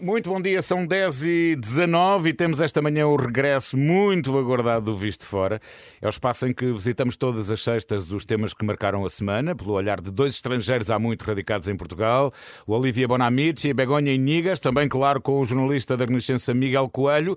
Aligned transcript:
Muito 0.00 0.28
bom 0.28 0.40
dia, 0.40 0.60
são 0.60 0.86
10 0.86 1.24
e 1.24 1.56
19 1.56 2.28
e 2.28 2.32
temos 2.34 2.60
esta 2.60 2.82
manhã 2.82 3.06
o 3.06 3.16
regresso 3.16 3.78
muito 3.78 4.36
aguardado 4.36 4.86
do 4.86 4.96
Visto 4.96 5.26
Fora. 5.26 5.58
É 6.02 6.06
o 6.06 6.10
espaço 6.10 6.46
em 6.46 6.52
que 6.52 6.70
visitamos 6.70 7.16
todas 7.16 7.50
as 7.50 7.62
sextas 7.62 8.12
os 8.12 8.24
temas 8.24 8.52
que 8.52 8.64
marcaram 8.64 9.06
a 9.06 9.10
semana, 9.10 9.56
pelo 9.56 9.72
olhar 9.72 10.00
de 10.00 10.10
dois 10.10 10.34
estrangeiros 10.34 10.90
há 10.90 10.98
muito 10.98 11.22
radicados 11.22 11.66
em 11.68 11.76
Portugal, 11.76 12.30
o 12.66 12.74
Olivia 12.74 13.08
Bonamici 13.08 13.68
e 13.68 13.74
Begonha 13.74 14.12
Inigas, 14.12 14.60
também, 14.60 14.86
claro, 14.86 15.20
com 15.20 15.40
o 15.40 15.44
jornalista 15.46 15.96
da 15.96 16.04
Renascença 16.04 16.52
Miguel 16.52 16.90
Coelho. 16.90 17.36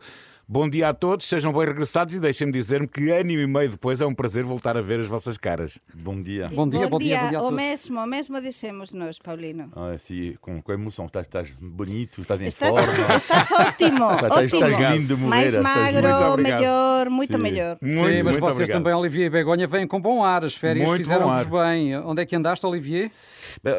Bom 0.51 0.67
dia 0.67 0.89
a 0.89 0.93
todos, 0.95 1.27
sejam 1.27 1.53
bem 1.53 1.63
regressados 1.63 2.15
e 2.15 2.19
deixem-me 2.19 2.51
dizer-me 2.51 2.87
que 2.87 3.11
ano 3.11 3.29
e 3.29 3.45
meio 3.45 3.69
depois 3.69 4.01
é 4.01 4.05
um 4.07 4.15
prazer 4.15 4.43
voltar 4.43 4.75
a 4.75 4.81
ver 4.81 4.99
as 4.99 5.05
vossas 5.05 5.37
caras. 5.37 5.79
Bom 5.93 6.19
dia. 6.23 6.47
Bom 6.51 6.67
dia, 6.67 6.79
bom, 6.87 6.89
bom 6.89 6.97
dia, 6.97 7.19
bom 7.21 7.29
dia 7.29 7.37
a 7.37 7.41
o 7.41 7.43
todos. 7.45 7.55
mesmo, 7.55 7.99
o 7.99 8.05
mesmo 8.07 8.41
dissemos 8.41 8.91
nós, 8.91 9.19
Paulino. 9.19 9.71
Ah, 9.75 9.95
sim, 9.95 10.33
com, 10.41 10.59
com 10.59 10.73
emoção, 10.73 11.05
estás, 11.05 11.27
estás 11.27 11.51
bonito, 11.61 12.21
estás 12.21 12.41
em 12.41 12.47
Estás, 12.47 12.71
forma. 12.71 12.87
estás 13.15 13.51
ótimo, 13.51 14.11
Estás- 14.11 14.31
ótimo. 14.31 14.65
estás 14.65 14.91
lindo, 14.95 15.17
Moreira, 15.19 15.61
Mais 15.61 15.93
magro, 15.93 16.41
melhor, 16.41 17.09
muito 17.11 17.37
Sim. 17.37 17.43
melhor. 17.43 17.77
Muito, 17.79 17.93
Sim, 17.93 18.01
mas 18.01 18.23
muito 18.23 18.39
vocês 18.39 18.55
obrigado. 18.55 18.77
também, 18.79 18.93
Olivier 18.95 19.27
e 19.27 19.29
Begonha, 19.29 19.67
vêm 19.67 19.85
com 19.85 20.01
bom 20.01 20.23
ar. 20.23 20.43
As 20.43 20.55
férias 20.55 20.89
fizeram-vos 20.97 21.45
bem. 21.45 21.95
Onde 21.99 22.23
é 22.23 22.25
que 22.25 22.35
andaste, 22.35 22.65
Olivier? 22.65 23.11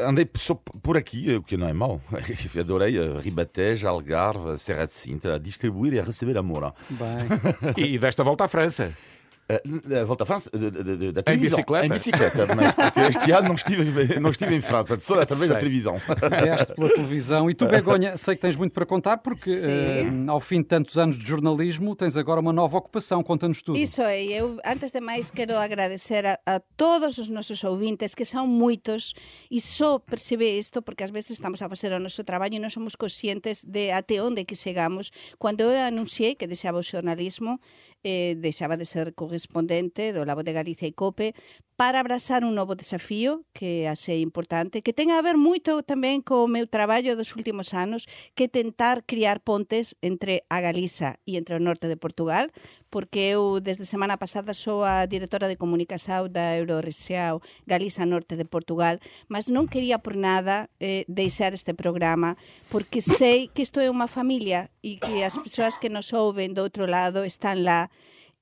Andei 0.07 0.29
só 0.37 0.55
por 0.55 0.97
aqui, 0.97 1.35
o 1.35 1.43
que 1.43 1.57
não 1.57 1.69
é 1.69 1.73
mau. 1.73 2.01
Adorei 2.59 2.97
Ribatejo, 3.21 3.89
Algarve, 3.89 4.59
Serra 4.59 4.87
de 4.87 4.93
Sintra, 4.93 5.37
a 5.37 5.39
distribuir 5.39 5.95
e 5.95 6.01
a 6.01 6.03
receber 6.03 6.37
amor. 6.39 6.75
Bem. 6.89 7.11
E 7.93 7.99
desta 7.99 8.23
volta 8.23 8.45
à 8.45 8.49
França. 8.49 8.93
Uh, 9.51 10.07
volta 10.07 10.25
à 10.25 10.27
França, 10.27 10.51
de- 10.53 10.71
de- 10.71 10.97
de- 10.97 11.13
da 11.13 11.23
televisão. 11.23 11.57
bicicleta? 11.59 11.87
Em 11.87 11.89
bicicleta, 11.91 12.47
mas 12.55 12.75
porque 12.75 13.01
este 13.01 13.33
ano 13.33 13.49
não 13.49 13.55
estive, 13.55 14.21
não 14.21 14.31
estive 14.31 14.55
em 14.55 14.61
França, 14.61 14.99
só 15.01 15.21
através 15.21 15.49
da 15.51 15.55
Sei. 15.55 15.61
televisão. 15.61 15.97
Vieste 16.43 16.75
pela 16.75 16.89
televisão. 16.91 17.51
E 17.51 17.55
tu, 17.55 17.67
Begonha, 17.69 18.17
sei 18.17 18.37
que 18.37 18.43
tens 18.43 18.57
muito 18.57 18.73
para 18.73 18.87
contar, 18.87 19.19
porque 19.19 19.51
eh, 19.51 20.07
ao 20.29 20.39
fim 20.41 20.59
de 20.63 20.69
tantos 20.69 20.97
anos 20.99 21.19
de 21.19 21.27
jornalismo, 21.27 21.97
tens 21.97 22.17
agora 22.17 22.41
uma 22.41 22.53
nova 22.53 22.79
ocupação. 22.79 23.23
Conta-nos 23.23 23.63
tudo. 23.63 23.79
Iso 23.79 24.03
é, 24.03 24.23
eu 24.25 24.59
antes 24.65 24.93
de 24.93 25.01
máis 25.01 25.31
quero 25.31 25.57
agradecer 25.57 26.25
a, 26.27 26.39
a 26.47 26.61
todos 26.77 27.19
os 27.19 27.29
nosos 27.29 27.63
ouvintes 27.65 28.15
que 28.15 28.25
son 28.25 28.47
moitos 28.47 29.15
e 29.51 29.61
só 29.61 29.99
percebe 29.99 30.47
isto 30.59 30.83
porque 30.83 31.03
ás 31.05 31.11
veces 31.11 31.33
estamos 31.33 31.61
a 31.63 31.69
facer 31.69 31.93
o 31.93 31.99
noso 31.99 32.23
traballo 32.25 32.55
e 32.55 32.61
non 32.63 32.71
somos 32.71 32.95
conscientes 32.95 33.65
de 33.67 33.91
até 33.91 34.23
onde 34.23 34.45
que 34.47 34.55
chegamos. 34.55 35.11
Cando 35.41 35.65
eu 35.65 35.75
anunciei 35.75 36.35
que 36.37 36.47
deixaba 36.47 36.79
o 36.79 36.83
xornalismo, 36.87 37.59
eh, 38.03 38.37
deixaba 38.39 38.77
de 38.77 38.85
ser 38.85 39.15
correspondente 39.15 40.13
do 40.13 40.25
Labo 40.25 40.43
de 40.43 40.53
Galicia 40.53 40.89
e 40.89 40.97
COPE 40.97 41.35
para 41.81 42.01
abrazar 42.01 42.45
un 42.45 42.53
novo 42.53 42.77
desafío 42.77 43.49
que 43.57 43.89
achei 43.89 44.21
importante, 44.21 44.85
que 44.85 44.93
ten 44.93 45.09
a 45.09 45.25
ver 45.25 45.41
moito 45.41 45.81
tamén 45.81 46.21
co 46.21 46.45
meu 46.45 46.69
traballo 46.69 47.17
dos 47.17 47.33
últimos 47.33 47.73
anos, 47.73 48.05
que 48.37 48.47
é 48.47 48.53
tentar 48.53 49.09
criar 49.09 49.41
pontes 49.41 49.97
entre 50.05 50.45
a 50.53 50.61
Galiza 50.61 51.17
e 51.25 51.41
entre 51.41 51.57
o 51.57 51.63
norte 51.65 51.89
de 51.89 51.97
Portugal, 51.97 52.53
porque 52.93 53.33
eu 53.33 53.65
desde 53.65 53.89
semana 53.89 54.21
pasada 54.21 54.53
sou 54.53 54.85
a 54.85 55.09
directora 55.09 55.49
de 55.49 55.57
comunicación 55.57 56.29
da 56.29 56.53
Eurorexeao 56.59 57.41
Galiza 57.65 58.05
Norte 58.05 58.37
de 58.37 58.45
Portugal, 58.45 59.01
mas 59.33 59.49
non 59.49 59.65
quería 59.65 60.05
por 60.05 60.21
nada 60.21 60.69
eh, 60.85 61.09
deixar 61.09 61.57
este 61.57 61.73
programa, 61.73 62.37
porque 62.69 63.01
sei 63.01 63.49
que 63.49 63.65
isto 63.65 63.81
é 63.81 63.89
unha 63.89 64.11
familia 64.11 64.69
e 64.83 64.97
que 64.97 65.23
as 65.25 65.37
persoas 65.37 65.77
que 65.77 65.93
nos 65.93 66.13
ouven 66.13 66.57
do 66.57 66.65
outro 66.65 66.89
lado 66.89 67.25
están 67.25 67.65
lá 67.65 67.93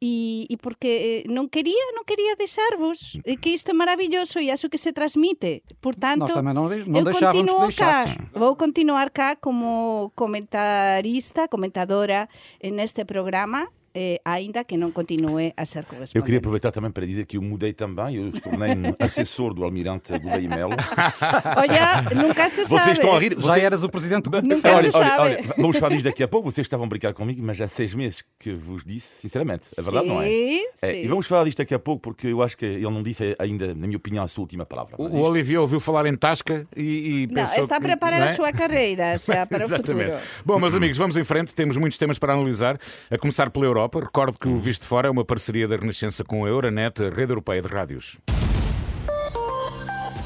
e, 0.00 0.46
e 0.48 0.56
porque 0.56 1.24
eh, 1.26 1.30
non 1.30 1.50
quería, 1.50 1.82
non 1.98 2.06
quería 2.06 2.38
deixarvos, 2.38 3.18
e 3.26 3.34
que 3.34 3.50
isto 3.50 3.74
é 3.74 3.74
maravilloso 3.74 4.38
e 4.38 4.50
acho 4.50 4.70
que 4.70 4.78
se 4.78 4.94
transmite. 4.94 5.66
Por 5.82 5.98
tanto, 5.98 6.30
Nós 6.30 6.38
eu 6.86 7.04
continuo 7.10 7.66
cá. 7.74 8.06
Vou 8.30 8.54
continuar 8.54 9.10
cá 9.10 9.34
como 9.34 10.14
comentarista, 10.14 11.50
comentadora 11.50 12.30
eh, 12.62 12.70
neste 12.70 13.02
programa, 13.02 13.66
eh, 13.98 14.20
ainda 14.22 14.62
que 14.62 14.78
non 14.78 14.94
continue 14.94 15.50
a 15.58 15.66
ser 15.66 15.82
correspondente. 15.90 16.14
Eu 16.14 16.22
queria 16.22 16.38
aproveitar 16.38 16.70
também 16.70 16.94
para 16.94 17.02
dizer 17.02 17.26
que 17.26 17.34
eu 17.36 17.42
mudei 17.42 17.72
também, 17.74 18.14
eu 18.14 18.30
tornei-me 18.30 18.94
assessor 19.02 19.50
do 19.52 19.64
Almirante 19.66 20.14
Gouveia 20.22 20.46
Melo. 20.48 20.76
Olha, 21.58 22.02
nunca 22.14 22.48
se 22.48 22.62
sabe. 22.64 22.68
Vocês 22.68 22.98
estão 22.98 23.14
a 23.16 23.18
rir? 23.18 23.34
Já 23.40 23.54
Você- 23.54 23.60
eras 23.60 23.82
o 23.82 23.88
presidente 23.88 24.30
do 24.30 24.40
Nunca 24.42 24.68
Olha, 24.76 24.90
se 24.90 24.96
olha, 24.96 25.08
sabe. 25.08 25.20
olha, 25.22 25.42
vamos 25.56 25.76
falar 25.78 25.94
disto 25.94 26.04
daqui 26.04 26.22
a 26.22 26.28
pouco. 26.28 26.50
Vocês 26.50 26.64
estavam 26.66 26.86
a 26.86 26.88
brincar 26.88 27.12
comigo, 27.12 27.42
mas 27.42 27.56
já 27.56 27.64
há 27.64 27.68
seis 27.68 27.92
meses 27.94 28.22
que 28.38 28.52
vos 28.52 28.84
disse, 28.84 29.20
sinceramente. 29.20 29.66
É 29.76 29.82
verdade, 29.82 30.06
não 30.06 30.22
é? 30.22 30.26
Sim, 30.28 30.60
É, 30.82 30.86
sim. 30.92 31.02
e 31.04 31.06
vamos 31.08 31.26
falar 31.26 31.44
disto 31.44 31.58
daqui 31.58 31.74
a 31.74 31.78
pouco, 31.78 32.00
porque 32.02 32.28
eu 32.28 32.42
acho 32.42 32.56
que 32.56 32.64
ele 32.66 32.84
não 32.90 33.02
disse 33.02 33.34
ainda, 33.38 33.68
na 33.74 33.86
minha 33.86 33.96
opinião, 33.96 34.22
a 34.22 34.28
sua 34.28 34.42
última 34.42 34.64
palavra. 34.64 34.94
O, 34.98 35.04
Mas 35.04 35.12
o 35.14 35.16
isto- 35.16 35.28
Olivier 35.28 35.60
ouviu 35.60 35.80
falar 35.80 36.06
em 36.06 36.16
Tasca 36.16 36.66
e, 36.76 37.22
e 37.22 37.26
Não, 37.26 37.34
pensou 37.34 37.62
está 37.64 37.76
a 37.76 37.80
que- 37.80 37.86
preparar 37.86 38.20
não 38.20 38.26
a 38.28 38.30
é? 38.30 38.34
sua 38.34 38.52
carreira 38.52 39.16
xa, 39.18 39.46
para 39.46 39.58
o 39.58 39.62
Exatamente. 39.62 40.10
futuro. 40.12 40.22
Bom, 40.44 40.58
meus 40.60 40.74
amigos, 40.74 40.98
vamos 40.98 41.16
em 41.16 41.24
frente. 41.24 41.54
Temos 41.54 41.76
muitos 41.76 41.98
temas 41.98 42.18
para 42.18 42.34
analisar, 42.34 42.78
a 43.10 43.18
começar 43.18 43.50
pela 43.50 43.64
Europa. 43.66 43.87
Recordo 43.94 44.38
que 44.38 44.48
o 44.48 44.56
Visto 44.56 44.86
Fora 44.86 45.08
é 45.08 45.10
uma 45.10 45.24
parceria 45.24 45.66
da 45.66 45.76
Renascença 45.76 46.22
com 46.24 46.44
a 46.44 46.48
Euronet, 46.48 47.02
a 47.02 47.10
rede 47.10 47.32
europeia 47.32 47.62
de 47.62 47.68
rádios. 47.68 48.18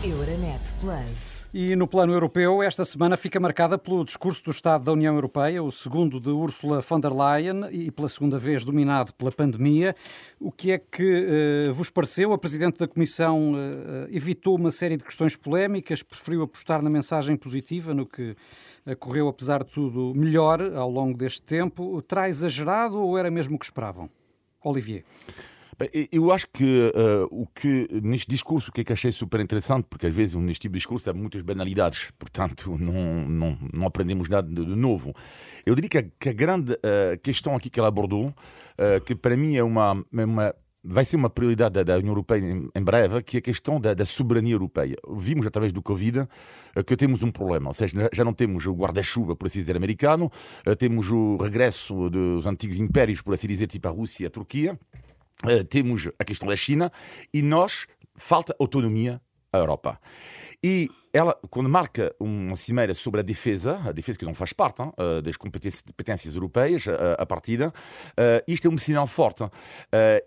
Euronet 0.05 0.75
Plus. 0.81 1.47
E 1.55 1.77
no 1.77 1.87
plano 1.87 2.12
europeu, 2.12 2.61
esta 2.61 2.84
semana 2.84 3.17
fica 3.17 3.39
marcada 3.39 3.78
pelo 3.78 4.05
discurso 4.05 4.43
do 4.43 4.50
Estado 4.50 4.84
da 4.84 4.93
União 4.93 5.15
Europeia, 5.15 5.62
o 5.62 5.71
segundo 5.71 6.19
de 6.19 6.28
Ursula 6.28 6.81
von 6.81 6.99
der 6.99 7.12
Leyen 7.12 7.69
e 7.71 7.89
pela 7.89 8.09
segunda 8.09 8.37
vez 8.37 8.65
dominado 8.65 9.15
pela 9.15 9.31
pandemia. 9.31 9.94
O 10.41 10.50
que 10.50 10.73
é 10.73 10.79
que 10.79 11.69
eh, 11.69 11.71
vos 11.71 11.89
pareceu? 11.89 12.33
A 12.33 12.39
Presidente 12.39 12.81
da 12.81 12.89
Comissão 12.89 13.53
eh, 13.55 14.09
evitou 14.11 14.56
uma 14.56 14.73
série 14.73 14.97
de 14.97 15.05
questões 15.05 15.37
polémicas, 15.37 16.03
preferiu 16.03 16.43
apostar 16.43 16.83
na 16.83 16.91
mensagem 16.91 17.37
positiva, 17.37 17.94
no 17.94 18.05
que 18.05 18.34
correu, 18.98 19.28
apesar 19.28 19.62
de 19.62 19.70
tudo, 19.70 20.12
melhor 20.15 20.60
ao 20.75 20.91
longo 20.91 21.16
deste 21.16 21.43
tempo. 21.43 22.00
Terá 22.03 22.28
exagerado 22.28 22.98
ou 22.98 23.16
era 23.16 23.31
mesmo 23.31 23.56
o 23.56 23.59
que 23.59 23.65
esperavam? 23.65 24.10
Olivier. 24.62 25.04
Eu 26.12 26.31
acho 26.31 26.47
que 26.53 26.93
eh, 26.94 27.26
o 27.31 27.47
que 27.47 27.88
neste 28.03 28.31
discurso 28.31 28.70
o 28.70 28.72
que 28.72 28.82
é 28.82 28.84
que 28.84 28.93
achei 28.93 29.10
super 29.10 29.41
interessante, 29.41 29.87
porque 29.88 30.06
às 30.06 30.15
vezes 30.15 30.34
neste 30.34 30.60
tipo 30.60 30.75
de 30.75 30.78
discurso 30.78 31.10
há 31.10 31.12
muitas 31.12 31.43
banalidades, 31.43 32.10
portanto 32.19 32.76
não, 32.78 33.28
não, 33.28 33.59
não 33.72 33.87
aprendemos 33.87 34.28
nada 34.28 34.47
de, 34.47 34.65
de 34.65 34.76
novo. 34.76 35.12
Eu 35.64 35.75
diria 35.75 35.88
que 35.88 35.99
a, 35.99 36.04
que 36.20 36.28
a 36.28 36.32
grande 36.32 36.78
eh, 36.82 37.19
questão 37.22 37.56
aqui 37.56 37.70
que 37.70 37.81
ela 37.81 37.88
abordou, 37.88 38.32
eh, 38.78 39.00
que 39.00 39.14
para 39.14 39.37
mim 39.37 39.56
é 39.56 39.64
uma, 39.64 40.04
é 40.14 40.25
uma 40.25 40.54
vai 40.84 41.04
ser 41.04 41.16
uma 41.16 41.31
prioridade 41.31 41.75
da, 41.75 41.82
da 41.82 41.97
União 41.97 42.10
Europeia 42.10 42.41
em, 42.41 42.69
em 42.75 42.82
breve, 42.82 43.22
que 43.22 43.37
é 43.37 43.38
a 43.38 43.43
questão 43.43 43.81
da, 43.81 43.94
da 43.94 44.04
soberania 44.04 44.54
europeia. 44.54 44.97
Vimos 45.16 45.47
através 45.47 45.72
do 45.72 45.82
Covid 45.82 46.26
eh, 46.75 46.82
que 46.82 46.97
temos 46.97 47.22
um 47.22 47.31
problema, 47.31 47.69
ou 47.69 47.75
seja, 47.75 48.09
já 48.12 48.25
não 48.25 48.32
temos 48.32 48.66
o 48.66 48.72
guarda-chuva, 48.72 49.37
por 49.37 49.47
assim 49.47 49.60
dizer, 49.60 49.76
americano, 49.76 50.31
eh, 50.66 50.75
temos 50.75 51.10
o 51.10 51.37
regresso 51.37 52.10
dos 52.10 52.47
antigos 52.47 52.78
impérios, 52.78 53.22
por 53.22 53.34
assim 53.34 53.47
dizer, 53.47 53.66
tipo 53.66 53.87
a 53.88 53.91
Rússia 53.91 54.25
e 54.25 54.26
a 54.26 54.31
Turquia, 54.31 54.78
Uh, 55.44 55.65
temos 55.65 56.09
a 56.20 56.25
questão 56.25 56.48
da 56.48 56.54
China 56.54 56.93
e 57.34 57.43
nós 57.43 57.88
falta 58.14 58.54
autonomia 58.60 59.20
à 59.53 59.59
Europa. 59.59 59.99
E 60.62 60.88
ela, 61.12 61.39
quando 61.50 61.69
marca 61.69 62.15
uma 62.19 62.56
cimeira 62.56 62.95
sobre 62.95 63.21
a 63.21 63.23
defesa, 63.23 63.78
a 63.87 63.93
defesa 63.93 64.19
que 64.19 64.25
não 64.25 64.34
faz 64.34 64.53
parte 64.53 64.81
hein, 64.81 64.93
uh, 64.99 65.21
das 65.21 65.37
competências, 65.37 66.34
europeias, 66.34 66.87
uh, 66.87 66.93
a 67.19 67.27
partida, 67.27 67.69
uh, 67.69 68.43
isto 68.49 68.67
é 68.67 68.71
um 68.71 68.78
sinal 68.78 69.06
forte. 69.06 69.43
Uh, 69.43 69.50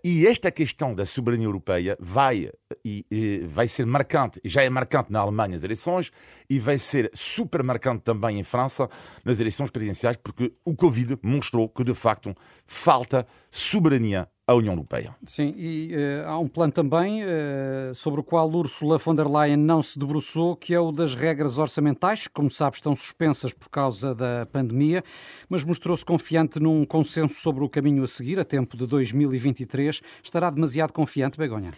e 0.04 0.26
esta 0.26 0.50
questão 0.50 0.94
da 0.94 1.04
soberania 1.04 1.46
europeia 1.46 1.96
vai, 1.98 2.50
e, 2.84 3.04
e 3.10 3.44
vai 3.48 3.66
ser 3.66 3.84
marcante, 3.84 4.40
já 4.44 4.62
é 4.62 4.70
marcante 4.70 5.10
na 5.10 5.20
Alemanha 5.20 5.56
as 5.56 5.64
eleições, 5.64 6.12
e 6.48 6.60
vai 6.60 6.78
ser 6.78 7.10
super 7.12 7.62
marcante 7.62 8.02
também 8.02 8.38
em 8.38 8.44
França 8.44 8.88
nas 9.24 9.40
eleições 9.40 9.70
presidenciais, 9.70 10.16
porque 10.16 10.52
o 10.64 10.74
Covid 10.74 11.18
mostrou 11.22 11.68
que, 11.68 11.82
de 11.82 11.94
facto, 11.94 12.34
falta 12.64 13.26
soberania 13.50 14.28
à 14.46 14.54
União 14.54 14.74
Europeia. 14.74 15.16
Sim, 15.24 15.52
e 15.56 15.92
eh, 15.92 16.24
há 16.24 16.38
um 16.38 16.46
plano 16.46 16.72
também 16.72 17.22
eh, 17.22 17.90
sobre 17.94 18.20
o 18.20 18.22
qual 18.22 18.48
Ursula 18.48 18.96
von 18.96 19.14
der 19.14 19.26
Leyen 19.26 19.56
não 19.56 19.82
se 19.82 19.98
debruçou, 19.98 20.54
que 20.54 20.72
é 20.76 20.80
o 20.80 20.92
das 20.92 21.14
regras 21.14 21.58
orçamentais, 21.58 22.28
que, 22.28 22.32
como 22.34 22.50
sabe, 22.50 22.76
estão 22.76 22.94
suspensas 22.94 23.52
por 23.52 23.68
causa 23.68 24.14
da 24.14 24.46
pandemia, 24.46 25.02
mas 25.48 25.64
mostrou-se 25.64 26.04
confiante 26.04 26.60
num 26.60 26.84
consenso 26.84 27.40
sobre 27.40 27.64
o 27.64 27.68
caminho 27.68 28.04
a 28.04 28.06
seguir, 28.06 28.38
a 28.38 28.44
tempo 28.44 28.76
de 28.76 28.86
2023. 28.86 30.02
Estará 30.22 30.50
demasiado 30.50 30.92
confiante, 30.92 31.38
Begonha? 31.38 31.72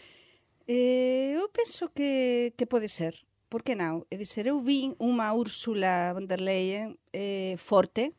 Eh, 0.66 1.32
eu 1.36 1.48
penso 1.48 1.88
que, 1.94 2.52
que 2.56 2.66
pode 2.66 2.88
ser. 2.88 3.14
Por 3.48 3.62
que 3.62 3.74
non? 3.74 4.04
É 4.10 4.20
eu 4.44 4.60
vin 4.60 4.92
unha 5.00 5.32
Úrsula 5.32 6.12
von 6.12 6.28
der 6.28 6.42
Leyen 6.42 6.98
eh, 7.14 7.56
forte. 7.56 8.12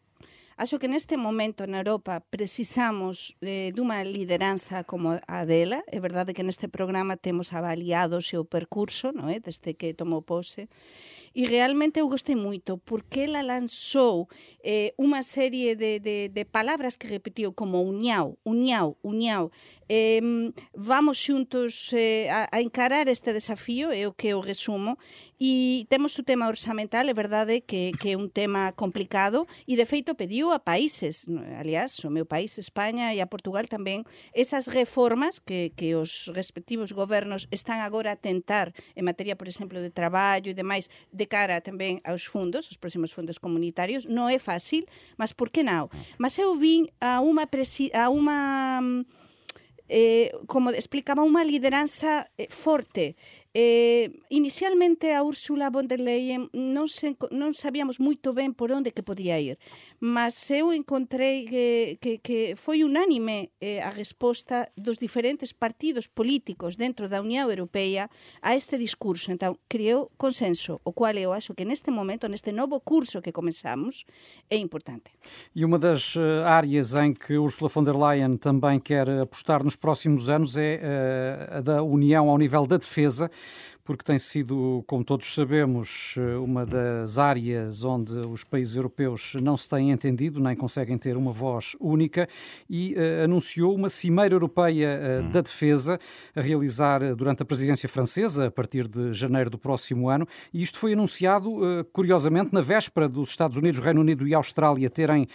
Acho 0.59 0.77
que 0.77 0.91
neste 0.91 1.15
momento 1.15 1.63
na 1.71 1.79
Europa 1.79 2.19
precisamos 2.19 3.31
eh, 3.39 3.71
dunha 3.71 4.03
lideranza 4.03 4.83
como 4.83 5.15
a 5.15 5.47
dela. 5.47 5.79
É 5.87 6.03
verdade 6.03 6.35
que 6.35 6.43
neste 6.43 6.67
programa 6.67 7.15
temos 7.15 7.55
avaliado 7.55 8.19
o 8.19 8.27
seu 8.31 8.43
percurso, 8.43 9.15
non 9.15 9.31
é? 9.31 9.39
desde 9.39 9.71
que 9.79 9.95
tomou 9.95 10.19
pose. 10.19 10.67
E 11.31 11.47
realmente 11.47 12.03
eu 12.03 12.11
gostei 12.11 12.35
moito 12.35 12.75
porque 12.75 13.23
ela 13.31 13.39
lanzou 13.39 14.27
eh, 14.59 14.91
serie 15.23 15.79
de, 15.79 16.03
de, 16.03 16.27
de 16.27 16.43
palabras 16.43 16.99
que 16.99 17.07
repetiu 17.07 17.55
como 17.55 17.79
uniao, 17.79 18.35
uniao, 18.43 18.97
uniao. 18.99 19.55
Eh, 19.87 20.19
vamos 20.75 21.23
xuntos 21.23 21.95
eh, 21.95 22.27
a, 22.27 22.51
a 22.51 22.59
encarar 22.59 23.07
este 23.07 23.31
desafío, 23.31 23.95
é 23.95 24.03
o 24.03 24.11
que 24.11 24.35
eu 24.35 24.43
resumo, 24.43 24.99
E 25.39 25.87
temos 25.87 26.19
o 26.19 26.23
tema 26.27 26.51
orzamental, 26.51 27.07
é 27.07 27.15
verdade 27.15 27.63
que, 27.63 27.95
que 27.95 28.11
é 28.11 28.19
un 28.19 28.27
tema 28.27 28.75
complicado 28.75 29.47
e 29.63 29.79
de 29.79 29.87
feito 29.87 30.11
pediu 30.19 30.51
a 30.51 30.59
países, 30.59 31.31
aliás, 31.55 31.95
o 32.03 32.11
meu 32.11 32.27
país, 32.27 32.59
España 32.59 33.15
e 33.15 33.23
a 33.23 33.31
Portugal 33.31 33.63
tamén, 33.63 34.03
esas 34.35 34.67
reformas 34.67 35.39
que, 35.39 35.71
que 35.79 35.95
os 35.95 36.27
respectivos 36.35 36.91
gobernos 36.91 37.47
están 37.55 37.79
agora 37.79 38.11
a 38.11 38.19
tentar 38.19 38.75
en 38.99 39.07
materia, 39.07 39.39
por 39.39 39.47
exemplo, 39.47 39.79
de 39.79 39.95
traballo 39.95 40.51
e 40.51 40.59
demais, 40.59 40.91
de 41.15 41.23
cara 41.23 41.63
tamén 41.63 42.03
aos 42.03 42.27
fundos, 42.27 42.67
os 42.67 42.75
próximos 42.75 43.15
fundos 43.15 43.39
comunitarios, 43.39 44.11
non 44.11 44.27
é 44.27 44.43
fácil, 44.43 44.91
mas 45.15 45.31
por 45.31 45.55
que 45.55 45.63
non? 45.63 45.87
Mas 46.19 46.35
eu 46.35 46.51
vin 46.59 46.91
a 46.99 47.23
unha, 47.23 47.47
a 47.95 48.05
unha 48.11 49.07
eh, 49.89 50.31
como 50.45 50.69
explicaba, 50.69 51.25
unha 51.25 51.41
lideranza 51.41 52.29
eh, 52.37 52.47
forte. 52.47 53.17
Eh, 53.55 54.21
inicialmente 54.29 55.15
a 55.15 55.23
Úrsula 55.23 55.71
von 55.71 55.87
der 55.89 55.99
Leyen 55.99 56.53
non, 56.53 56.85
se, 56.85 57.17
non 57.33 57.57
sabíamos 57.57 57.97
moito 57.97 58.29
ben 58.37 58.53
por 58.53 58.69
onde 58.69 58.93
que 58.93 59.01
podía 59.01 59.41
ir. 59.41 59.57
Mas 59.99 60.49
eu 60.49 60.73
encontrei 60.73 61.45
que, 61.45 61.97
que, 61.99 62.17
que 62.19 62.55
foi 62.55 62.83
unánime 62.83 63.51
eh, 63.59 63.83
a 63.83 63.89
resposta 63.89 64.71
dos 64.77 64.97
diferentes 64.97 65.51
partidos 65.51 66.07
políticos 66.07 66.75
dentro 66.75 67.09
da 67.09 67.19
Unión 67.21 67.49
Europea 67.49 68.09
a 68.41 68.55
este 68.55 68.77
discurso. 68.77 69.31
Entón, 69.31 69.59
creou 69.67 70.11
consenso, 70.15 70.79
o 70.87 70.93
cual 70.95 71.19
eu 71.19 71.33
acho 71.35 71.53
que 71.53 71.67
neste 71.67 71.91
momento, 71.91 72.31
neste 72.31 72.55
novo 72.55 72.79
curso 72.79 73.21
que 73.21 73.35
comenzamos, 73.35 74.05
é 74.49 74.55
importante. 74.55 75.11
E 75.53 75.65
uma 75.65 75.77
das 75.77 76.15
uh, 76.15 76.47
áreas 76.47 76.95
em 76.95 77.13
que 77.13 77.37
Ursula 77.37 77.69
von 77.69 77.83
der 77.83 77.95
Leyen 77.95 78.37
também 78.37 78.79
quer 78.79 79.09
apostar 79.09 79.63
nos 79.63 79.75
próximos 79.75 80.29
anos 80.29 80.55
é 80.55 80.79
uh, 80.79 81.57
a 81.57 81.61
da 81.61 81.83
União 81.83 82.29
ao 82.29 82.37
nível 82.37 82.65
da 82.65 82.77
defesa 82.77 83.29
porque 83.89 84.03
tem 84.03 84.19
sido, 84.19 84.83
como 84.85 85.03
todos 85.03 85.33
sabemos, 85.33 86.13
uma 86.43 86.63
das 86.63 87.17
áreas 87.17 87.83
onde 87.83 88.15
os 88.27 88.43
países 88.43 88.75
europeus 88.75 89.33
não 89.41 89.57
se 89.57 89.67
têm 89.67 89.89
entendido, 89.89 90.39
nem 90.39 90.55
conseguem 90.55 90.95
ter 90.95 91.17
uma 91.17 91.31
voz 91.31 91.75
única, 91.79 92.29
e 92.69 92.93
uh, 92.93 93.23
anunciou 93.23 93.73
uma 93.73 93.89
Cimeira 93.89 94.35
Europeia 94.35 94.99
uh, 95.23 95.33
da 95.33 95.41
Defesa 95.41 95.97
a 96.35 96.39
realizar 96.39 97.01
uh, 97.01 97.15
durante 97.15 97.41
a 97.41 97.45
presidência 97.47 97.89
francesa, 97.89 98.45
a 98.45 98.51
partir 98.51 98.87
de 98.87 99.11
janeiro 99.11 99.49
do 99.49 99.57
próximo 99.57 100.07
ano, 100.07 100.27
e 100.53 100.61
isto 100.61 100.77
foi 100.77 100.93
anunciado, 100.93 101.49
curiosamente, 101.91 102.53
na 102.53 102.61
véspera 102.61 103.09
dos 103.09 103.31
Estados 103.31 103.57
Unidos, 103.57 103.83
Reino 103.83 104.01
Unido 104.01 104.27
e 104.27 104.35
Austrália 104.35 104.87
terem 104.87 105.27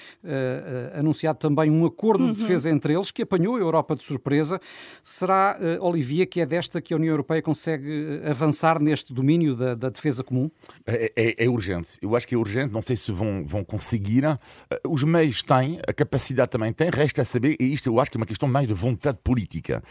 anunciado 0.97 1.41
também 1.41 1.69
um 1.73 1.85
acordo 1.85 2.33
de 2.33 2.41
defesa 2.41 2.69
uhum. 2.69 2.77
entre 2.77 2.95
eles, 2.95 3.11
que 3.11 3.23
apanhou 3.23 3.57
a 3.57 3.59
Europa 3.59 3.97
de 3.97 4.05
surpresa. 4.05 4.61
Será, 5.03 5.59
Olivia, 5.81 6.25
que 6.25 6.41
é 6.41 6.47
desta 6.47 6.81
que 6.81 6.95
a 6.95 6.97
União 6.97 7.11
Europeia 7.11 7.43
consegue 7.43 8.21
avançar 8.25 8.44
neste 8.81 9.13
domínio 9.13 9.55
da, 9.55 9.75
da 9.75 9.89
defesa 9.89 10.23
comum? 10.23 10.51
É, 10.87 11.13
é, 11.17 11.45
é, 11.45 11.49
urgente. 11.49 11.91
Eu 12.01 12.15
acho 12.17 12.27
que 12.27 12.35
é 12.35 12.39
urgente. 12.39 12.73
Não 12.73 12.83
sei 12.83 12.97
se 12.97 13.11
vão, 13.13 13.45
vão 13.47 13.65
conseguir. 13.65 14.25
Eh, 14.25 14.39
os 14.87 15.03
meios 15.03 15.43
têm, 15.43 15.79
a 15.87 15.93
capacidade 15.93 16.51
também 16.51 16.73
tem. 16.73 16.91
Resta 16.91 17.25
saber, 17.25 17.57
e 17.61 17.73
isto 17.73 17.89
eu 17.89 18.01
acho 18.01 18.11
que 18.11 18.17
é 18.17 18.21
uma 18.21 18.27
questão 18.27 18.49
mais 18.49 18.69
de 18.69 18.75
vontade 18.75 19.19
política. 19.23 19.83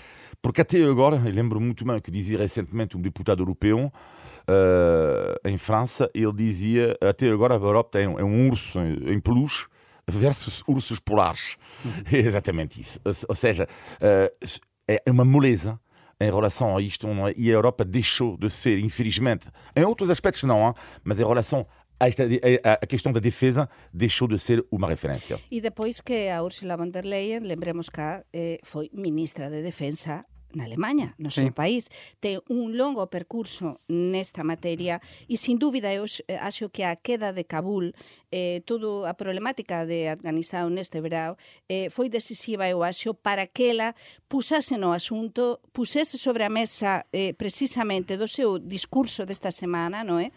Porque 0.41 0.61
até 0.61 0.83
agora, 0.83 1.15
eu 1.17 1.31
lembro 1.31 1.59
muito 1.59 1.85
bem 1.85 1.99
que 1.99 2.11
dizia 2.11 2.37
recentemente 2.37 2.97
um 2.97 3.01
deputado 3.01 3.41
europeu 3.41 3.91
uh, 4.47 5.47
em 5.47 5.57
França, 5.57 6.09
ele 6.13 6.31
dizia 6.33 6.97
até 7.01 7.29
agora 7.29 7.55
a 7.55 7.57
Europa 7.57 7.91
tem 7.99 8.03
é 8.03 8.23
um 8.23 8.49
urso 8.49 8.79
em, 8.79 9.13
em 9.13 9.19
peluche 9.19 9.67
versus 10.07 10.63
ursos 10.67 10.99
polares. 10.99 11.57
Uhum. 11.85 11.91
É 12.11 12.17
exatamente 12.25 12.81
isso. 12.81 12.99
Ou 13.27 13.35
seja, 13.35 13.67
uh, 14.01 14.59
é 14.87 15.11
uma 15.11 15.23
moleza 15.23 15.79
em 16.23 16.31
relação 16.31 16.77
a 16.77 16.81
isto 16.81 17.07
é? 17.07 17.33
e 17.35 17.49
a 17.49 17.53
Europa 17.53 17.83
deixou 17.85 18.37
de 18.37 18.49
ser, 18.49 18.79
infelizmente, 18.79 19.49
em 19.75 19.83
outros 19.83 20.09
aspectos 20.09 20.43
não, 20.43 20.73
mas 21.03 21.19
em 21.19 21.25
relação 21.25 21.65
a, 21.99 22.07
esta, 22.07 22.23
a, 22.81 22.85
questão 22.85 23.11
da 23.11 23.19
defesa 23.19 23.69
deixou 23.93 24.27
de 24.27 24.37
ser 24.37 24.65
uma 24.71 24.87
referência. 24.87 25.39
E 25.49 25.61
depois 25.61 26.01
que 26.01 26.29
a 26.29 26.43
Ursula 26.43 26.77
von 26.77 26.89
der 26.89 27.05
Leyen, 27.05 27.41
lembremos 27.41 27.89
que 27.89 28.01
eh, 28.33 28.59
foi 28.63 28.89
ministra 28.93 29.49
de 29.49 29.61
Defesa 29.61 30.25
na 30.53 30.65
Alemanha, 30.65 31.13
no 31.17 31.29
seu 31.29 31.49
sí. 31.49 31.51
país, 31.51 31.89
ten 32.21 32.41
un 32.49 32.77
longo 32.77 33.09
percurso 33.09 33.81
nesta 33.89 34.45
materia 34.45 35.01
e, 35.27 35.37
sin 35.37 35.57
dúbida, 35.57 35.93
eu 35.93 36.05
eh, 36.27 36.37
acho 36.39 36.69
que 36.69 36.85
a 36.85 36.95
queda 36.95 37.33
de 37.33 37.43
Cabul, 37.45 37.93
eh, 38.31 38.61
toda 38.65 39.09
a 39.09 39.13
problemática 39.13 39.85
de 39.85 40.09
Afganistán 40.09 40.69
neste 40.73 41.01
verão, 41.01 41.35
eh, 41.69 41.89
foi 41.89 42.09
decisiva, 42.09 42.69
eu 42.69 42.81
acho, 42.81 43.13
para 43.13 43.47
que 43.47 43.73
ela 43.73 43.95
pusase 44.27 44.77
no 44.77 44.93
asunto, 44.93 45.59
pusese 45.73 46.17
sobre 46.17 46.43
a 46.43 46.49
mesa 46.49 47.05
eh, 47.11 47.33
precisamente 47.33 48.17
do 48.17 48.27
seu 48.27 48.57
discurso 48.57 49.25
desta 49.25 49.51
semana, 49.51 50.03
non 50.03 50.21
é? 50.21 50.31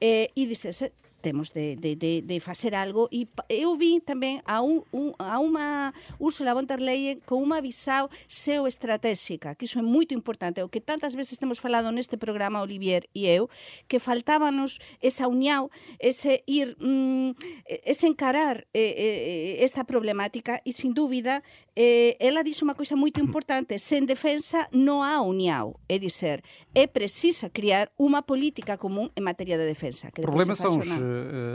Eh, 0.00 0.32
e 0.36 0.44
dixese, 0.48 0.92
temos 1.20 1.52
de, 1.52 1.76
de, 1.76 1.96
de, 1.96 2.22
de 2.22 2.40
facer 2.40 2.74
algo 2.74 3.08
e 3.10 3.28
eu 3.50 3.76
vi 3.76 4.00
tamén 4.00 4.40
a, 4.46 4.62
un, 4.62 4.86
un, 4.94 5.12
a 5.18 5.42
unha 5.42 5.92
Ursula 6.18 6.54
von 6.54 6.66
der 6.66 6.80
Leyen 6.80 7.20
con 7.26 7.42
unha 7.42 7.58
visão 7.60 8.08
estratégica, 8.30 9.54
que 9.54 9.66
iso 9.66 9.78
é 9.78 9.84
moito 9.84 10.14
importante, 10.14 10.62
o 10.62 10.70
que 10.70 10.80
tantas 10.80 11.18
veces 11.18 11.38
temos 11.38 11.58
falado 11.58 11.90
neste 11.90 12.16
programa 12.16 12.62
Olivier 12.62 13.10
e 13.14 13.26
eu, 13.26 13.50
que 13.90 13.98
faltábanos 13.98 14.78
esa 15.02 15.26
união, 15.26 15.70
ese 15.98 16.42
ir 16.46 16.78
mm, 16.78 17.34
ese 17.84 18.06
encarar 18.06 18.66
eh, 18.72 18.94
eh, 18.96 19.64
esta 19.64 19.84
problemática 19.84 20.62
e 20.64 20.72
sin 20.72 20.94
dúbida 20.94 21.42
eh, 21.78 22.16
ela 22.18 22.42
dixo 22.42 22.66
unha 22.66 22.74
coisa 22.74 22.98
moito 22.98 23.22
importante, 23.22 23.78
sen 23.82 24.02
defensa 24.02 24.66
non 24.74 25.06
há 25.06 25.22
união, 25.22 25.78
é 25.86 25.98
dizer, 25.98 26.42
é 26.74 26.90
precisa 26.90 27.46
criar 27.54 27.94
unha 27.94 28.26
política 28.26 28.74
común 28.74 29.14
en 29.14 29.22
materia 29.22 29.54
de 29.54 29.62
defensa. 29.62 30.10
Que 30.10 30.22
o 30.22 30.26
problema 30.26 30.58
são 30.58 30.74
os 30.74 30.90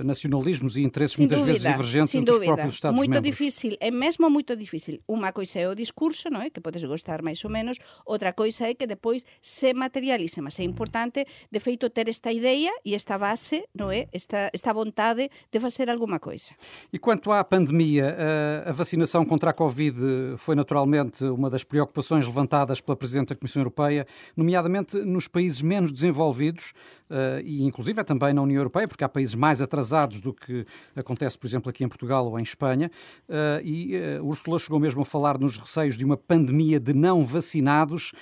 nacionalismos 0.03 0.77
e 0.77 0.83
interesses 0.83 1.17
muitas 1.17 1.39
dúvida, 1.39 1.53
vezes 1.53 1.71
divergentes 1.71 2.15
entre 2.15 2.25
dúvida. 2.33 2.43
os 2.43 2.47
próprios 2.47 2.75
Estados 2.75 2.97
muito 2.97 3.11
membros. 3.11 3.31
difícil, 3.31 3.77
é 3.79 3.91
mesmo 3.91 4.29
muito 4.29 4.55
difícil. 4.55 4.99
Uma 5.07 5.31
coisa 5.31 5.59
é 5.59 5.69
o 5.69 5.75
discurso, 5.75 6.29
não 6.29 6.41
é? 6.41 6.49
que 6.49 6.59
podes 6.61 6.83
gostar 6.83 7.21
máis 7.21 7.43
ou 7.43 7.51
menos, 7.51 7.77
outra 8.05 8.33
coisa 8.33 8.67
é 8.67 8.73
que 8.73 8.87
depois 8.87 9.25
se 9.41 9.73
materialize, 9.73 10.39
mas 10.41 10.59
é 10.59 10.63
importante, 10.63 11.25
de 11.51 11.59
feito, 11.59 11.89
ter 11.89 12.07
esta 12.09 12.31
ideia 12.31 12.71
e 12.85 12.95
esta 12.95 13.17
base, 13.17 13.63
não 13.73 13.91
é? 13.91 14.07
esta, 14.11 14.49
esta 14.53 14.73
vontade 14.73 15.29
de 15.51 15.59
fazer 15.59 15.89
alguma 15.89 16.19
coisa. 16.19 16.53
E 16.91 16.99
quanto 16.99 17.31
à 17.31 17.43
pandemia, 17.43 18.15
a 18.65 18.71
vacinação 18.71 19.25
contra 19.25 19.51
a 19.51 19.53
Covid 19.53 19.95
foi 20.37 20.55
naturalmente 20.55 21.23
uma 21.25 21.49
das 21.49 21.63
preocupações 21.63 22.27
levantadas 22.27 22.81
pela 22.81 22.95
Presidente 22.95 23.29
da 23.29 23.35
Comissão 23.35 23.61
Europeia, 23.61 24.05
nomeadamente 24.35 24.97
nos 24.99 25.27
países 25.27 25.61
menos 25.61 25.91
desenvolvidos, 25.91 26.73
e 27.43 27.63
inclusive 27.63 27.99
é 27.99 28.03
também 28.03 28.33
na 28.33 28.41
União 28.41 28.59
Europeia, 28.59 28.87
porque 28.87 29.03
há 29.03 29.09
países 29.09 29.35
mais 29.35 29.61
atrasados 29.61 30.19
do 30.19 30.33
que 30.33 30.65
acontece, 30.95 31.37
por 31.37 31.47
exemplo, 31.47 31.69
aqui 31.69 31.83
em 31.83 31.87
Portugal 31.87 32.25
ou 32.27 32.39
em 32.39 32.43
Espanha, 32.43 32.89
uh, 33.29 33.33
e 33.63 33.95
uh, 34.19 34.25
Ursula 34.25 34.59
chegou 34.59 34.79
mesmo 34.79 35.01
a 35.01 35.05
falar 35.05 35.37
nos 35.37 35.57
receios 35.57 35.97
de 35.97 36.05
uma 36.05 36.17
pandemia 36.17 36.79
de 36.79 36.93
não 36.93 37.23
vacinados. 37.23 38.13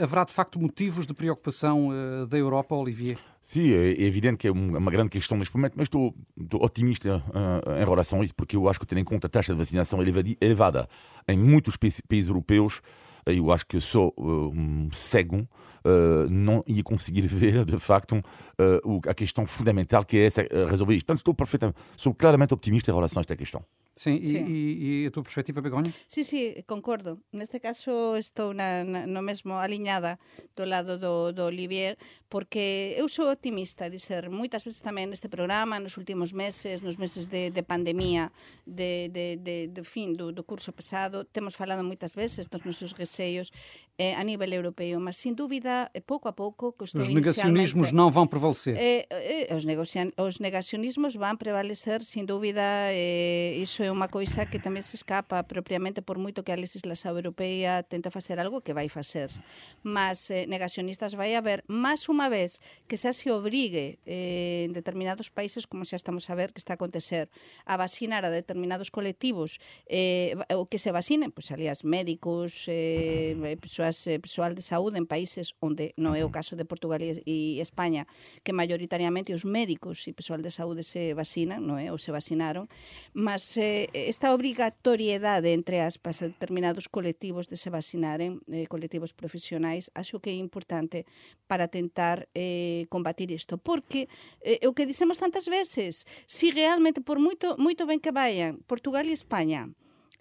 haverá 0.00 0.24
de 0.24 0.32
facto 0.32 0.58
motivos 0.58 1.06
de 1.06 1.14
preocupação 1.14 1.88
da 2.28 2.36
Europa, 2.36 2.74
Olivier? 2.74 3.18
Sim, 3.40 3.72
é 3.72 4.02
evidente 4.02 4.38
que 4.38 4.48
é 4.48 4.50
uma 4.50 4.90
grande 4.90 5.08
questão 5.08 5.38
neste 5.38 5.56
momento, 5.56 5.74
mas 5.76 5.86
estou, 5.86 6.14
estou 6.38 6.62
otimista 6.62 7.22
uh, 7.28 7.80
em 7.80 7.84
relação 7.84 8.20
a 8.20 8.24
isso, 8.24 8.34
porque 8.34 8.56
eu 8.56 8.68
acho 8.68 8.78
que, 8.78 8.86
tendo 8.86 8.98
em 8.98 9.04
conta 9.04 9.26
a 9.26 9.30
taxa 9.30 9.52
de 9.52 9.58
vacinação 9.58 10.00
elevada 10.40 10.88
em 11.26 11.38
muitos 11.38 11.76
países 11.76 12.28
europeus, 12.28 12.82
eu 13.26 13.52
acho 13.52 13.66
que 13.66 13.80
só 13.80 14.12
um 14.18 14.88
cego 14.92 15.38
uh, 15.84 16.28
não 16.30 16.62
ia 16.66 16.82
conseguir 16.82 17.22
ver, 17.28 17.64
de 17.64 17.78
facto, 17.78 18.16
uh, 18.16 19.00
a 19.08 19.14
questão 19.14 19.46
fundamental 19.46 20.04
que 20.04 20.18
é 20.18 20.26
essa, 20.26 20.42
resolver 20.68 20.94
isto. 20.94 21.06
Portanto, 21.06 21.18
estou 21.18 21.34
perfeitamente, 21.34 21.78
sou 21.96 22.14
claramente 22.14 22.54
optimista 22.54 22.90
em 22.90 22.94
relação 22.94 23.20
a 23.20 23.22
esta 23.22 23.36
questão. 23.36 23.62
Sim, 23.98 24.24
sí. 24.24 24.36
E, 24.36 25.02
e, 25.02 25.06
a 25.06 25.10
tua 25.10 25.24
perspectiva, 25.24 25.60
Begoña? 25.60 25.92
Sí, 26.06 26.22
sí, 26.22 26.62
concordo. 26.68 27.18
Neste 27.32 27.58
caso 27.58 28.16
estou 28.16 28.54
na, 28.54 28.84
na, 28.84 29.06
no 29.08 29.22
mesmo 29.22 29.54
aliñada 29.54 30.20
do 30.54 30.64
lado 30.64 30.98
do, 30.98 31.32
do 31.32 31.42
Olivier, 31.42 31.98
porque 32.28 32.94
eu 32.96 33.08
sou 33.08 33.32
optimista, 33.32 33.88
dizer, 33.88 34.28
moitas 34.28 34.60
veces 34.60 34.84
tamén 34.84 35.08
neste 35.08 35.32
programa, 35.32 35.80
nos 35.80 35.96
últimos 35.96 36.36
meses, 36.36 36.84
nos 36.84 37.00
meses 37.00 37.32
de, 37.32 37.48
de 37.48 37.62
pandemia, 37.64 38.28
de, 38.68 39.08
de, 39.08 39.40
de, 39.40 39.56
de 39.72 39.82
fin 39.82 40.12
do, 40.12 40.28
do 40.28 40.44
curso 40.44 40.76
pasado, 40.76 41.24
temos 41.24 41.56
falado 41.56 41.80
moitas 41.80 42.12
veces 42.12 42.52
dos 42.52 42.68
nosos 42.68 42.92
receios 42.92 43.48
eh, 43.96 44.12
a 44.12 44.20
nivel 44.28 44.52
europeo, 44.52 45.00
mas 45.00 45.16
sin 45.16 45.32
dúbida, 45.32 45.88
eh, 45.96 46.04
pouco 46.04 46.28
a 46.28 46.36
pouco, 46.36 46.76
que 46.76 46.84
estou 46.84 47.00
Os 47.00 47.08
negacionismos 47.08 47.96
non 47.96 48.12
vão 48.12 48.28
prevalecer. 48.28 48.76
Eh, 48.76 49.08
eh, 49.08 49.48
os, 49.56 49.64
os 49.64 50.34
negacionismos 50.36 51.16
van 51.16 51.40
prevalecer, 51.40 52.04
sin 52.04 52.28
dúbida, 52.28 52.92
eh, 52.92 53.56
iso 53.56 53.80
é 53.80 53.88
unha 53.88 54.12
coisa 54.12 54.44
que 54.44 54.60
tamén 54.60 54.84
se 54.84 55.00
escapa 55.00 55.48
propiamente 55.48 56.04
por 56.04 56.20
moito 56.20 56.44
que 56.44 56.52
a 56.52 56.60
legislación 56.60 57.16
europea 57.16 57.80
tenta 57.88 58.12
facer 58.12 58.36
algo 58.36 58.60
que 58.60 58.76
vai 58.76 58.92
facer. 58.92 59.32
Mas 59.80 60.28
eh, 60.28 60.44
negacionistas 60.44 61.16
vai 61.16 61.32
haber, 61.32 61.64
mas 61.64 62.04
un 62.12 62.17
unha 62.18 62.26
vez 62.26 62.58
que 62.90 62.98
xa 62.98 63.14
se 63.14 63.30
obrigue 63.30 64.02
eh, 64.02 64.66
en 64.66 64.74
determinados 64.74 65.30
países, 65.30 65.70
como 65.70 65.86
xa 65.86 65.94
estamos 65.94 66.26
a 66.26 66.34
ver 66.34 66.50
que 66.50 66.58
está 66.58 66.74
a 66.74 66.78
acontecer, 66.82 67.30
a 67.62 67.78
vacinar 67.78 68.26
a 68.26 68.34
determinados 68.34 68.90
colectivos 68.90 69.62
eh, 69.86 70.34
o 70.50 70.66
que 70.66 70.82
se 70.82 70.90
vacinen, 70.90 71.30
pois 71.30 71.54
aliás, 71.54 71.86
médicos, 71.86 72.66
eh, 72.66 73.38
persoas, 73.62 74.02
eh, 74.10 74.18
persoal 74.18 74.58
de 74.58 74.66
saúde 74.66 74.98
en 74.98 75.06
países 75.06 75.54
onde 75.62 75.94
non 75.94 76.18
é 76.18 76.26
o 76.26 76.34
caso 76.34 76.58
de 76.58 76.66
Portugal 76.66 76.98
e, 76.98 77.22
e 77.22 77.62
España, 77.62 78.10
que 78.42 78.50
maioritariamente 78.50 79.30
os 79.30 79.46
médicos 79.46 80.02
e 80.08 80.16
persoal 80.16 80.42
de 80.42 80.50
saúde 80.50 80.82
se 80.82 81.14
vacinan, 81.14 81.62
non 81.62 81.78
é? 81.78 81.94
ou 81.94 82.02
se 82.02 82.10
vacinaron, 82.10 82.66
mas 83.14 83.54
eh, 83.60 83.86
esta 83.94 84.34
obrigatoriedade, 84.34 85.54
entre 85.54 85.84
aspas, 85.84 86.18
a 86.24 86.26
determinados 86.26 86.90
colectivos 86.90 87.46
de 87.46 87.60
se 87.60 87.70
vacinaren, 87.70 88.40
eh, 88.48 88.66
colectivos 88.66 89.12
profesionais, 89.12 89.92
acho 89.94 90.18
que 90.18 90.32
é 90.32 90.36
importante 90.40 91.04
para 91.46 91.68
tentar 91.68 92.07
intentar 92.08 92.28
eh, 92.34 92.86
combatir 92.88 93.30
isto, 93.30 93.58
porque 93.58 94.08
eh, 94.40 94.66
o 94.66 94.72
que 94.72 94.86
dicemos 94.86 95.18
tantas 95.18 95.48
veces, 95.48 96.06
si 96.26 96.50
realmente 96.50 97.00
por 97.00 97.18
moito 97.18 97.56
moito 97.58 97.86
ben 97.86 98.00
que 98.00 98.12
vayan 98.12 98.64
Portugal 98.66 99.06
e 99.08 99.12
España, 99.12 99.68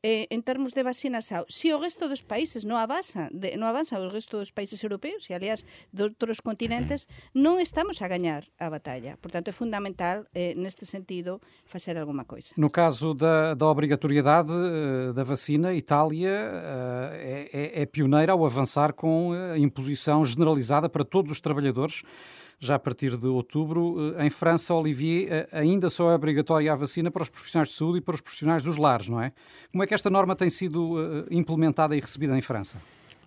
eh, 0.08 0.28
en 0.30 0.42
termos 0.42 0.72
de 0.72 0.84
vacinación, 0.84 1.44
se 1.52 1.76
o 1.76 1.84
resto 1.84 2.08
dos 2.08 2.24
países 2.24 2.64
non 2.64 2.80
avanza, 2.80 3.28
de, 3.36 3.60
non 3.60 3.68
avanza 3.68 4.00
o 4.00 4.08
resto 4.08 4.40
dos 4.40 4.56
países 4.56 4.80
europeus 4.80 5.28
e, 5.28 5.36
aliás, 5.36 5.68
de 5.92 6.08
outros 6.08 6.40
continentes, 6.40 7.12
non 7.36 7.60
estamos 7.60 8.00
a 8.00 8.08
gañar 8.08 8.48
a 8.56 8.72
batalla. 8.72 9.20
Por 9.20 9.36
tanto, 9.36 9.52
é 9.52 9.56
fundamental, 9.56 10.24
eh, 10.32 10.56
neste 10.56 10.88
sentido, 10.88 11.44
facer 11.68 12.00
alguma 12.00 12.24
coisa. 12.24 12.56
No 12.56 12.72
caso 12.72 13.12
da, 13.12 13.52
da 13.52 13.68
obrigatoriedade 13.68 14.56
uh, 14.56 15.12
da 15.12 15.28
vacina, 15.28 15.76
Itália 15.76 16.32
uh, 16.32 17.12
é, 17.12 17.84
é 17.84 17.86
pioneira 17.86 18.32
ao 18.32 18.48
avançar 18.48 18.96
com 18.96 19.36
a 19.36 19.60
imposição 19.60 20.24
generalizada 20.24 20.88
para 20.88 21.04
todos 21.04 21.36
os 21.36 21.44
trabalhadores 21.44 22.08
já 22.60 22.76
a 22.76 22.80
partir 22.80 23.18
de 23.18 23.28
outubro. 23.28 24.16
Eh, 24.18 24.26
em 24.26 24.30
França, 24.30 24.74
Olivier, 24.74 25.28
eh, 25.32 25.48
ainda 25.52 25.90
só 25.90 26.12
é 26.12 26.16
obrigatória 26.16 26.72
a 26.72 26.76
vacina 26.76 27.12
para 27.12 27.24
os 27.24 27.30
profissionais 27.30 27.70
de 27.70 27.76
saúde 27.76 28.00
e 28.00 28.02
para 28.02 28.16
os 28.16 28.22
profissionais 28.22 28.64
dos 28.64 28.78
lares, 28.78 29.08
não 29.08 29.22
é? 29.22 29.32
Como 29.72 29.84
é 29.84 29.88
que 29.88 29.94
esta 29.94 30.10
norma 30.10 30.36
tem 30.36 30.50
sido 30.50 30.96
eh, 31.00 31.26
implementada 31.32 31.96
e 31.96 32.00
recebida 32.00 32.38
em 32.38 32.42
França? 32.42 32.78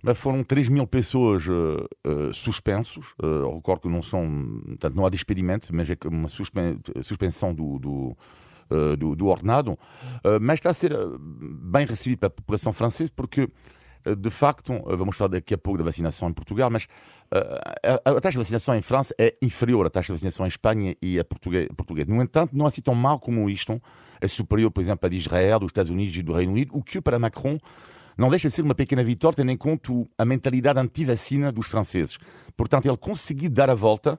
Mas 0.03 0.19
foram 0.19 0.43
3 0.43 0.69
mil 0.69 0.87
pessoas 0.87 1.47
uh, 1.47 1.87
uh, 2.07 2.33
suspensos. 2.33 3.13
Uh, 3.23 3.55
recordo 3.57 3.83
que 3.83 3.89
não 3.89 4.03
são, 4.03 4.63
portanto, 4.67 4.95
não 4.95 5.05
há 5.05 5.11
despedimento, 5.11 5.69
mas 5.75 5.91
é 5.91 5.97
uma 6.07 6.27
suspen 6.27 6.81
suspensão 7.03 7.53
do, 7.53 7.79
do, 7.79 8.17
do, 8.97 9.15
do 9.15 9.27
ordenado. 9.27 9.79
mas 10.41 10.55
está 10.55 10.71
a 10.71 10.75
ser 10.75 10.97
bem 11.19 11.85
recebido 11.85 12.21
pela 12.21 12.31
população 12.31 12.73
francesa 12.73 13.13
porque 13.15 13.47
de 14.04 14.30
facto, 14.30 14.73
eh, 14.73 14.97
vamos 14.97 15.16
falar 15.16 15.28
daqui 15.28 15.54
a 15.54 15.59
pouco 15.59 15.78
da 15.78 15.85
vacinação 15.85 16.28
em 16.28 16.33
Portugal, 16.33 16.71
mas 16.71 16.85
uh, 16.85 18.00
a, 18.04 18.21
taxa 18.21 18.33
de 18.33 18.38
vacinação 18.38 18.75
em 18.75 18.83
França 18.83 19.14
é 19.19 19.37
inferior 19.42 19.87
à 19.87 19.90
taxa 19.90 20.07
de 20.07 20.12
vacinação 20.12 20.47
em 20.47 20.49
Espanha 20.49 20.97
e 21.02 21.19
a 21.19 21.25
português. 21.25 21.69
No 22.07 22.23
entanto, 22.23 22.57
não 22.57 22.64
é 22.64 22.69
assim 22.69 22.80
tão 22.80 22.95
mal 22.95 23.19
como 23.19 23.49
isto. 23.49 23.80
É 24.21 24.28
superior, 24.28 24.71
por 24.71 24.80
exemplo, 24.80 25.07
a 25.07 25.09
de 25.09 25.16
Israel, 25.16 25.59
dos 25.59 25.69
Estados 25.69 25.90
Unidos 25.90 26.16
e 26.16 26.23
do 26.23 26.33
Reino 26.33 26.52
Unido, 26.52 26.76
o 26.76 26.83
que 26.83 27.00
para 27.00 27.19
Macron 27.19 27.59
não 28.16 28.28
deixa 28.28 28.49
de 28.49 28.54
ser 28.54 28.62
uma 28.62 28.75
pequena 28.75 29.02
vitória, 29.02 29.37
tendo 29.37 29.50
em 29.50 29.57
conta 29.57 29.92
a 30.19 30.25
mentalidade 30.25 30.78
anti-vacina 30.78 31.50
dos 31.50 31.69
franceses. 31.69 32.19
Portanto, 32.57 32.87
ele 32.87 32.97
conseguiu 32.97 33.49
dar 33.49 33.71
a 33.71 33.75
volta 33.75 34.19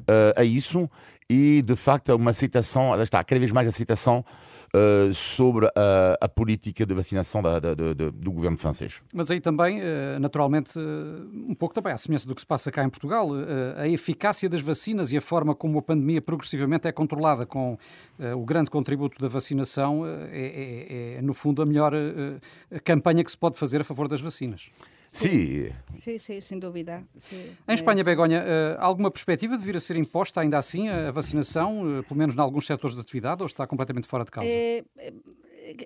uh, 0.00 0.40
a 0.40 0.44
isso 0.44 0.88
e, 1.32 1.62
de 1.62 1.74
facto, 1.74 2.14
uma 2.14 2.32
aceitação, 2.32 3.00
está, 3.02 3.24
cada 3.24 3.38
vez 3.38 3.50
mais 3.50 3.66
aceitação 3.66 4.22
uh, 4.74 5.12
sobre 5.14 5.66
a, 5.68 6.18
a, 6.20 6.28
política 6.28 6.84
de 6.84 6.92
vacinação 6.92 7.40
da, 7.40 7.58
da, 7.58 7.74
da, 7.74 7.94
do 7.94 8.30
governo 8.30 8.58
francês. 8.58 9.00
Mas 9.14 9.30
aí 9.30 9.40
também, 9.40 9.80
uh, 9.80 10.20
naturalmente, 10.20 10.78
uh, 10.78 10.82
um 11.48 11.54
pouco 11.54 11.74
também 11.74 11.90
à 11.90 11.96
semelhança 11.96 12.28
do 12.28 12.34
que 12.34 12.42
se 12.42 12.46
passa 12.46 12.70
cá 12.70 12.84
em 12.84 12.90
Portugal, 12.90 13.30
a 13.76 13.88
eficácia 13.88 14.46
das 14.46 14.60
vacinas 14.60 15.10
e 15.10 15.16
a 15.16 15.22
forma 15.22 15.54
como 15.54 15.78
a 15.78 15.82
pandemia 15.82 16.20
progressivamente 16.20 16.86
é 16.86 16.92
controlada 16.92 17.46
com 17.46 17.78
o 18.36 18.44
grande 18.44 18.70
contributo 18.70 19.18
da 19.20 19.28
vacinação 19.28 20.04
é, 20.06 20.38
é, 20.38 21.16
é, 21.16 21.22
no 21.22 21.32
fundo, 21.32 21.62
a 21.62 21.66
melhor 21.66 21.92
campanha 22.84 23.24
que 23.24 23.30
se 23.30 23.36
pode 23.36 23.56
fazer 23.56 23.80
a 23.80 23.84
favor 23.84 24.08
das 24.08 24.20
vacinas. 24.20 24.70
Sim. 25.12 25.68
Sim, 26.00 26.18
sim, 26.18 26.40
sem 26.40 26.58
dúvida. 26.58 27.04
Sim. 27.18 27.54
Em 27.68 27.74
Espanha, 27.74 28.02
Begonha, 28.02 28.42
alguma 28.78 29.10
perspectiva 29.10 29.58
de 29.58 29.62
vir 29.62 29.76
a 29.76 29.80
ser 29.80 29.96
imposta 29.96 30.40
ainda 30.40 30.56
assim 30.56 30.88
a 30.88 31.10
vacinação, 31.10 32.02
pelo 32.08 32.18
menos 32.18 32.34
em 32.34 32.40
alguns 32.40 32.66
setores 32.66 32.96
de 32.96 33.02
atividade, 33.02 33.42
ou 33.42 33.46
está 33.46 33.66
completamente 33.66 34.06
fora 34.06 34.24
de 34.24 34.30
causa? 34.30 34.50
É, 34.50 34.82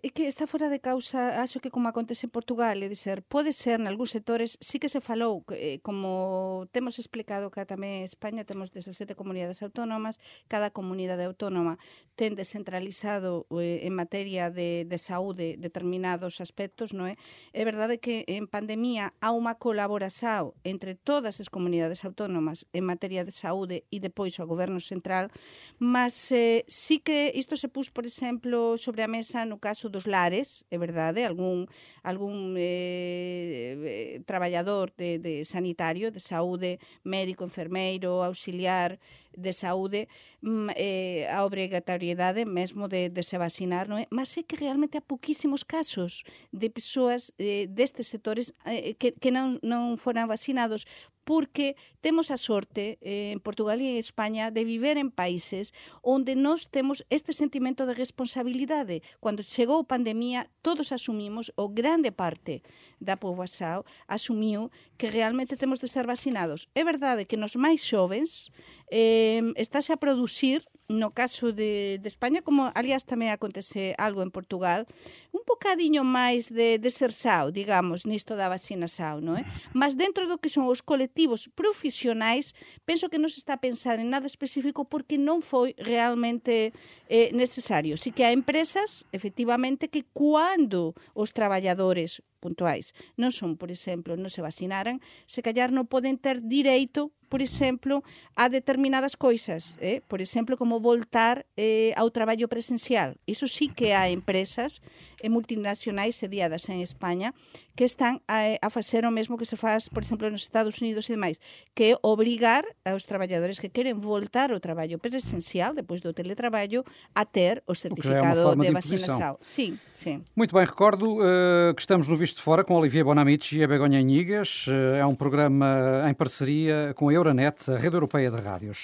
é 0.02 0.08
que 0.10 0.26
está 0.26 0.46
fora 0.46 0.68
de 0.68 0.80
causa, 0.80 1.42
acho 1.42 1.60
que 1.60 1.70
como 1.70 1.88
acontece 1.88 2.26
en 2.26 2.32
Portugal, 2.32 2.82
é 2.82 2.88
dizer, 2.88 3.22
pode 3.22 3.52
ser 3.52 3.78
en 3.78 3.86
algúns 3.86 4.10
sectores, 4.10 4.58
sí 4.58 4.80
que 4.80 4.88
se 4.88 5.04
falou, 5.04 5.44
eh, 5.52 5.78
como 5.84 6.66
temos 6.72 6.98
explicado 6.98 7.50
que 7.52 7.62
tamén 7.68 8.02
España 8.02 8.48
temos 8.48 8.72
17 8.72 9.12
comunidades 9.14 9.60
autónomas, 9.62 10.18
cada 10.48 10.72
comunidade 10.72 11.28
autónoma 11.28 11.76
ten 12.16 12.32
descentralizado 12.32 13.44
eh, 13.52 13.84
en 13.84 13.92
materia 13.92 14.48
de, 14.48 14.88
de 14.88 14.98
saúde 14.98 15.60
determinados 15.60 16.40
aspectos, 16.40 16.96
non 16.96 17.12
é? 17.12 17.20
É 17.52 17.62
verdade 17.62 18.00
que 18.00 18.24
en 18.26 18.48
pandemia 18.48 19.12
há 19.20 19.36
unha 19.36 19.60
colaboración 19.60 20.56
entre 20.64 20.96
todas 20.96 21.44
as 21.44 21.52
comunidades 21.52 22.08
autónomas 22.08 22.64
en 22.72 22.88
materia 22.88 23.20
de 23.22 23.30
saúde 23.30 23.84
e 23.92 24.00
depois 24.00 24.40
o 24.40 24.48
goberno 24.48 24.80
central, 24.80 25.28
mas 25.76 26.32
eh, 26.32 26.64
sí 26.66 27.04
que 27.04 27.30
isto 27.36 27.60
se 27.60 27.68
pus, 27.68 27.92
por 27.92 28.08
exemplo, 28.08 28.80
sobre 28.80 29.04
a 29.04 29.12
mesa 29.12 29.44
no 29.44 29.60
caso 29.60 29.75
caso 29.76 29.90
dos 29.90 30.06
lares, 30.06 30.64
é 30.70 30.78
verdade, 30.78 31.20
algún, 31.28 31.68
algún 32.02 32.56
eh, 32.56 34.22
traballador 34.24 34.90
de, 34.96 35.18
de 35.18 35.44
sanitario, 35.44 36.10
de 36.10 36.18
saúde, 36.18 36.80
médico, 37.04 37.44
enfermeiro, 37.44 38.24
auxiliar 38.24 38.98
de 39.36 39.52
saúde, 39.52 40.08
mm, 40.40 40.72
eh, 40.76 41.28
a 41.28 41.44
obrigatoriedade 41.44 42.48
mesmo 42.48 42.88
de, 42.88 43.12
de 43.12 43.20
se 43.20 43.36
vacinar, 43.36 43.84
non 43.84 44.00
é? 44.00 44.08
Mas 44.08 44.32
é 44.40 44.42
que 44.42 44.56
realmente 44.56 44.96
há 44.96 45.04
poquísimos 45.04 45.60
casos 45.60 46.24
de 46.56 46.72
persoas 46.72 47.36
eh, 47.36 47.68
destes 47.68 48.08
sectores 48.08 48.56
eh, 48.64 48.96
que, 48.96 49.12
que 49.12 49.28
non, 49.28 49.60
non 49.60 50.00
foran 50.00 50.24
vacinados 50.24 50.88
porque 51.26 51.74
temos 52.00 52.30
a 52.30 52.38
sorte 52.38 53.02
eh, 53.02 53.34
en 53.34 53.42
Portugal 53.42 53.82
e 53.82 53.90
en 53.90 53.98
España 53.98 54.54
de 54.54 54.62
viver 54.62 54.94
en 54.94 55.10
países 55.10 55.74
onde 55.98 56.38
nós 56.38 56.70
temos 56.70 57.02
este 57.10 57.34
sentimento 57.34 57.82
de 57.82 57.98
responsabilidade. 57.98 59.02
Cando 59.18 59.42
chegou 59.42 59.82
a 59.82 59.90
pandemia, 59.90 60.46
todos 60.62 60.94
asumimos, 60.94 61.50
ou 61.58 61.74
grande 61.74 62.14
parte 62.14 62.62
da 63.02 63.18
poboação 63.18 63.82
asumiu 64.06 64.70
que 64.94 65.10
realmente 65.10 65.58
temos 65.58 65.82
de 65.82 65.90
ser 65.90 66.06
vacinados. 66.06 66.70
É 66.78 66.86
verdade 66.86 67.26
que 67.26 67.34
nos 67.34 67.58
máis 67.58 67.82
xovens 67.82 68.54
eh, 68.86 69.42
estáse 69.58 69.90
a 69.90 69.98
producir 69.98 70.62
no 70.88 71.10
caso 71.10 71.52
de, 71.52 71.98
de 71.98 72.08
España, 72.08 72.42
como 72.42 72.70
aliás 72.74 73.02
tamén 73.02 73.34
acontece 73.34 73.98
algo 73.98 74.22
en 74.22 74.30
Portugal, 74.30 74.86
un 75.34 75.42
bocadiño 75.42 76.06
máis 76.06 76.48
de, 76.48 76.78
de 76.78 76.90
ser 76.90 77.10
sao, 77.10 77.50
digamos, 77.50 78.06
nisto 78.06 78.38
da 78.38 78.46
vacina 78.46 78.86
sao, 78.86 79.18
non 79.18 79.40
é? 79.40 79.42
Mas 79.74 79.98
dentro 79.98 80.30
do 80.30 80.38
que 80.38 80.52
son 80.52 80.70
os 80.70 80.80
colectivos 80.80 81.50
profesionais, 81.58 82.54
penso 82.86 83.10
que 83.10 83.18
non 83.18 83.32
se 83.32 83.42
está 83.42 83.58
a 83.58 83.64
pensar 83.64 83.98
en 83.98 84.14
nada 84.14 84.30
específico 84.30 84.86
porque 84.86 85.18
non 85.18 85.42
foi 85.42 85.74
realmente 85.76 86.70
eh, 87.10 87.34
necesario. 87.34 87.98
Si 87.98 88.14
que 88.14 88.22
hai 88.22 88.34
empresas, 88.34 89.02
efectivamente, 89.10 89.90
que 89.90 90.06
cuando 90.14 90.94
os 91.18 91.34
traballadores 91.34 92.22
puntuais 92.38 92.92
non 93.16 93.32
son, 93.32 93.56
por 93.56 93.72
exemplo, 93.72 94.14
non 94.14 94.30
se 94.30 94.44
vacinaran, 94.44 95.00
se 95.24 95.40
callar 95.42 95.72
non 95.72 95.88
poden 95.88 96.20
ter 96.20 96.44
direito 96.44 97.16
por 97.28 97.42
exemplo, 97.42 98.04
a 98.36 98.48
determinadas 98.48 99.16
coisas, 99.16 99.76
eh? 99.80 100.00
por 100.06 100.22
exemplo, 100.22 100.56
como 100.56 100.78
voltar 100.78 101.44
eh, 101.56 101.92
ao 101.98 102.14
traballo 102.14 102.46
presencial. 102.46 103.18
Iso 103.26 103.50
sí 103.50 103.66
que 103.68 103.94
há 103.94 104.08
empresas 104.08 104.80
e 105.22 105.28
multinacionais 105.28 106.16
sediadas 106.16 106.68
en 106.68 106.80
España 106.80 107.34
que 107.76 107.84
están 107.84 108.22
a, 108.26 108.56
a 108.56 108.68
facer 108.70 109.04
o 109.04 109.12
mesmo 109.12 109.36
que 109.36 109.44
se 109.44 109.54
faz, 109.54 109.88
por 109.92 110.02
exemplo, 110.02 110.30
nos 110.30 110.40
Estados 110.42 110.80
Unidos 110.80 111.06
e 111.06 111.12
demais, 111.12 111.38
que 111.76 111.92
é 111.92 111.98
obrigar 112.00 112.64
aos 112.84 113.04
traballadores 113.04 113.60
que 113.60 113.68
queren 113.68 114.00
voltar 114.00 114.50
ao 114.50 114.58
traballo 114.58 114.98
presencial, 114.98 115.76
depois 115.76 116.00
do 116.00 116.16
teletraballo, 116.16 116.82
a 117.14 117.24
ter 117.28 117.62
o 117.68 117.74
certificado 117.76 118.48
o 118.48 118.52
é 118.52 118.56
de, 118.56 118.66
de 118.66 118.72
vacinação. 118.72 119.36
Sim, 119.40 119.78
sim. 119.96 120.24
Muito 120.34 120.56
bem, 120.56 120.64
recordo 120.64 121.20
uh, 121.20 121.74
que 121.76 121.82
estamos 121.82 122.08
no 122.08 122.16
Visto 122.16 122.36
de 122.36 122.42
Fora 122.42 122.64
com 122.64 122.74
Olivier 122.74 123.04
Bonamici 123.04 123.58
e 123.58 123.64
a 123.64 123.68
Begonha 123.68 124.00
Inigas. 124.00 124.66
Uh, 124.66 124.96
é 124.96 125.06
um 125.06 125.14
programa 125.14 126.06
em 126.08 126.14
parceria 126.14 126.94
com 126.96 127.10
a 127.10 127.12
Euronet, 127.12 127.70
a 127.70 127.76
Rede 127.76 127.96
Europeia 127.96 128.30
de 128.30 128.40
Rádios. 128.40 128.82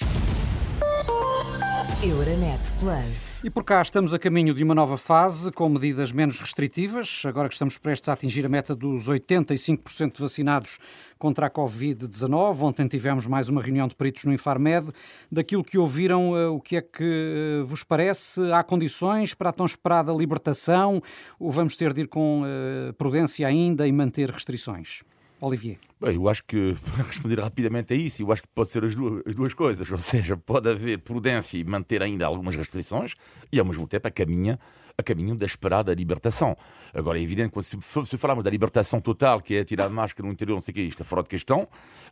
Euronet 2.03 2.59
Plus. 2.81 3.41
E 3.45 3.49
por 3.49 3.63
cá 3.63 3.81
estamos 3.81 4.13
a 4.13 4.19
caminho 4.19 4.53
de 4.53 4.61
uma 4.61 4.75
nova 4.75 4.97
fase 4.97 5.49
com 5.53 5.69
medidas 5.69 6.11
menos 6.11 6.37
restritivas, 6.37 7.23
agora 7.25 7.47
que 7.47 7.55
estamos 7.55 7.77
prestes 7.77 8.09
a 8.09 8.13
atingir 8.13 8.45
a 8.45 8.49
meta 8.49 8.75
dos 8.75 9.07
85% 9.07 10.19
vacinados 10.19 10.79
contra 11.17 11.47
a 11.47 11.49
Covid-19. 11.49 12.61
Ontem 12.61 12.89
tivemos 12.89 13.25
mais 13.25 13.47
uma 13.47 13.61
reunião 13.61 13.87
de 13.87 13.95
peritos 13.95 14.25
no 14.25 14.33
Infarmed. 14.33 14.91
Daquilo 15.31 15.63
que 15.63 15.77
ouviram, 15.77 16.35
eh, 16.35 16.47
o 16.47 16.59
que 16.59 16.75
é 16.75 16.81
que 16.81 17.61
eh, 17.61 17.63
vos 17.63 17.85
parece? 17.85 18.51
Há 18.51 18.61
condições 18.63 19.33
para 19.33 19.51
a 19.51 19.53
tão 19.53 19.65
esperada 19.65 20.11
libertação 20.11 21.01
ou 21.39 21.53
vamos 21.53 21.77
ter 21.77 21.93
de 21.93 22.01
ir 22.01 22.07
com 22.09 22.43
eh, 22.45 22.91
prudência 22.97 23.47
ainda 23.47 23.87
e 23.87 23.93
manter 23.93 24.29
restrições? 24.29 25.03
Olivier. 25.45 25.77
Bem, 25.99 26.15
eu 26.15 26.29
acho 26.29 26.43
que, 26.45 26.75
para 26.95 27.03
responder 27.03 27.39
rapidamente 27.39 27.93
a 27.93 27.95
isso, 27.97 28.23
eu 28.23 28.31
acho 28.31 28.43
que 28.43 28.47
pode 28.55 28.69
ser 28.69 28.83
as 28.83 28.95
duas, 28.95 29.21
as 29.27 29.35
duas 29.35 29.53
coisas. 29.53 29.91
Ou 29.91 29.97
seja, 29.97 30.37
pode 30.37 30.69
haver 30.69 30.99
prudência 30.99 31.57
e 31.57 31.63
manter 31.63 32.01
ainda 32.01 32.25
algumas 32.25 32.55
restrições 32.55 33.13
e, 33.51 33.59
ao 33.59 33.65
mesmo 33.65 33.85
tempo, 33.85 34.07
a 34.07 34.11
caminho, 34.11 34.57
a 34.97 35.03
caminho 35.03 35.35
da 35.35 35.45
esperada 35.45 35.93
libertação. 35.93 36.55
Agora, 36.93 37.19
é 37.19 37.21
evidente 37.21 37.51
que 37.51 37.61
se, 37.61 37.77
se 37.81 38.17
falarmos 38.17 38.43
da 38.43 38.49
libertação 38.49 39.01
total, 39.01 39.41
que 39.41 39.55
é 39.55 39.65
tirar 39.65 39.85
a 39.85 39.89
máscara 39.89 40.25
no 40.25 40.33
interior, 40.33 40.55
não 40.55 40.61
sei 40.61 40.71
o 40.71 40.75
que, 40.75 40.81
isto 40.81 41.01
é 41.01 41.05
fora 41.05 41.23
de 41.23 41.29
questão, 41.29 41.67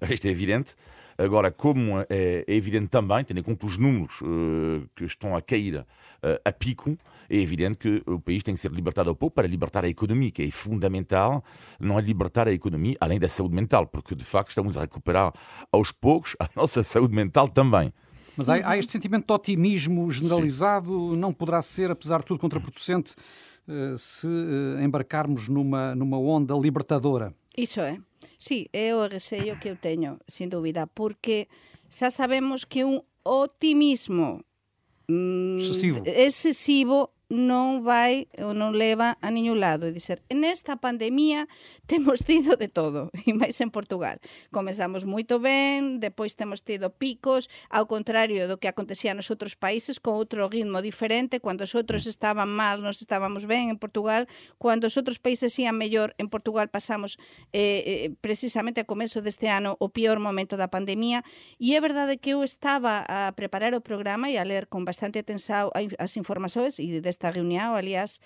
isto 0.10 0.28
é 0.28 0.30
evidente. 0.30 0.76
Agora, 1.22 1.52
como 1.52 2.00
é, 2.00 2.44
é 2.48 2.56
evidente 2.56 2.88
também, 2.88 3.24
tendo 3.24 3.40
em 3.40 3.44
conta 3.44 3.68
os 3.68 3.78
números 3.78 4.22
uh, 4.22 4.90
que 4.96 5.06
estão 5.06 5.36
a 5.36 5.42
cair 5.42 5.78
uh, 5.78 5.86
a 6.44 6.52
pico, 6.52 6.98
é 7.30 7.38
evidente 7.38 7.78
que 7.78 8.02
o 8.08 8.20
país 8.20 8.42
tem 8.42 8.56
que 8.56 8.60
ser 8.60 8.72
libertado 8.72 9.10
ao 9.10 9.16
pouco 9.16 9.36
para 9.36 9.48
libertar 9.48 9.86
a 9.86 9.88
economia, 9.88 10.32
que 10.32 10.42
é 10.42 10.50
fundamental, 10.50 11.44
não 11.80 12.00
é 12.00 12.02
libertar 12.02 12.48
a 12.48 12.52
economia 12.52 12.98
além 13.00 13.20
da 13.20 13.30
saúde 13.30 13.54
mental, 13.54 13.86
porque 13.86 14.16
de 14.16 14.26
facto 14.26 14.50
estamos 14.50 14.78
a 14.78 14.82
recuperar 14.82 15.32
aos 15.72 15.92
poucos 15.92 16.36
a 16.40 16.50
nossa 16.56 16.84
saúde 16.84 17.14
mental 17.14 17.48
também. 17.48 17.94
Mas 18.36 18.50
há, 18.50 18.56
há 18.68 18.78
este 18.78 18.92
sentimento 18.92 19.28
de 19.28 19.34
otimismo 19.34 20.10
generalizado, 20.10 21.14
Sim. 21.14 21.20
não 21.20 21.32
poderá 21.32 21.62
ser, 21.62 21.92
apesar 21.92 22.20
de 22.20 22.26
tudo, 22.26 22.40
contraproducente 22.40 23.14
uh, 23.68 23.96
se 23.96 24.28
embarcarmos 24.84 25.48
numa, 25.48 25.94
numa 25.94 26.18
onda 26.18 26.56
libertadora. 26.56 27.32
Isso 27.56 27.80
é. 27.80 28.00
Sí, 28.42 28.70
é 28.74 28.90
o 28.98 29.06
receio 29.06 29.60
que 29.62 29.70
eu 29.70 29.78
teño, 29.78 30.18
sin 30.26 30.50
dúbida, 30.50 30.90
porque 30.90 31.46
xa 31.94 32.10
sabemos 32.10 32.66
que 32.66 32.82
un 32.82 33.06
optimismo 33.22 34.42
mm, 35.06 35.62
excesivo, 35.62 36.02
excesivo 36.10 37.14
non 37.32 37.80
vai 37.88 38.28
ou 38.44 38.52
non 38.52 38.76
leva 38.76 39.16
a 39.24 39.32
niño 39.32 39.56
lado. 39.56 39.88
E 39.88 39.96
dizer, 39.96 40.20
nesta 40.28 40.84
pandemia 40.84 41.48
temos 41.88 42.28
tido 42.28 42.60
de 42.60 42.68
todo, 42.68 43.08
e 43.26 43.32
máis 43.32 43.56
en 43.64 43.72
Portugal. 43.72 44.20
Comezamos 44.52 45.08
moito 45.08 45.40
ben, 45.40 46.04
depois 46.04 46.36
temos 46.36 46.60
tido 46.60 46.92
picos, 46.92 47.48
ao 47.72 47.88
contrario 47.88 48.52
do 48.52 48.60
que 48.60 48.68
acontecía 48.68 49.16
nos 49.16 49.32
outros 49.32 49.56
países, 49.56 50.04
con 50.04 50.20
outro 50.20 50.52
ritmo 50.52 50.84
diferente, 50.84 51.40
cando 51.40 51.64
os 51.64 51.72
outros 51.72 52.04
mm. 52.04 52.12
estaban 52.12 52.52
mal, 52.52 52.84
nos 52.84 53.00
estábamos 53.00 53.48
ben 53.48 53.72
en 53.72 53.80
Portugal, 53.80 54.28
cando 54.60 54.92
os 54.92 55.00
outros 55.00 55.16
países 55.16 55.56
ían 55.56 55.80
mellor, 55.80 56.12
en 56.20 56.28
Portugal 56.28 56.68
pasamos 56.68 57.16
eh, 57.56 58.12
eh, 58.12 58.12
precisamente 58.20 58.84
a 58.84 58.86
comezo 58.86 59.24
deste 59.24 59.48
ano 59.48 59.80
o 59.80 59.88
peor 59.96 60.20
momento 60.20 60.60
da 60.60 60.68
pandemia, 60.68 61.24
e 61.56 61.80
é 61.80 61.80
verdade 61.80 62.20
que 62.20 62.36
eu 62.36 62.44
estaba 62.44 63.08
a 63.08 63.32
preparar 63.32 63.72
o 63.72 63.80
programa 63.80 64.28
e 64.28 64.36
a 64.36 64.44
ler 64.44 64.68
con 64.68 64.84
bastante 64.84 65.24
atensao 65.24 65.72
as 65.72 66.20
informações 66.20 66.76
e 66.76 67.00
deste 67.00 67.21
esta 67.22 67.30
reunión, 67.30 67.78
aliás, 67.78 68.20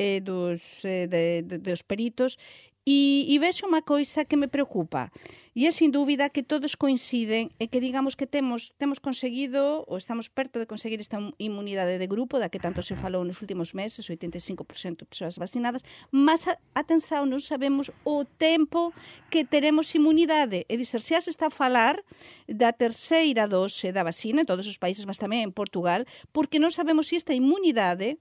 eh, 0.00 0.24
dos, 0.24 0.84
eh, 0.88 1.06
de, 1.06 1.44
de, 1.44 1.58
dos 1.60 1.84
peritos, 1.84 2.40
E, 2.88 3.28
e 3.28 3.36
vexo 3.36 3.68
unha 3.68 3.84
coisa 3.84 4.24
que 4.24 4.40
me 4.40 4.48
preocupa. 4.48 5.12
E 5.52 5.68
é 5.68 5.72
sin 5.76 5.92
dúbida 5.92 6.32
que 6.32 6.40
todos 6.40 6.72
coinciden 6.72 7.52
e 7.60 7.68
que 7.68 7.84
digamos 7.84 8.16
que 8.16 8.24
temos 8.24 8.72
temos 8.80 8.96
conseguido 8.96 9.84
ou 9.84 10.00
estamos 10.00 10.32
perto 10.32 10.56
de 10.56 10.64
conseguir 10.64 10.96
esta 10.96 11.20
inmunidade 11.36 12.00
de 12.00 12.08
grupo 12.08 12.40
da 12.40 12.48
que 12.48 12.56
tanto 12.56 12.80
se 12.80 12.96
falou 12.96 13.28
nos 13.28 13.44
últimos 13.44 13.76
meses, 13.76 14.08
85% 14.08 15.04
de 15.04 15.10
persoas 15.12 15.36
vacinadas, 15.36 15.84
mas 16.08 16.48
a, 16.48 16.56
atenção, 16.72 17.28
non 17.28 17.44
sabemos 17.44 17.92
o 18.08 18.24
tempo 18.24 18.96
que 19.28 19.44
teremos 19.44 19.92
inmunidade. 19.92 20.64
E 20.64 20.80
dizer, 20.80 21.04
se 21.04 21.12
está 21.12 21.52
a 21.52 21.52
falar 21.52 22.00
da 22.48 22.72
terceira 22.72 23.44
dose 23.44 23.92
da 23.92 24.00
vacina 24.00 24.40
en 24.40 24.48
todos 24.48 24.64
os 24.64 24.80
países, 24.80 25.04
mas 25.04 25.20
tamén 25.20 25.44
en 25.44 25.52
Portugal, 25.52 26.08
porque 26.32 26.56
non 26.56 26.72
sabemos 26.72 27.12
se 27.12 27.20
esta 27.20 27.36
inmunidade 27.36 28.16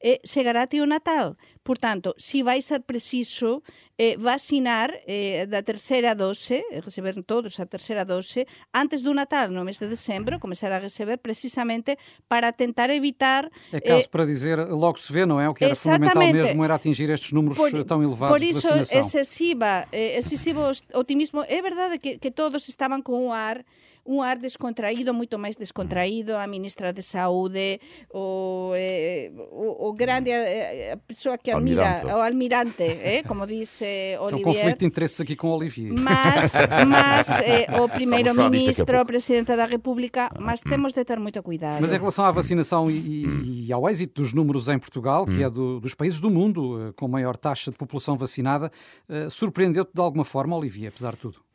eh, 0.00 0.20
chegará 0.24 0.66
o 0.82 0.86
Natal. 0.86 1.36
Portanto, 1.62 2.14
se 2.16 2.44
vai 2.44 2.62
ser 2.62 2.82
preciso 2.82 3.60
eh, 3.98 4.16
vacinar 4.16 4.94
eh, 5.04 5.46
da 5.46 5.62
terceira 5.62 6.14
dose, 6.14 6.62
eh, 6.70 6.80
receber 6.80 7.20
todos 7.24 7.58
a 7.58 7.66
terceira 7.66 8.04
dose, 8.04 8.46
antes 8.72 9.02
do 9.02 9.12
Natal, 9.12 9.48
no 9.50 9.64
mês 9.64 9.76
de 9.76 9.88
dezembro, 9.88 10.38
começar 10.38 10.70
a 10.70 10.78
receber 10.78 11.18
precisamente 11.18 11.98
para 12.28 12.52
tentar 12.52 12.88
evitar... 12.90 13.50
É 13.72 13.80
caso 13.80 14.04
eh, 14.04 14.08
para 14.08 14.24
dizer, 14.24 14.58
logo 14.68 14.96
se 14.98 15.12
vê, 15.12 15.26
não 15.26 15.40
é? 15.40 15.48
O 15.48 15.54
que 15.54 15.64
era 15.64 15.74
fundamental 15.74 16.22
mesmo 16.32 16.62
era 16.62 16.76
atingir 16.76 17.10
estes 17.10 17.32
números 17.32 17.58
por, 17.58 17.84
tão 17.84 18.00
elevados 18.00 18.36
por 18.36 18.42
isso, 18.42 18.60
de 18.60 18.78
vacinação. 18.78 19.00
excessiva, 19.00 19.88
eh, 19.90 20.18
excessivo 20.18 20.60
otimismo. 20.94 21.42
É 21.48 21.60
verdade 21.60 21.98
que, 21.98 22.16
que 22.16 22.30
todos 22.30 22.68
estavam 22.68 23.02
com 23.02 23.26
o 23.26 23.32
ar 23.32 23.64
un 24.06 24.22
ar 24.22 24.38
descontraído, 24.38 25.12
moito 25.12 25.38
máis 25.38 25.56
descontraído, 25.56 26.36
a 26.36 26.46
ministra 26.46 26.92
de 26.92 27.02
Saúde, 27.02 27.80
o, 28.14 28.72
eh, 28.76 29.32
o, 29.50 29.88
o 29.88 29.92
grande 29.92 30.30
eh, 30.30 30.92
a 30.92 30.96
persoa 30.96 31.36
que 31.38 31.50
admira, 31.50 31.82
almirante. 31.82 32.14
o 32.14 32.22
almirante, 32.22 32.82
eh, 32.82 33.22
como 33.26 33.46
dice 33.46 34.16
Olivier. 34.20 34.32
É 34.32 34.36
um 34.36 34.54
conflito 34.54 34.78
de 34.78 34.86
interesses 34.86 35.20
aqui 35.20 35.36
com 35.36 35.48
Olivier. 35.50 35.92
Mas, 35.92 36.52
mas 36.86 37.40
eh, 37.40 37.66
o 37.80 37.88
primeiro-ministro, 37.88 39.00
o 39.00 39.06
presidente 39.06 39.54
da 39.56 39.66
República, 39.66 40.30
mas 40.38 40.60
temos 40.60 40.92
de 40.92 41.04
ter 41.04 41.18
muito 41.18 41.42
cuidado. 41.42 41.80
Mas 41.80 41.92
em 41.92 41.98
relação 41.98 42.24
à 42.24 42.30
vacinação 42.30 42.90
e, 42.90 43.66
e 43.66 43.72
ao 43.72 43.88
êxito 43.88 44.22
dos 44.22 44.32
números 44.32 44.68
em 44.68 44.78
Portugal, 44.78 45.26
que 45.26 45.42
é 45.42 45.50
do, 45.50 45.80
dos 45.80 45.94
países 45.94 46.20
do 46.20 46.30
mundo 46.30 46.94
com 46.96 47.08
maior 47.08 47.36
taxa 47.36 47.70
de 47.70 47.76
população 47.76 48.16
vacinada, 48.16 48.70
uh, 49.08 49.30
surpreendeu-te 49.30 49.92
de 49.94 50.00
alguma 50.00 50.24
forma, 50.24 50.56
Olivier, 50.56 50.88
apesar 50.88 51.12
de 51.12 51.18
tudo? 51.18 51.45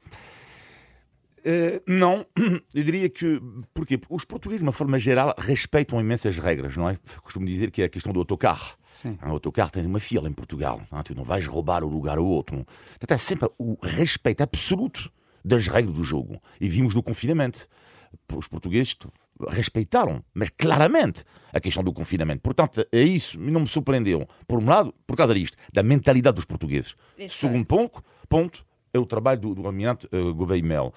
Uh, 1.43 1.81
não, 1.87 2.25
eu 2.73 2.83
diria 2.83 3.09
que. 3.09 3.41
Porquê? 3.73 3.97
Porque 3.97 4.13
os 4.13 4.25
portugueses, 4.25 4.59
de 4.59 4.65
uma 4.65 4.71
forma 4.71 4.99
geral, 4.99 5.33
respeitam 5.37 5.99
imensas 5.99 6.37
regras, 6.37 6.77
não 6.77 6.89
é? 6.89 6.97
Costumo 7.21 7.45
dizer 7.45 7.71
que 7.71 7.81
é 7.81 7.85
a 7.85 7.89
questão 7.89 8.13
do 8.13 8.19
autocarro. 8.19 8.75
Sim. 8.91 9.17
O 9.23 9.29
autocarro 9.29 9.71
tem 9.71 9.85
uma 9.85 9.99
fila 9.99 10.27
em 10.27 10.33
Portugal, 10.33 10.81
não 10.91 10.99
é? 10.99 11.03
tu 11.03 11.15
não 11.15 11.23
vais 11.23 11.45
roubar 11.45 11.83
o 11.83 11.87
lugar 11.87 12.17
ao 12.17 12.25
outro. 12.25 12.57
Não? 12.57 12.65
Portanto, 12.65 13.11
é 13.11 13.17
sempre 13.17 13.49
o 13.57 13.77
respeito 13.81 14.41
absoluto 14.41 15.11
das 15.43 15.67
regras 15.67 15.95
do 15.95 16.03
jogo. 16.03 16.39
E 16.59 16.67
vimos 16.67 16.93
no 16.93 17.01
confinamento. 17.01 17.67
Os 18.35 18.47
portugueses 18.47 18.95
respeitaram, 19.49 20.23
mas 20.33 20.49
claramente, 20.49 21.23
a 21.53 21.59
questão 21.59 21.83
do 21.83 21.93
confinamento. 21.93 22.41
Portanto, 22.41 22.85
é 22.91 23.01
isso, 23.01 23.39
não 23.39 23.61
me 23.61 23.67
surpreendeu. 23.67 24.27
Por 24.47 24.59
um 24.59 24.65
lado, 24.65 24.93
por 25.07 25.15
causa 25.15 25.33
disto, 25.33 25.57
da 25.73 25.81
mentalidade 25.81 26.35
dos 26.35 26.45
portugueses. 26.45 26.93
Isso 27.17 27.39
Segundo 27.39 27.61
é. 27.61 27.65
ponto, 27.65 28.03
ponto, 28.29 28.65
é 28.93 28.99
o 28.99 29.05
trabalho 29.05 29.39
do, 29.39 29.55
do 29.55 29.65
almirante 29.65 30.07
uh, 30.13 30.33
Gouveia 30.33 30.63
Mel. 30.63 30.93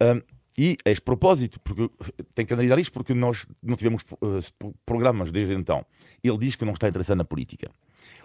Um, 0.00 0.20
e 0.58 0.76
a 0.84 0.90
este 0.90 1.02
propósito, 1.02 1.58
porque 1.60 1.90
tem 2.34 2.44
que 2.44 2.52
analisar 2.52 2.78
isto 2.78 2.92
porque 2.92 3.14
nós 3.14 3.46
não 3.62 3.74
tivemos 3.74 4.02
uh, 4.02 4.74
programas 4.84 5.32
desde 5.32 5.54
então. 5.54 5.84
Ele 6.22 6.38
diz 6.38 6.56
que 6.56 6.64
não 6.64 6.74
está 6.74 6.88
interessado 6.88 7.18
na 7.18 7.24
política. 7.24 7.70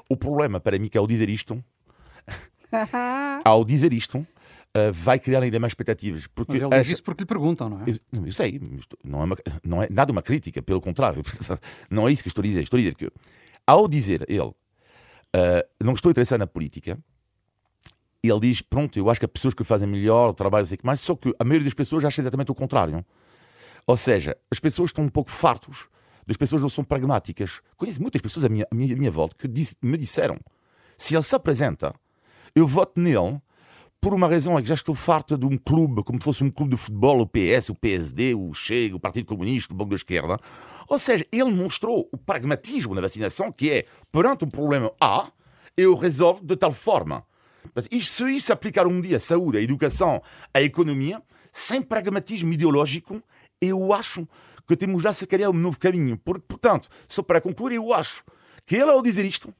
O 0.10 0.18
problema 0.18 0.60
para 0.60 0.78
mim 0.78 0.88
é 0.88 0.90
que 0.90 0.98
ao 0.98 1.08
dizer 1.08 1.30
isto, 1.30 1.64
ao 3.46 3.64
dizer 3.64 3.94
isto, 3.94 4.18
uh, 4.20 4.94
vai 4.94 5.20
criar 5.20 5.42
ainda 5.42 5.60
mais 5.60 5.72
expectativas. 5.72 6.28
Porque 6.28 6.54
Mas 6.54 6.62
ele 6.62 6.78
diz 6.80 6.90
isso 6.90 7.04
porque 7.04 7.24
lhe 7.24 7.28
perguntam, 7.28 7.70
não 7.70 7.82
é? 7.82 7.86
Eu, 7.88 8.26
eu 8.26 8.32
sei, 8.34 8.60
não 9.04 9.22
é, 9.22 9.24
uma, 9.24 9.38
não 9.64 9.84
é 9.84 9.88
nada 9.90 10.12
uma 10.12 10.22
crítica, 10.22 10.62
pelo 10.62 10.82
contrário. 10.82 11.22
Não 11.90 12.08
é 12.08 12.12
isso 12.12 12.24
que 12.24 12.30
estou 12.30 12.42
a 12.42 12.46
dizer. 12.46 12.64
Estou 12.64 12.78
a 12.78 12.82
dizer 12.82 12.96
que, 12.96 13.10
ao 13.66 13.88
dizer 13.88 14.26
ele, 14.28 14.42
uh, 14.42 14.54
não 15.82 15.94
estou 15.94 16.12
interessado 16.12 16.40
na 16.40 16.48
política, 16.48 17.00
e 18.24 18.30
ele 18.30 18.40
diz: 18.40 18.62
Pronto, 18.62 18.98
eu 18.98 19.10
acho 19.10 19.20
que 19.20 19.26
há 19.26 19.30
pessoas 19.30 19.54
que 19.54 19.64
fazem 19.64 19.88
melhor 19.88 20.30
o 20.30 20.34
trabalho, 20.34 20.66
sei 20.66 20.78
que 20.78 20.86
mais, 20.86 21.02
só 21.02 21.16
que 21.16 21.34
a 21.40 21.44
maioria 21.44 21.66
das 21.66 21.74
pessoas 21.74 22.04
acha 22.04 22.22
exatamente 22.22 22.52
o 22.52 22.56
contrário. 22.56 23.06
Ou 23.86 23.98
seja, 23.98 24.36
as 24.52 24.60
pessoas 24.60 24.90
estão 24.90 25.06
um 25.06 25.10
pouco 25.10 25.32
fartos, 25.32 25.88
as 26.28 26.38
pessoas 26.38 26.62
não 26.62 26.70
são 26.70 26.84
pragmáticas. 26.84 27.62
Conheço 27.78 28.02
muitas 28.02 28.22
pessoas 28.22 28.46
à 28.46 28.50
minha, 28.50 28.68
à 28.70 28.76
minha, 28.76 28.94
à 28.94 28.98
minha 28.98 29.12
volta 29.12 29.36
que 29.38 29.48
disse, 29.48 29.76
me 29.82 29.98
disseram: 29.98 30.38
se 30.98 31.16
ele 31.16 31.24
se 31.24 31.36
apresenta, 31.36 31.94
eu 32.56 32.68
voto 32.68 33.00
nele 33.00 33.42
por 34.00 34.14
uma 34.14 34.28
razão 34.28 34.58
é 34.58 34.62
que 34.62 34.68
já 34.68 34.76
estou 34.76 34.94
farta 34.94 35.38
de 35.38 35.46
um 35.46 35.58
clube, 35.58 36.04
como 36.04 36.22
fosse 36.22 36.44
um 36.44 36.52
clube 36.52 36.72
de 36.72 36.78
futebol, 36.78 37.20
o 37.20 37.28
PS, 37.28 37.70
o 37.70 37.76
PSD, 37.76 38.36
o 38.36 38.54
Chega, 38.54 38.96
o 38.96 39.00
Partido 39.00 39.26
Comunista, 39.26 39.74
o 39.74 39.78
Banco 39.78 39.90
da 39.90 39.96
Esquerda. 39.96 40.38
Ou 40.88 41.00
seja, 41.00 41.26
ele 41.32 41.52
mostrou 41.52 42.08
o 42.12 42.18
pragmatismo 42.18 42.94
na 42.94 43.02
vacinação, 43.02 43.52
que 43.52 43.72
é, 43.72 43.86
perante 44.12 44.46
um 44.46 44.50
problema 44.50 44.92
A, 45.02 45.28
eu 45.76 45.96
resolvo 45.96 46.44
de 46.46 46.56
tal 46.56 46.72
forma. 46.72 47.26
Se 48.02 48.36
isso 48.36 48.54
aplicar 48.54 48.88
um 48.88 49.02
dia 49.02 49.18
a 49.18 49.20
saúde, 49.20 49.58
a 49.58 49.62
educação, 49.62 50.22
a 50.54 50.62
economia, 50.62 51.22
sem 51.52 51.82
pragmatismo 51.82 52.54
ideológico, 52.54 53.22
eu 53.60 53.94
acho 53.94 54.28
que 54.68 54.76
temos 54.76 55.02
já 55.02 55.14
se 55.14 55.26
criar 55.26 55.50
um 55.50 55.54
novo 55.54 55.80
caminho. 55.80 56.18
Portanto, 56.18 56.90
só 57.08 57.24
para 57.24 57.42
concluir, 57.42 57.76
eu 57.76 57.94
acho 57.94 58.24
que 58.66 58.76
ele, 58.76 58.92
ao 58.92 59.02
dizer 59.02 59.26
isto, 59.26 59.54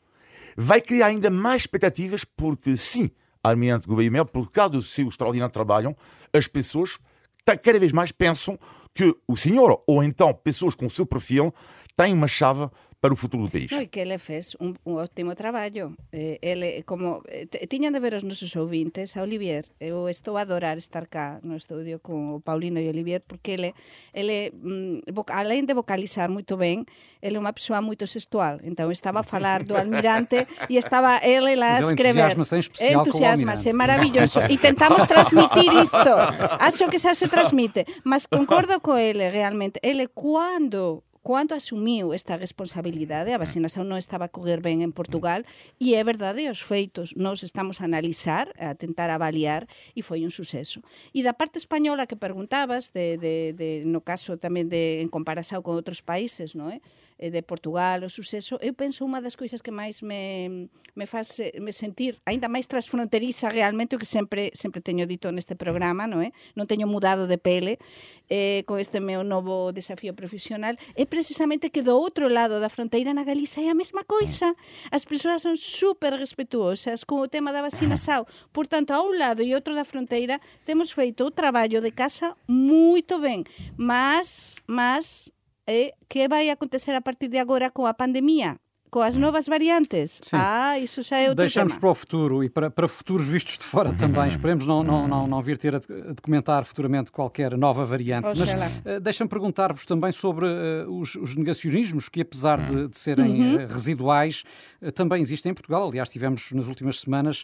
vai 0.56 0.82
criar 0.82 1.08
ainda 1.08 1.30
mais 1.30 1.64
expectativas, 1.64 2.24
porque 2.24 2.76
sim, 2.76 3.10
Almirante 3.44 3.88
Gouveia 3.88 4.26
por 4.26 4.52
causa 4.52 4.74
do 4.74 4.82
seu 4.82 5.08
extraordinário 5.08 5.54
trabalho, 5.54 5.96
as 6.34 6.48
pessoas 6.48 7.00
cada 7.46 7.80
vez 7.80 7.94
mais 7.94 8.12
pensam 8.12 8.60
que 8.94 9.16
o 9.26 9.38
senhor, 9.38 9.82
ou 9.88 10.04
então 10.04 10.34
pessoas 10.34 10.76
com 10.76 10.88
o 10.88 10.90
seu 10.90 11.06
perfil, 11.06 11.54
têm 11.96 12.14
uma 12.14 12.28
chave 12.28 12.70
para 13.00 13.14
o 13.14 13.16
futuro 13.16 13.44
do 13.46 13.50
país. 13.54 13.70
No, 13.70 13.78
e 13.82 13.88
que 13.94 14.02
ele 14.02 14.18
fez 14.18 14.58
un, 14.60 14.74
un 14.84 14.98
ótimo 14.98 15.38
traballo. 15.38 15.94
Eh, 16.12 16.42
ele, 16.42 16.82
como, 16.84 17.22
eh, 17.30 17.46
t- 17.46 17.62
tiñan 17.70 17.94
de 17.94 18.02
ver 18.02 18.18
os 18.18 18.26
nosos 18.26 18.50
ouvintes, 18.58 19.14
a 19.16 19.22
Olivier, 19.22 19.70
eu 19.80 20.10
estou 20.10 20.34
a 20.38 20.42
adorar 20.42 20.78
estar 20.82 21.06
cá 21.06 21.38
no 21.46 21.54
estudio 21.56 22.02
con 22.02 22.34
o 22.34 22.42
Paulino 22.42 22.82
e 22.82 22.90
Olivier, 22.90 23.22
porque 23.22 23.54
ele, 23.54 23.78
ele 24.18 24.50
mm, 24.50 25.14
além 25.30 25.62
de 25.70 25.78
vocalizar 25.78 26.26
moito 26.34 26.58
ben, 26.58 26.90
ele 27.22 27.38
é 27.38 27.40
unha 27.40 27.54
persoa 27.54 27.86
moito 27.86 28.10
sexual. 28.10 28.58
Então 28.66 28.90
estaba 28.90 29.22
a 29.22 29.24
falar 29.24 29.62
do 29.62 29.78
almirante 29.78 30.50
e 30.66 30.78
estaba 30.82 31.22
ele 31.22 31.54
lá 31.54 31.78
a 31.78 31.82
Mas 31.82 31.82
ele 31.86 31.94
escrever. 31.94 32.34
entusiasma-se 32.34 32.56
em 32.56 32.60
especial 32.66 32.94
com 32.94 32.98
o 32.98 33.02
Entusiasma-se, 33.14 33.70
é 33.70 33.74
maravilloso. 33.74 34.40
E 34.50 34.58
tentamos 34.58 35.06
transmitir 35.10 35.70
isto. 35.86 36.14
Acho 36.60 36.90
que 36.90 36.98
xa 36.98 37.14
se 37.14 37.28
transmite. 37.30 37.86
Mas 38.04 38.26
concordo 38.26 38.82
co 38.82 38.98
ele, 38.98 39.30
realmente. 39.30 39.78
Ele, 39.86 40.08
cuando 40.10 41.04
cando 41.28 41.60
asumiu 41.60 42.16
esta 42.16 42.40
responsabilidade, 42.40 43.36
a 43.36 43.42
vacinación 43.44 43.92
non 43.92 44.00
estaba 44.00 44.32
a 44.32 44.32
correr 44.32 44.64
ben 44.64 44.80
en 44.80 44.96
Portugal, 44.96 45.44
mm. 45.44 45.84
e 45.84 46.00
é 46.00 46.02
verdade 46.08 46.48
os 46.48 46.64
feitos, 46.64 47.12
nós 47.20 47.44
estamos 47.44 47.84
a 47.84 47.92
analizar, 47.92 48.56
a 48.56 48.80
tentar 48.80 49.12
avaliar, 49.12 49.68
e 49.92 50.00
foi 50.00 50.24
un 50.24 50.32
suceso. 50.32 50.80
E 51.12 51.28
da 51.28 51.36
parte 51.36 51.60
española 51.60 52.08
que 52.08 52.16
preguntabas, 52.16 52.96
de, 52.96 53.20
de, 53.20 53.52
de, 53.52 53.84
no 53.84 54.00
caso 54.00 54.40
tamén 54.40 54.72
de, 54.72 55.04
en 55.04 55.12
comparación 55.12 55.60
con 55.60 55.76
outros 55.76 56.00
países, 56.00 56.56
non 56.56 56.72
é? 56.72 56.80
Eh? 56.80 57.07
De 57.18 57.42
Portugal, 57.42 58.06
o 58.06 58.10
suceso, 58.10 58.62
eu 58.62 58.78
penso 58.78 59.02
unha 59.02 59.18
das 59.18 59.34
coisas 59.34 59.66
que 59.66 59.74
máis 59.74 60.06
me, 60.06 60.70
me 60.94 61.06
faz 61.10 61.42
eh, 61.42 61.58
me 61.58 61.74
sentir 61.74 62.22
aínda 62.30 62.46
máis 62.46 62.70
transfronteriza 62.70 63.50
realmente 63.50 63.98
o 63.98 64.00
que 64.00 64.06
sempre 64.06 64.54
sempre 64.54 64.86
teño 64.86 65.10
dito 65.10 65.34
neste 65.34 65.58
programa, 65.58 66.06
non 66.06 66.22
é? 66.22 66.30
Non 66.54 66.70
teño 66.70 66.86
mudado 66.86 67.26
de 67.26 67.42
pele 67.42 67.82
eh, 68.30 68.62
con 68.70 68.78
este 68.78 69.02
meu 69.02 69.26
novo 69.26 69.74
desafío 69.74 70.14
profesional, 70.14 70.78
é 70.94 71.10
precisamente 71.10 71.74
que 71.74 71.82
do 71.82 71.98
outro 71.98 72.30
lado 72.30 72.62
da 72.62 72.70
fronteira 72.70 73.18
na 73.18 73.26
Galiza 73.26 73.66
é 73.66 73.74
a 73.74 73.78
mesma 73.78 74.06
coisa. 74.06 74.54
As 74.94 75.02
persoas 75.02 75.42
son 75.42 75.58
super 75.58 76.14
respetuosas 76.14 77.02
con 77.02 77.18
o 77.24 77.28
tema 77.28 77.50
da 77.50 77.66
vacinação. 77.66 78.30
Por 78.54 78.70
tanto, 78.70 78.94
a 78.94 79.02
un 79.02 79.18
lado 79.18 79.42
e 79.42 79.58
outro 79.58 79.74
da 79.74 79.86
fronteira 79.86 80.38
temos 80.66 80.94
feito 80.94 81.26
o 81.26 81.34
traballo 81.34 81.82
de 81.82 81.90
casa 81.90 82.38
moito 82.46 83.18
ben, 83.18 83.42
mas 83.78 84.62
mas 84.68 85.32
eh, 85.68 85.94
que 86.08 86.28
vai 86.28 86.50
acontecer 86.50 86.96
a 86.96 87.02
partir 87.02 87.28
de 87.28 87.38
agora 87.38 87.70
com 87.70 87.86
a 87.86 87.94
pandemia? 87.94 88.60
Com 88.90 89.02
as 89.02 89.18
novas 89.18 89.46
variantes? 89.48 90.22
Sim. 90.24 90.38
Ah, 90.40 90.80
isso 90.80 91.02
já 91.02 91.18
é 91.18 91.24
outro 91.24 91.36
Deixamos 91.44 91.74
tema. 91.74 91.82
para 91.82 91.90
o 91.90 91.96
futuro 91.96 92.44
e 92.44 92.50
para, 92.50 92.70
para 92.70 92.88
futuros 92.88 93.28
vistos 93.28 93.58
de 93.58 93.64
fora 93.66 93.92
também. 93.98 94.28
Esperemos 94.28 94.66
não, 94.66 94.82
não, 94.84 95.08
não, 95.08 95.28
não 95.28 95.42
vir 95.42 95.58
ter 95.58 95.76
a, 95.76 95.80
documentar 96.14 96.64
futuramente 96.66 97.12
qualquer 97.12 97.58
nova 97.58 97.84
variante. 97.86 98.24
Mas 98.26 98.42
Oxalá. 98.42 98.72
eh, 98.86 99.00
deixa-me 99.00 99.30
perguntar-vos 99.30 99.86
também 99.86 100.12
sobre 100.12 100.46
eh, 100.48 100.86
os, 100.88 101.16
os 101.16 101.36
negacionismos 101.36 102.08
que, 102.08 102.22
apesar 102.22 102.64
de, 102.66 102.88
de 102.88 102.98
serem 102.98 103.58
eh, 103.58 103.68
residuais, 103.70 104.44
eh, 104.82 104.90
também 104.92 105.22
existem 105.22 105.52
em 105.52 105.54
Portugal. 105.54 105.88
Aliás, 105.88 106.10
tivemos 106.10 106.52
nas 106.54 106.68
últimas 106.68 107.00
semanas 107.02 107.44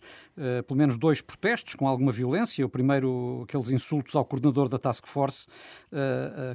pelo 0.67 0.77
menos 0.77 0.97
dois 0.97 1.21
protestos 1.21 1.75
com 1.75 1.88
alguma 1.88 2.12
violência. 2.12 2.65
O 2.65 2.69
primeiro, 2.69 3.43
aqueles 3.47 3.69
insultos 3.69 4.15
ao 4.15 4.25
coordenador 4.25 4.67
da 4.67 4.77
Task 4.77 5.06
Force, 5.06 5.47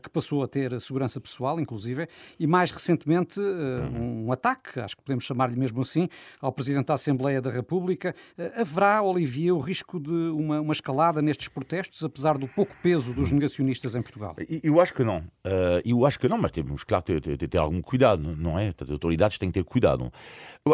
que 0.02 0.08
passou 0.10 0.42
a 0.42 0.48
ter 0.48 0.80
segurança 0.80 1.20
pessoal, 1.20 1.60
inclusive, 1.60 2.08
e 2.38 2.46
mais 2.46 2.70
recentemente 2.70 3.40
eh, 3.40 3.98
um 3.98 4.32
ataque, 4.32 4.80
acho 4.88 4.96
que 4.96 5.02
podemos 5.02 5.24
chamar-lhe 5.24 5.56
mesmo 5.56 5.80
assim, 5.82 6.08
ao 6.40 6.50
Presidente 6.50 6.86
da 6.86 6.94
Assembleia 6.94 7.40
da 7.40 7.50
República. 7.50 8.14
Eh, 8.36 8.60
Haverá, 8.60 9.02
Olivier, 9.02 9.54
o 9.54 9.58
risco 9.58 10.00
de 10.00 10.10
uma, 10.10 10.60
uma 10.60 10.72
escalada 10.72 11.20
nestes 11.20 11.48
protestos, 11.48 12.02
apesar 12.02 12.38
do 12.38 12.48
pouco 12.48 12.74
peso 12.82 13.12
dos 13.12 13.30
negacionistas 13.30 13.94
em 13.94 14.02
Portugal? 14.02 14.34
Eu 14.62 14.80
acho 14.80 14.94
que 14.94 15.04
não. 15.04 15.22
Eh, 15.44 15.82
eu 15.84 16.04
acho 16.06 16.18
que 16.18 16.28
não, 16.28 16.38
mas 16.38 16.50
temos, 16.52 16.82
claro, 16.84 17.04
ter, 17.04 17.20
ter, 17.20 17.36
ter 17.36 17.58
algum 17.58 17.80
cuidado, 17.82 18.34
não 18.36 18.58
é? 18.58 18.72
As 18.80 18.90
autoridades 18.90 19.38
têm 19.38 19.50
que 19.50 19.60
ter 19.60 19.64
cuidado. 19.64 20.10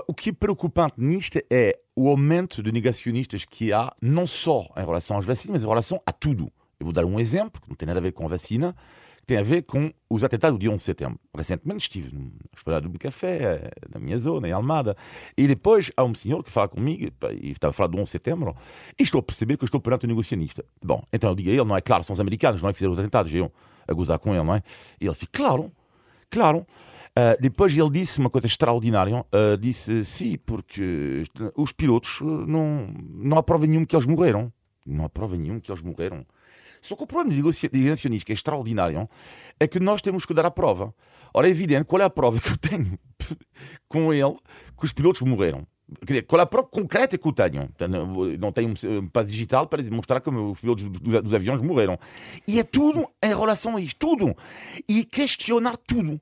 O 0.06 0.14
que 0.14 0.30
é 0.30 0.32
preocupante 0.32 0.94
nisto 0.96 1.40
é 1.50 1.78
o 1.96 2.08
aumento 2.08 2.62
de 2.62 2.72
negacionistas 2.72 3.44
que 3.44 3.72
há, 3.72 3.92
não 4.00 4.26
só 4.26 4.66
em 4.76 4.84
relação 4.84 5.18
às 5.18 5.24
vacinas, 5.24 5.54
mas 5.54 5.64
em 5.64 5.68
relação 5.68 6.00
a 6.06 6.12
tudo. 6.12 6.52
Eu 6.78 6.86
vou 6.86 6.92
dar 6.92 7.04
um 7.04 7.18
exemplo, 7.20 7.60
que 7.60 7.68
não 7.68 7.76
tem 7.76 7.86
nada 7.86 7.98
a 7.98 8.02
ver 8.02 8.12
com 8.12 8.24
a 8.24 8.28
vacina, 8.28 8.74
que 9.24 9.28
tem 9.28 9.38
a 9.38 9.42
ver 9.42 9.62
com 9.62 9.90
os 10.08 10.22
atentados 10.22 10.58
do 10.58 10.60
dia 10.60 10.70
11 10.70 10.76
de 10.76 10.82
setembro. 10.82 11.18
Recentemente 11.34 11.84
estive 11.84 12.14
na 12.14 12.30
esplanada 12.54 12.86
do 12.86 12.98
café, 12.98 13.38
eh, 13.42 13.70
na 13.92 13.98
minha 13.98 14.18
zona, 14.18 14.46
em 14.46 14.52
Almada, 14.52 14.94
e 15.36 15.48
depois 15.48 15.90
há 15.96 16.04
um 16.04 16.14
senhor 16.14 16.44
que 16.44 16.50
fala 16.50 16.68
comigo, 16.68 17.10
e 17.40 17.50
estava 17.50 17.70
a 17.70 17.72
falar 17.72 17.88
do 17.88 17.96
11 17.96 18.04
de 18.04 18.10
setembro, 18.10 18.54
e 18.98 19.02
estou 19.02 19.20
a 19.20 19.22
perceber 19.22 19.56
que 19.56 19.64
eu 19.64 19.66
estou 19.66 19.80
perante 19.80 20.04
um 20.04 20.10
negacionista. 20.10 20.62
Bom, 20.84 21.02
então 21.10 21.30
eu 21.30 21.34
digo 21.34 21.48
a 21.48 21.52
ele, 21.54 21.64
não 21.64 21.74
é 21.74 21.80
claro, 21.80 22.04
são 22.04 22.12
os 22.12 22.20
americanos, 22.20 22.60
não 22.60 22.68
é 22.68 22.72
que 22.72 22.78
fizeram 22.78 22.92
os 22.92 22.98
atentados, 22.98 23.32
eu 23.32 23.50
a 23.88 23.94
gozar 23.94 24.18
com 24.18 24.34
ele, 24.34 24.44
não 24.44 24.54
é? 24.54 24.62
E 25.00 25.06
ele 25.06 25.12
disse, 25.12 25.26
claro, 25.26 25.72
claro. 26.30 26.66
Ah, 27.16 27.36
depois 27.40 27.76
ele 27.76 27.90
disse 27.90 28.18
uma 28.18 28.28
coisa 28.28 28.46
extraordinária, 28.46 29.24
ah, 29.32 29.56
disse, 29.58 30.04
sim, 30.04 30.36
porque 30.44 31.24
os 31.56 31.72
pilotos 31.72 32.20
não, 32.20 32.88
não 33.14 33.38
há 33.38 33.42
prova 33.42 33.66
nenhuma 33.66 33.86
que 33.86 33.96
eles 33.96 34.06
morreram. 34.06 34.52
Não 34.86 35.06
há 35.06 35.08
prova 35.08 35.36
nenhuma 35.36 35.60
que 35.60 35.70
eles 35.70 35.82
morreram. 35.82 36.26
Só 36.84 36.94
que 36.94 37.02
o 37.02 37.06
problema 37.06 37.30
de 37.30 37.78
negacionismo 37.78 38.26
que 38.26 38.32
é 38.32 38.34
extraordinário 38.34 39.08
é 39.58 39.66
que 39.66 39.80
nós 39.80 40.02
temos 40.02 40.26
que 40.26 40.34
dar 40.34 40.44
a 40.44 40.50
prova. 40.50 40.94
Ora, 41.32 41.48
é 41.48 41.50
evidente, 41.50 41.84
qual 41.84 42.02
é 42.02 42.04
a 42.04 42.10
prova 42.10 42.38
que 42.38 42.50
eu 42.50 42.58
tenho 42.58 42.98
com 43.88 44.12
ele 44.12 44.36
que 44.78 44.84
os 44.84 44.92
pilotos 44.92 45.22
morreram? 45.22 45.66
Quer 46.00 46.04
dizer, 46.14 46.22
qual 46.22 46.40
é 46.40 46.42
a 46.42 46.46
prova 46.46 46.66
concreta 46.68 47.16
que 47.16 47.26
eu 47.28 47.32
tenho? 47.32 47.68
Não 48.38 48.50
tenho 48.52 48.72
um 49.00 49.08
passo 49.08 49.28
digital 49.28 49.66
para 49.66 49.82
mostrar 49.90 50.20
que 50.20 50.28
os 50.30 50.60
pilotos 50.60 50.84
do- 50.84 51.22
dos 51.22 51.34
aviões 51.34 51.60
morreram. 51.60 51.98
E 52.48 52.58
é 52.58 52.64
tudo 52.64 53.06
em 53.22 53.28
relação 53.28 53.76
a 53.76 53.80
isto, 53.80 53.98
tudo. 53.98 54.34
E 54.88 55.04
questionar 55.04 55.76
tudo. 55.76 56.20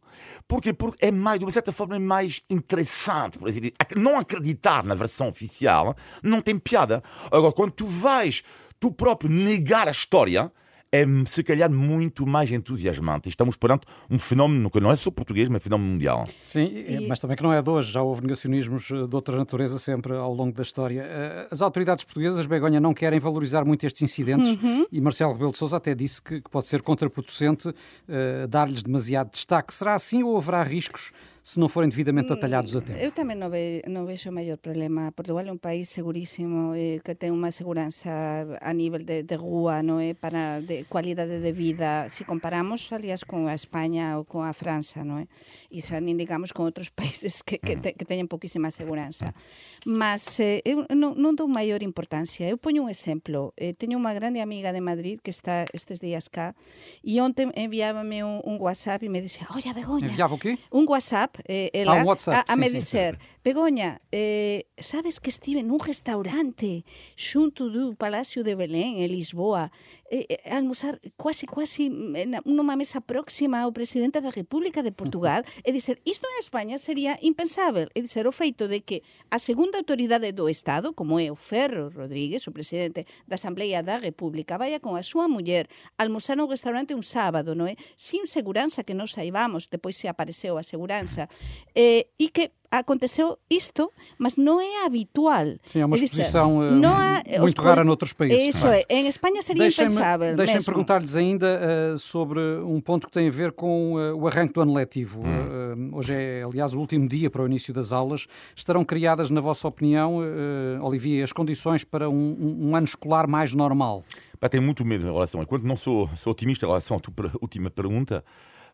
Porquê? 0.48 0.72
Porque 0.72 1.04
é 1.04 1.10
mais, 1.12 1.38
de 1.38 1.44
uma 1.44 1.50
certa 1.52 1.72
forma, 1.72 1.94
é 1.96 1.98
mais 2.00 2.40
interessante. 2.50 3.38
Por 3.38 3.48
exemplo, 3.48 3.70
ac- 3.78 3.96
não 3.96 4.18
acreditar 4.18 4.84
na 4.84 4.94
versão 4.94 5.28
oficial 5.28 5.96
não 6.22 6.40
tem 6.40 6.58
piada. 6.58 7.02
Agora, 7.30 7.52
quando 7.52 7.70
tu 7.72 7.86
vais 7.86 8.42
tu 8.82 8.90
próprio 8.90 9.30
negar 9.30 9.86
a 9.86 9.92
história, 9.92 10.50
é 10.90 11.04
se 11.24 11.42
calhar 11.42 11.70
muito 11.70 12.26
mais 12.26 12.50
entusiasmante. 12.52 13.28
Estamos 13.28 13.56
perante 13.56 13.86
um 14.10 14.18
fenómeno 14.18 14.68
que 14.68 14.78
não 14.80 14.90
é 14.90 14.96
só 14.96 15.10
português, 15.10 15.48
mas 15.48 15.56
é 15.56 15.58
um 15.60 15.62
fenómeno 15.62 15.90
mundial. 15.92 16.28
Sim, 16.42 16.64
e- 16.64 17.06
mas 17.08 17.18
também 17.20 17.36
que 17.36 17.42
não 17.42 17.52
é 17.52 17.62
de 17.62 17.70
hoje, 17.70 17.92
já 17.92 18.02
houve 18.02 18.20
negacionismos 18.22 18.90
eh, 18.90 19.06
de 19.06 19.14
outra 19.14 19.36
natureza 19.36 19.78
sempre 19.78 20.12
ao 20.14 20.34
longo 20.34 20.52
da 20.52 20.62
história. 20.62 21.02
Eh, 21.02 21.46
As 21.50 21.62
autoridades 21.62 22.04
portuguesas, 22.04 22.44
Begonha, 22.44 22.80
não 22.80 22.92
querem 22.92 23.18
valorizar 23.20 23.64
muito 23.64 23.86
estes 23.86 24.02
incidentes 24.02 24.58
e 24.90 25.00
Marcelo 25.00 25.32
Rebelo 25.32 25.52
de 25.52 25.56
Sousa 25.58 25.76
até 25.78 25.94
disse 25.94 26.20
que, 26.20 26.40
que 26.42 26.50
pode 26.50 26.66
ser 26.66 26.82
contraproducente 26.82 27.72
eh, 28.08 28.46
dar-lhes 28.48 28.82
demasiado 28.82 29.30
destaque. 29.30 29.72
Será 29.72 29.94
assim 29.94 30.22
ou 30.24 30.36
haverá 30.36 30.62
riscos 30.62 31.12
se 31.42 31.58
não 31.58 31.68
forem 31.68 31.90
devidamente 31.90 32.32
atalhados 32.32 32.76
a 32.76 32.80
tempo? 32.80 32.98
Eu 32.98 33.10
tamén 33.10 33.36
non, 33.36 33.50
ve, 33.50 33.82
non 33.90 34.06
vexo 34.06 34.30
o 34.30 34.34
maior 34.34 34.62
problema. 34.62 35.10
Portugal 35.10 35.44
é 35.44 35.52
un 35.52 35.58
país 35.58 35.90
segurísimo 35.90 36.78
eh, 36.78 37.02
que 37.02 37.18
ten 37.18 37.34
unha 37.34 37.50
seguranza 37.50 38.46
a 38.62 38.72
nivel 38.72 39.02
de, 39.02 39.26
de 39.26 39.36
rúa, 39.36 39.82
non 39.82 39.98
é? 39.98 40.14
Para 40.14 40.62
de 40.62 40.86
cualidade 40.86 41.42
de 41.42 41.52
vida, 41.52 42.06
se 42.06 42.22
comparamos, 42.22 42.94
aliás, 42.94 43.26
con 43.26 43.50
a 43.50 43.54
España 43.58 44.14
ou 44.16 44.22
con 44.22 44.46
a 44.46 44.54
França, 44.54 45.02
non 45.02 45.18
é? 45.18 45.26
E 45.66 45.82
xa 45.82 45.98
nin 45.98 46.14
digamos 46.14 46.54
con 46.54 46.62
outros 46.64 46.94
países 46.98 47.42
que, 47.42 47.58
que, 47.58 47.74
te, 47.74 47.98
que 47.98 48.06
teñen 48.06 48.30
pouquísima 48.30 48.70
seguranza. 48.70 49.34
Mas 49.82 50.38
eh, 50.38 50.62
eu 50.62 50.86
non, 50.94 51.18
non 51.18 51.34
dou 51.34 51.50
maior 51.50 51.82
importancia. 51.82 52.46
Eu 52.46 52.56
poño 52.56 52.86
un 52.86 52.90
exemplo. 52.90 53.50
Eh, 53.58 53.74
teño 53.74 53.98
unha 53.98 54.14
grande 54.14 54.38
amiga 54.38 54.70
de 54.70 54.78
Madrid 54.78 55.18
que 55.18 55.34
está 55.34 55.66
estes 55.74 55.98
días 55.98 56.30
cá 56.30 56.54
e 57.02 57.18
ontem 57.18 57.50
enviábame 57.58 58.22
un, 58.22 58.38
un 58.44 58.56
WhatsApp 58.62 59.02
e 59.02 59.08
me 59.10 59.18
dixía, 59.18 59.48
oye, 59.50 59.72
Begoña, 59.74 60.06
Enviava 60.06 60.34
o 60.34 60.38
quê? 60.38 60.58
un 60.70 60.86
WhatsApp, 60.86 61.31
eh, 61.48 61.70
ela, 61.72 61.92
Ah, 61.92 62.02
un 62.02 62.04
WhatsApp, 62.06 62.44
a, 62.48 62.52
a 62.52 62.56
sim, 62.56 62.60
me 62.60 62.68
sim, 62.68 62.78
dizer, 62.78 63.18
Begoña, 63.44 64.00
eh, 64.12 64.66
sabes 64.78 65.18
que 65.18 65.26
estive 65.26 65.66
nun 65.66 65.82
restaurante 65.82 66.86
xunto 67.18 67.74
do 67.74 67.90
Palacio 67.98 68.46
de 68.46 68.54
Belén, 68.54 69.02
en 69.02 69.10
Lisboa, 69.10 69.74
eh, 70.14 70.38
a 70.46 70.62
almorzar 70.62 71.02
quase, 71.18 71.50
quase 71.50 71.90
nunha 71.90 72.78
mesa 72.78 73.02
próxima 73.02 73.66
ao 73.66 73.74
presidente 73.74 74.22
da 74.22 74.30
República 74.30 74.86
de 74.86 74.94
Portugal, 74.94 75.42
e 75.66 75.74
dizer, 75.74 75.98
isto 76.06 76.30
en 76.30 76.38
España 76.38 76.78
sería 76.78 77.18
impensável, 77.18 77.90
e 77.98 78.06
dizer 78.06 78.30
o 78.30 78.32
feito 78.32 78.70
de 78.70 78.86
que 78.86 79.02
a 79.26 79.42
segunda 79.42 79.82
autoridade 79.82 80.30
do 80.30 80.46
Estado, 80.46 80.94
como 80.94 81.18
é 81.18 81.26
o 81.26 81.34
Ferro 81.34 81.90
Rodríguez, 81.90 82.46
o 82.46 82.54
presidente 82.54 83.10
da 83.26 83.34
Asamblea 83.34 83.82
da 83.82 83.98
República, 83.98 84.54
vaya 84.54 84.78
con 84.78 84.94
a 84.94 85.02
súa 85.02 85.26
muller 85.26 85.66
a 85.98 86.06
almorzar 86.06 86.38
no 86.38 86.46
restaurante 86.46 86.94
un 86.94 87.02
sábado, 87.02 87.58
non 87.58 87.66
é? 87.66 87.74
Sin 87.98 88.30
seguranza 88.30 88.86
que 88.86 88.94
non 88.94 89.10
saibamos, 89.10 89.66
depois 89.66 89.98
se 89.98 90.06
apareceu 90.06 90.54
a 90.54 90.62
seguranza, 90.62 91.26
eh, 91.74 92.06
e 92.22 92.30
que 92.30 92.54
aconteceu 92.78 93.36
isto, 93.50 93.92
mas 94.18 94.36
non 94.36 94.58
é 94.60 94.86
habitual. 94.86 95.54
Sim, 95.64 95.80
é 95.80 95.86
uma 95.86 95.94
É 95.94 96.00
dizer, 96.00 96.04
exposição 96.06 96.64
eh, 96.64 96.70
non 96.72 96.96
há- 96.96 97.22
muito 97.38 97.58
os 97.60 97.64
rara 97.64 97.84
noutros 97.84 98.12
países. 98.12 98.56
Isso 98.56 98.66
é, 98.66 98.82
em 98.88 99.06
Espanha 99.06 99.42
seria 99.42 99.62
Deixem-me 99.62 99.92
impensável 99.92 100.34
deixem 100.34 100.54
mesmo. 100.56 100.66
perguntar-lhes 100.72 101.14
ainda 101.14 101.46
eh, 101.60 101.94
sobre 101.98 102.40
um 102.64 102.80
ponto 102.80 103.06
que 103.06 103.12
tem 103.12 103.28
a 103.28 103.30
ver 103.30 103.52
com 103.52 104.00
eh, 104.00 104.12
o 104.12 104.26
arranque 104.26 104.54
do 104.54 104.60
ano 104.62 104.72
letivo. 104.72 105.20
Hum. 105.20 105.92
Eh, 105.92 105.96
hoje 105.96 106.14
é, 106.14 106.42
aliás, 106.44 106.72
o 106.74 106.80
último 106.80 107.06
dia 107.08 107.28
para 107.30 107.42
o 107.42 107.46
início 107.46 107.74
das 107.74 107.92
aulas. 107.92 108.26
Estarão 108.56 108.84
criadas, 108.84 109.28
na 109.30 109.40
vossa 109.40 109.68
opinião, 109.68 110.20
eh, 110.24 110.80
Olivier, 110.82 111.22
as 111.24 111.32
condições 111.32 111.84
para 111.84 112.08
um, 112.08 112.68
um- 112.70 112.74
ano 112.76 112.84
escolar 112.86 113.26
mais 113.28 113.52
normal? 113.52 114.02
Pá, 114.40 114.48
tenho 114.48 114.62
muito 114.62 114.84
medo 114.84 115.06
em 115.06 115.12
relação 115.12 115.40
a. 115.40 115.44
Enquanto 115.44 115.62
não 115.64 115.76
sou, 115.76 116.08
sou 116.16 116.32
otimista 116.32 116.64
em 116.64 116.68
relação 116.68 116.96
à 116.96 117.00
tua 117.00 117.12
última 117.40 117.70
pergunta, 117.70 118.24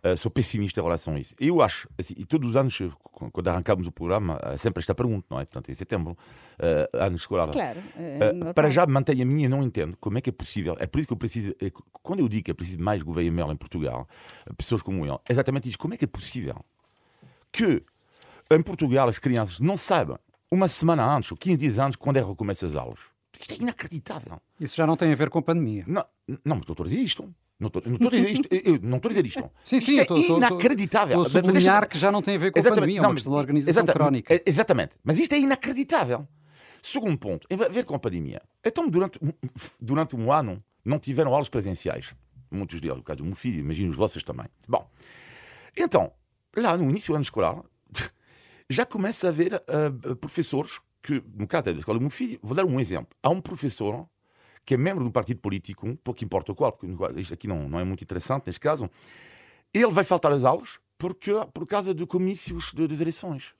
Uh, 0.04 0.16
sou 0.16 0.30
pessimista 0.30 0.80
em 0.80 0.82
relação 0.82 1.14
a 1.14 1.18
isso. 1.18 1.34
Eu 1.40 1.60
acho, 1.60 1.88
assim, 1.98 2.14
e 2.16 2.24
todos 2.24 2.50
os 2.50 2.56
anos, 2.56 2.78
quando 3.32 3.48
arrancamos 3.48 3.86
o 3.86 3.92
programa, 3.92 4.38
há 4.40 4.56
sempre 4.56 4.80
esta 4.80 4.94
pergunta, 4.94 5.26
não 5.28 5.40
é? 5.40 5.44
Portanto, 5.44 5.70
em 5.70 5.74
setembro, 5.74 6.12
uh, 6.12 6.96
ano 6.96 7.16
escolar. 7.16 7.50
Claro. 7.50 7.80
É 7.96 8.50
uh, 8.50 8.54
para 8.54 8.70
já 8.70 8.86
mantenho 8.86 9.22
a 9.22 9.24
minha, 9.24 9.48
não 9.48 9.62
entendo 9.62 9.96
como 10.00 10.16
é 10.18 10.20
que 10.20 10.30
é 10.30 10.32
possível. 10.32 10.76
É 10.78 10.86
por 10.86 10.98
isso 10.98 11.08
que 11.08 11.12
eu 11.12 11.16
preciso, 11.16 11.50
é, 11.60 11.70
quando 11.92 12.20
eu 12.20 12.28
digo 12.28 12.44
que 12.44 12.50
é 12.50 12.54
preciso 12.54 12.80
mais 12.80 13.02
governo 13.02 13.32
Mel 13.32 13.50
em 13.50 13.56
Portugal, 13.56 14.06
pessoas 14.56 14.82
como 14.82 15.04
eu, 15.04 15.20
é 15.28 15.32
exatamente 15.32 15.68
isso. 15.68 15.78
Como 15.78 15.94
é 15.94 15.96
que 15.96 16.04
é 16.04 16.08
possível 16.08 16.64
que 17.50 17.82
em 18.50 18.62
Portugal 18.62 19.08
as 19.08 19.18
crianças 19.18 19.58
não 19.58 19.76
saibam 19.76 20.18
uma 20.50 20.68
semana 20.68 21.04
antes, 21.04 21.30
ou 21.30 21.36
15 21.36 21.56
dias 21.58 21.78
antes, 21.78 21.96
quando 21.96 22.18
é 22.18 22.22
que 22.22 22.28
recomeça 22.28 22.64
as 22.64 22.76
aulas? 22.76 23.00
Isto 23.40 23.54
é 23.54 23.56
inacreditável. 23.58 24.40
Isso 24.58 24.76
já 24.76 24.86
não 24.86 24.96
tem 24.96 25.12
a 25.12 25.14
ver 25.14 25.30
com 25.30 25.38
a 25.38 25.42
pandemia. 25.42 25.84
Não, 25.86 26.04
não 26.44 26.56
mas 26.56 26.64
a 26.68 26.84
dizer 26.84 27.00
isto. 27.00 27.34
Não 27.58 27.66
estou, 27.66 27.82
não 27.84 28.06
a 28.06 28.10
dizer 28.10 28.30
isto. 28.30 28.48
Eu 28.50 28.78
não 28.82 28.98
estou 28.98 29.08
a 29.08 29.12
dizer 29.12 29.26
isto. 29.26 29.50
Sim, 29.64 29.76
isto 29.78 29.90
sim, 29.90 29.98
é 29.98 30.02
estou, 30.02 30.16
inacreditável. 30.18 31.22
Estou 31.22 31.40
a 31.40 31.42
sublinhar 31.42 31.88
que 31.88 31.98
já 31.98 32.12
não 32.12 32.22
tem 32.22 32.36
a 32.36 32.38
ver 32.38 32.52
com 32.52 32.60
a 32.60 32.62
pandemia, 32.62 33.00
é 33.00 33.02
uma 33.02 33.14
questão 33.14 33.32
da 33.32 33.38
organização 33.38 33.82
exatamente, 33.82 33.96
crónica. 33.96 34.42
Exatamente. 34.46 34.96
Mas 35.02 35.18
isto 35.18 35.34
é 35.34 35.38
inacreditável. 35.38 36.28
Segundo 36.80 37.18
ponto, 37.18 37.48
a 37.52 37.68
ver 37.68 37.84
com 37.84 37.96
a 37.96 37.98
pandemia. 37.98 38.40
Então, 38.64 38.88
durante, 38.88 39.18
durante 39.80 40.14
um 40.14 40.32
ano, 40.32 40.62
não 40.84 40.98
tiveram 41.00 41.32
aulas 41.32 41.48
presenciais. 41.48 42.14
Muitos 42.50 42.80
deles, 42.80 42.96
no 42.96 43.02
caso 43.02 43.18
do 43.18 43.24
meu 43.24 43.34
filho, 43.34 43.58
imagino 43.58 43.90
os 43.90 43.96
vossos 43.96 44.22
também. 44.22 44.46
Bom, 44.68 44.88
então, 45.76 46.12
lá 46.56 46.76
no 46.76 46.88
início 46.88 47.12
do 47.12 47.16
ano 47.16 47.22
escolar, 47.22 47.60
já 48.70 48.86
começa 48.86 49.26
a 49.26 49.30
haver 49.30 49.54
uh, 49.54 50.16
professores 50.16 50.80
que, 51.02 51.22
no 51.34 51.46
caso 51.46 51.64
da 51.64 51.72
escola 51.72 51.98
do 51.98 52.02
meu 52.02 52.10
filho, 52.10 52.38
vou 52.42 52.54
dar 52.54 52.64
um 52.64 52.78
exemplo. 52.78 53.08
Há 53.22 53.30
um 53.30 53.40
professor 53.40 54.08
que 54.68 54.74
é 54.74 54.76
membro 54.76 55.02
de 55.02 55.08
um 55.08 55.10
partido 55.10 55.40
político, 55.40 55.96
pouco 56.04 56.22
importa 56.22 56.52
o 56.52 56.54
qual, 56.54 56.72
porque 56.72 56.86
isto 57.18 57.32
aqui 57.32 57.48
não, 57.48 57.66
não 57.66 57.80
é 57.80 57.84
muito 57.84 58.04
interessante 58.04 58.48
neste 58.48 58.60
caso, 58.60 58.90
ele 59.72 59.90
vai 59.90 60.04
faltar 60.04 60.30
às 60.30 60.44
aulas 60.44 60.78
porque, 60.98 61.32
por 61.54 61.66
causa 61.66 61.94
de 61.94 62.04
comícios 62.04 62.74
de, 62.74 62.86
das 62.86 63.00
eleições. 63.00 63.54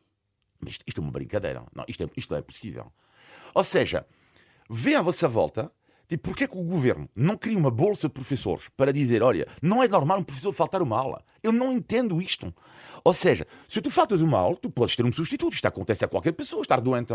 Mas 0.61 0.73
isto, 0.73 0.85
isto, 0.87 1.01
é 1.01 1.03
uma 1.03 1.11
brincadeira. 1.11 1.64
Não, 1.75 1.83
isto, 1.88 2.05
é, 2.05 2.11
isto 2.14 2.31
não 2.31 2.37
é 2.37 2.42
possível. 2.42 2.92
Ou 3.55 3.64
seja, 3.64 4.07
vê 4.68 4.97
à 4.97 5.01
vossa 5.01 5.27
volta 5.27 5.73
Tipo, 6.07 6.31
porquê 6.31 6.49
que 6.49 6.57
o 6.57 6.64
governo 6.64 7.07
não 7.14 7.37
cria 7.37 7.59
uma 7.59 7.71
bolsa 7.71 8.09
de 8.09 8.14
professores 8.14 8.71
para 8.75 8.90
dizer, 8.94 9.23
olha, 9.23 9.47
não 9.61 9.83
é 9.83 9.88
normal 9.88 10.21
um 10.21 10.25
professor 10.25 10.55
faltar 10.55 10.81
uma 10.81 10.99
aula? 10.99 11.23
Eu 11.42 11.53
não 11.53 11.71
entendo 11.71 12.21
isto. 12.21 12.53
Ou 13.05 13.12
seja, 13.12 13.47
se 13.68 13.83
tu 13.83 13.90
faltas 13.90 14.23
uma 14.23 14.38
aula, 14.38 14.57
tu 14.57 14.71
podes 14.71 14.97
ter 14.97 15.05
um 15.05 15.12
substituto. 15.12 15.53
Isto 15.53 15.68
acontece 15.68 16.07
a 16.07 16.09
qualquer 16.09 16.33
pessoa, 16.33 16.62
estar 16.62 16.81
doente. 16.81 17.14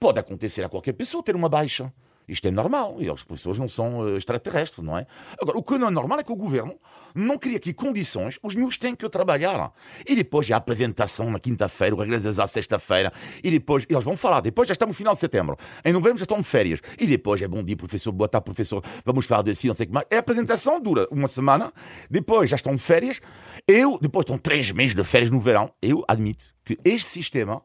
Pode 0.00 0.18
acontecer 0.18 0.64
a 0.64 0.68
qualquer 0.70 0.94
pessoa 0.94 1.22
ter 1.22 1.36
uma 1.36 1.48
baixa. 1.50 1.92
Isto 2.28 2.48
é 2.48 2.50
normal, 2.50 2.96
e 2.98 3.08
as 3.10 3.22
pessoas 3.24 3.58
não 3.58 3.68
são 3.68 4.00
uh, 4.00 4.16
extraterrestres, 4.16 4.84
não 4.84 4.96
é? 4.96 5.06
Agora, 5.40 5.58
o 5.58 5.62
que 5.62 5.76
não 5.76 5.88
é 5.88 5.90
normal 5.90 6.20
é 6.20 6.22
que 6.22 6.32
o 6.32 6.36
governo 6.36 6.74
não 7.14 7.36
cria 7.38 7.56
aqui 7.56 7.72
condições, 7.72 8.38
os 8.42 8.54
meus 8.54 8.76
têm 8.76 8.94
que 8.94 9.08
trabalhar. 9.08 9.72
E 10.06 10.14
depois 10.14 10.50
a 10.50 10.56
apresentação 10.56 11.30
na 11.30 11.38
quinta-feira, 11.38 11.94
o 11.94 11.98
regresso 11.98 12.40
à 12.40 12.46
sexta-feira, 12.46 13.12
e 13.42 13.50
depois 13.50 13.84
eles 13.88 14.04
vão 14.04 14.16
falar, 14.16 14.40
depois 14.40 14.68
já 14.68 14.72
estamos 14.72 14.94
no 14.94 14.98
final 14.98 15.14
de 15.14 15.20
setembro, 15.20 15.56
em 15.84 15.92
novembro 15.92 16.18
já 16.18 16.24
estão 16.24 16.40
de 16.40 16.46
férias, 16.46 16.80
e 16.98 17.06
depois 17.06 17.40
é 17.42 17.48
bom 17.48 17.62
dia, 17.62 17.76
professor, 17.76 18.12
boa 18.12 18.28
tarde, 18.28 18.44
professor, 18.44 18.82
vamos 19.04 19.26
falar 19.26 19.42
de 19.42 19.54
si, 19.54 19.66
não 19.66 19.74
sei 19.74 19.84
o 19.84 19.88
que 19.88 19.94
mais. 19.94 20.06
A 20.12 20.18
apresentação 20.18 20.80
dura 20.80 21.06
uma 21.10 21.28
semana, 21.28 21.72
depois 22.10 22.50
já 22.50 22.56
estão 22.56 22.74
de 22.74 22.82
férias, 22.82 23.20
eu, 23.66 23.98
depois 24.00 24.24
estão 24.24 24.38
três 24.38 24.70
meses 24.70 24.94
de 24.94 25.04
férias 25.04 25.30
no 25.30 25.40
verão, 25.40 25.72
eu 25.82 26.04
admito 26.08 26.46
que 26.64 26.78
este 26.84 27.08
sistema 27.08 27.62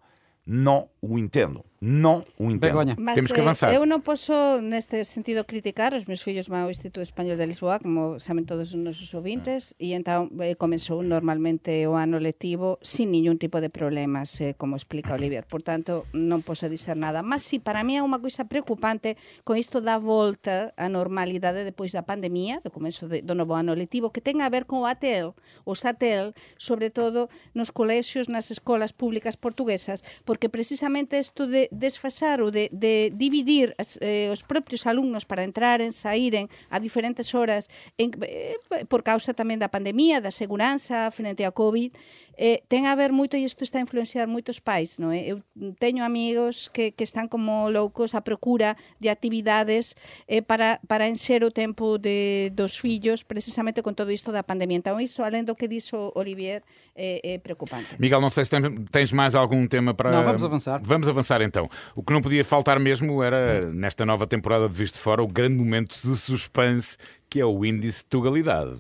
não 0.48 0.90
o 1.02 1.20
entendo. 1.20 1.64
Non 1.78 2.26
o 2.42 2.50
entendo. 2.50 2.74
Begoña. 2.74 2.96
Mas, 2.98 3.22
Temos 3.22 3.30
que 3.30 3.42
avanzar. 3.46 3.70
Eh, 3.70 3.78
eu 3.78 3.86
non 3.86 4.02
posso 4.02 4.34
neste 4.66 5.06
sentido 5.06 5.46
criticar 5.46 5.94
os 5.94 6.10
meus 6.10 6.26
fillos 6.26 6.50
van 6.50 6.66
ao 6.66 6.74
Instituto 6.74 7.06
Español 7.06 7.38
de 7.38 7.46
Lisboa, 7.46 7.78
como 7.78 8.18
saben 8.18 8.50
todos 8.50 8.74
os 8.74 8.80
nosos 8.82 9.14
ouvintes, 9.14 9.78
e 9.78 9.94
entón 9.94 10.34
eh, 10.42 10.58
comenzou 10.58 11.06
normalmente 11.06 11.86
o 11.86 11.94
ano 11.94 12.18
lectivo 12.18 12.82
sin 12.82 13.14
ningún 13.14 13.38
tipo 13.38 13.62
de 13.62 13.70
problemas, 13.70 14.34
eh, 14.42 14.58
como 14.58 14.74
explica 14.74 15.14
Olivier. 15.14 15.46
Por 15.46 15.62
tanto, 15.62 16.10
non 16.18 16.42
posso 16.42 16.66
dizer 16.66 16.98
nada. 16.98 17.22
Mas 17.22 17.46
si, 17.46 17.62
para 17.62 17.86
mí 17.86 17.94
é 17.94 18.02
unha 18.02 18.18
coisa 18.18 18.50
preocupante 18.50 19.14
con 19.46 19.54
isto 19.54 19.78
da 19.78 20.02
volta 20.02 20.74
á 20.74 20.90
normalidade 20.90 21.62
depois 21.62 21.94
da 21.94 22.02
pandemia, 22.02 22.58
do 22.66 22.74
começo 22.74 23.06
de, 23.06 23.22
do 23.22 23.38
novo 23.38 23.54
ano 23.54 23.78
lectivo, 23.78 24.10
que 24.10 24.26
ten 24.26 24.42
a 24.42 24.50
ver 24.50 24.66
con 24.66 24.82
o 24.82 24.90
ATEL, 24.90 25.38
o 25.62 25.78
SATEL, 25.78 26.34
sobre 26.58 26.90
todo 26.90 27.30
nos 27.54 27.70
colexios, 27.70 28.34
nas 28.34 28.50
escolas 28.50 28.98
públicas 28.98 29.38
portuguesas, 29.38 30.02
porque 30.26 30.50
precisamente 30.50 31.22
isto 31.22 31.46
de 31.46 31.67
desfasar 31.72 32.42
ou 32.42 32.52
de, 32.52 32.70
de 32.72 33.12
dividir 33.16 33.76
as, 33.78 33.98
eh, 34.02 34.30
os 34.32 34.44
propios 34.44 34.86
alumnos 34.86 35.26
para 35.26 35.44
entraren, 35.44 35.92
saíren 35.92 36.48
a 36.70 36.80
diferentes 36.80 37.34
horas 37.34 37.68
en, 37.98 38.14
eh, 38.24 38.58
por 38.88 39.04
causa 39.04 39.34
tamén 39.34 39.58
da 39.58 39.72
pandemia, 39.72 40.22
da 40.22 40.32
seguranza 40.32 41.10
frente 41.10 41.44
a 41.44 41.52
COVID, 41.52 41.92
eh, 42.38 42.62
ten 42.70 42.86
a 42.86 42.94
ver 42.94 43.10
moito 43.10 43.34
e 43.34 43.42
isto 43.42 43.66
está 43.66 43.82
a 43.82 43.86
influenciar 43.86 44.30
moitos 44.30 44.62
pais, 44.62 45.02
non 45.02 45.10
é? 45.10 45.26
Eu 45.26 45.42
teño 45.82 46.06
amigos 46.06 46.70
que, 46.70 46.94
que 46.94 47.02
están 47.02 47.26
como 47.26 47.74
loucos 47.74 48.14
a 48.14 48.22
procura 48.22 48.78
de 49.02 49.10
actividades 49.10 49.98
eh, 50.30 50.46
para, 50.46 50.78
para 50.86 51.10
enxer 51.10 51.42
o 51.42 51.50
tempo 51.50 51.98
de, 51.98 52.54
dos 52.54 52.78
fillos 52.78 53.26
precisamente 53.26 53.82
con 53.82 53.98
todo 53.98 54.14
isto 54.14 54.30
da 54.30 54.46
pandemia. 54.46 54.78
Então 54.78 55.02
iso, 55.02 55.26
além 55.26 55.42
do 55.42 55.58
que 55.58 55.66
dixo 55.66 56.14
Olivier, 56.14 56.62
é, 56.94 57.22
é 57.24 57.34
preocupante. 57.42 57.98
Miguel, 57.98 58.22
não 58.22 58.30
sei 58.30 58.46
se 58.46 58.54
tens 58.94 59.12
mais 59.12 59.34
algum 59.34 59.66
tema 59.66 59.98
para... 59.98 60.12
Não, 60.12 60.24
vamos 60.24 60.44
avançar. 60.44 60.80
Vamos 60.86 61.10
avançar 61.10 61.42
então. 61.42 61.57
O 61.96 62.04
que 62.04 62.14
não 62.14 62.22
podia 62.22 62.44
faltar 62.44 62.80
mesmo 62.80 63.24
era, 63.24 63.62
nesta 63.68 64.06
nova 64.06 64.28
temporada 64.28 64.68
de 64.68 64.78
Visto 64.78 65.00
Fora, 65.00 65.24
o 65.24 65.28
grande 65.28 65.56
momento 65.56 65.96
de 65.96 66.16
suspense 66.16 66.98
que 67.30 67.40
é 67.40 67.46
o 67.46 67.66
índice 67.66 68.04
de 68.04 68.10
tugalidade. 68.10 68.78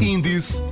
Índice 0.00 0.62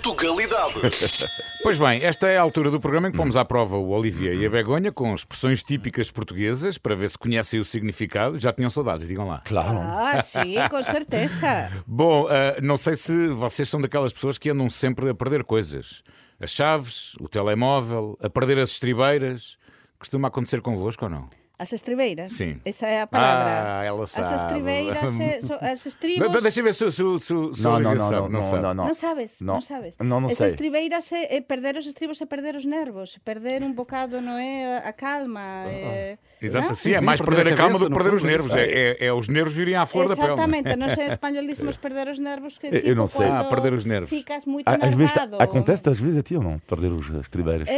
de 0.00 0.02
Tugalidade. 0.02 0.74
Pois 1.62 1.78
bem, 1.78 2.02
esta 2.02 2.26
é 2.26 2.38
a 2.38 2.40
altura 2.40 2.70
do 2.70 2.80
programa 2.80 3.08
em 3.08 3.10
que 3.10 3.18
pomos 3.18 3.36
à 3.36 3.44
prova 3.44 3.76
o 3.76 3.90
Olivier 3.90 4.34
e 4.34 4.46
a 4.46 4.48
Begonha 4.48 4.90
com 4.90 5.14
expressões 5.14 5.62
típicas 5.62 6.10
portuguesas 6.10 6.78
para 6.78 6.94
ver 6.94 7.10
se 7.10 7.18
conhecem 7.18 7.60
o 7.60 7.64
significado. 7.66 8.38
Já 8.38 8.50
tinham 8.50 8.70
saudades, 8.70 9.06
digam 9.06 9.28
lá. 9.28 9.42
Claro. 9.44 9.78
Ah, 9.78 10.22
sim, 10.22 10.54
com 10.70 10.80
certeza. 10.82 11.70
Bom, 11.86 12.24
uh, 12.24 12.28
não 12.62 12.78
sei 12.78 12.94
se 12.94 13.28
vocês 13.28 13.68
são 13.68 13.78
daquelas 13.78 14.10
pessoas 14.10 14.38
que 14.38 14.48
andam 14.48 14.70
sempre 14.70 15.10
a 15.10 15.14
perder 15.14 15.44
coisas. 15.44 16.02
As 16.40 16.50
chaves, 16.50 17.14
o 17.20 17.28
telemóvel, 17.28 18.16
a 18.22 18.30
perder 18.30 18.58
as 18.58 18.70
estribeiras. 18.70 19.58
Costuma 19.98 20.28
acontecer 20.28 20.62
convosco 20.62 21.04
ou 21.04 21.10
não? 21.10 21.28
As 21.60 21.70
estribeiras? 21.76 22.32
Sim. 22.32 22.56
Essa 22.64 22.86
é 22.88 23.02
a 23.02 23.06
palavra. 23.06 23.80
Ah, 23.80 23.84
ela 23.84 24.06
sabe. 24.08 24.32
As 24.32 24.40
estribeiras, 24.40 25.12
é, 25.20 25.38
as 25.72 25.84
estribos... 25.84 26.32
Deixa 26.40 26.60
eu 26.60 26.64
ver 26.64 26.72
se, 26.72 26.90
se, 26.90 26.96
se, 26.96 27.26
se 27.28 27.62
Não, 27.62 27.76
não, 27.78 27.94
não, 27.94 28.10
não, 28.10 28.28
não, 28.32 28.40
sabe. 28.42 28.62
não, 28.64 28.72
não. 28.72 28.84
Non 28.88 28.94
sabes, 28.96 29.40
No. 29.44 29.52
non 29.52 29.60
sabes. 29.60 29.92
Non, 30.00 30.24
non 30.24 30.32
As 30.32 30.40
sei. 30.40 30.56
estribeiras 30.56 31.12
é, 31.12 31.36
é 31.36 31.40
perder 31.44 31.76
os 31.76 31.84
estribos 31.84 32.16
e 32.16 32.24
perder 32.24 32.56
os 32.56 32.64
nervos, 32.64 33.20
perder 33.20 33.60
un 33.60 33.76
bocado, 33.76 34.24
non 34.24 34.40
é 34.40 34.80
a 34.80 34.92
calma. 34.96 35.68
É, 35.68 36.16
Exato, 36.40 36.72
sim, 36.72 36.96
é 36.96 37.00
Sim, 37.00 37.04
mais 37.04 37.20
perder 37.20 37.44
perder 37.44 37.52
a 37.52 37.56
calma 37.60 37.76
do 37.76 37.92
que 37.92 37.92
perder 37.92 38.14
os 38.16 38.24
é 38.24 38.26
nervos. 38.32 38.52
É, 38.56 38.64
é, 38.64 39.04
é 39.06 39.12
os 39.12 39.28
nervos 39.28 39.52
virem 39.52 39.76
à 39.76 39.84
flor 39.84 40.08
da 40.08 40.16
pele. 40.16 40.32
Exatamente, 40.32 40.72
non 40.80 40.88
sei, 40.88 41.12
en 41.12 41.12
español 41.12 41.44
dicimos 41.44 41.76
perder 41.76 42.08
os 42.08 42.16
nervos 42.16 42.56
que 42.56 42.72
Eu 42.72 42.80
tipo 42.80 42.96
não 42.96 43.04
sei. 43.04 43.28
quando 43.28 43.44
Ah, 43.44 43.52
perder 43.52 43.76
os 43.76 43.84
nervos. 43.84 44.08
ficas 44.08 44.48
muito 44.48 44.64
Às 44.64 44.80
vezes 44.96 45.12
nervado. 45.12 45.36
acontece 45.36 45.84
às 45.92 46.00
vezes 46.00 46.16
a 46.16 46.24
ti 46.24 46.40
ou 46.40 46.42
não? 46.42 46.56
Perder 46.64 46.88
os 46.96 47.04
as 47.20 47.28
tribeiras. 47.28 47.68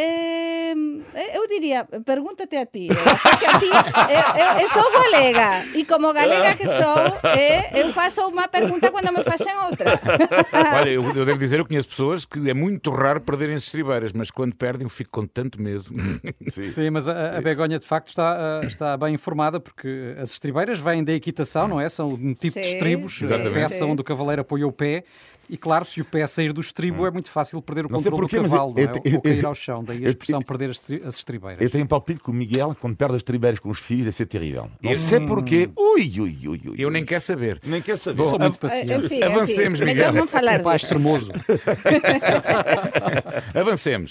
Eh, 1.53 1.57
eu 1.57 1.61
diría, 1.61 1.85
pregúntate 2.05 2.57
a 2.57 2.67
ti. 2.67 2.89
Que 2.89 3.47
a 3.47 3.59
ti 3.59 3.67
eu, 3.67 4.45
eu, 4.45 4.61
eu 4.61 4.69
sou 4.69 4.91
galega 4.91 5.65
e 5.75 5.85
como 5.85 6.13
galega 6.13 6.57
que 6.57 6.67
sou, 6.67 7.31
eh, 7.31 7.81
eu 7.81 7.93
faço 7.93 8.23
uma 8.23 8.49
pergunta 8.49 8.91
quando 8.91 9.13
me 9.13 9.23
fazem 9.23 9.55
outra. 9.69 10.01
Olha, 10.79 10.89
eu, 10.91 11.05
eu 11.05 11.25
devo 11.25 11.39
dizer, 11.39 11.59
eu 11.59 11.67
conheço 11.67 11.89
pessoas 11.89 12.25
que 12.25 12.49
é 12.49 12.55
muito 12.55 12.91
raro 12.91 13.21
perderem 13.21 13.55
as 13.55 13.65
estribeiras, 13.65 14.13
mas 14.13 14.31
quando 14.31 14.55
perdem 14.55 14.85
eu 14.85 14.91
fico 14.91 15.11
com 15.11 15.27
tanto 15.27 15.61
medo. 15.61 15.85
Sim, 16.49 16.91
mas 16.91 17.09
a, 17.09 17.39
a 17.39 17.41
Begonha 17.41 17.79
de 17.79 17.87
facto 17.87 18.09
está, 18.09 18.61
está 18.65 18.97
bem 18.97 19.15
informada 19.15 19.61
porque 19.61 20.17
as 20.19 20.33
estribeiras 20.33 20.79
vêm 20.79 21.05
da 21.05 21.13
equitação, 21.13 21.69
não 21.69 21.81
é? 21.81 21.89
São 21.89 22.11
um 22.11 22.35
tipo 22.35 22.61
de 22.61 22.67
Sim, 22.67 22.75
estribos, 22.75 23.15
sim, 23.15 23.25
a 23.25 23.27
Exatamente. 23.27 23.55
peça 23.55 23.77
sim. 23.77 23.85
onde 23.85 24.01
o 24.01 24.05
cavaleiro 24.05 24.43
apoia 24.43 24.67
o 24.67 24.73
pé. 24.73 25.05
E 25.51 25.59
claro, 25.59 25.85
se 25.85 26.01
o 26.01 26.05
pé 26.05 26.27
sair 26.27 26.51
do 26.53 26.61
estribo 26.63 27.07
é 27.07 27.11
muito 27.11 27.29
fácil 27.31 27.61
perder 27.61 27.85
o 27.85 27.89
Não 27.91 27.99
controle 27.99 28.23
porquê, 28.23 28.37
do 28.39 28.43
cavalo, 28.45 28.75
eu- 28.79 28.87
não 28.87 28.93
é? 28.95 29.01
eu- 29.05 29.15
ou 29.17 29.21
cair 29.23 29.43
eu- 29.43 29.49
ao 29.49 29.55
chão. 29.55 29.85
Daí 29.85 29.99
a 29.99 30.01
eu- 30.03 30.09
expressão 30.09 30.41
perder 30.41 30.71
as 30.71 30.83
as 31.07 31.17
estribeiras. 31.17 31.61
Eu 31.61 31.69
tenho 31.69 31.85
um 31.85 31.87
palpite 31.87 32.21
que 32.21 32.31
o 32.31 32.33
Miguel, 32.33 32.75
quando 32.81 32.97
perde 32.97 33.17
as 33.17 33.23
tribeiras 33.23 33.59
com 33.59 33.69
os 33.69 33.79
filhos, 33.79 34.05
deve 34.07 34.17
ser 34.17 34.27
terrível. 34.27 34.71
Não 34.81 34.95
sei 34.95 35.21
porquê. 35.21 35.69
Ui, 35.77 36.21
ui, 36.21 36.39
ui, 36.49 36.61
ui. 36.69 36.75
Eu 36.79 36.91
nem 36.91 37.05
quero 37.05 37.21
saber. 37.21 37.61
nem 37.67 37.83
quero 37.83 37.99
saber. 37.99 38.23
Bom, 38.23 38.31
Sou 38.31 38.39
muito 38.39 38.59
paciente. 38.59 38.93
Enfim, 38.93 39.07
enfim, 39.17 39.23
Avancemos, 39.25 39.81
Miguel. 39.81 39.95
Melhor 39.95 40.13
não 40.15 40.29
falar 40.29 40.53
Um 40.61 40.63
pai 40.63 40.77
disso. 40.77 40.87
extremoso. 40.87 41.33
Avancemos. 43.55 44.11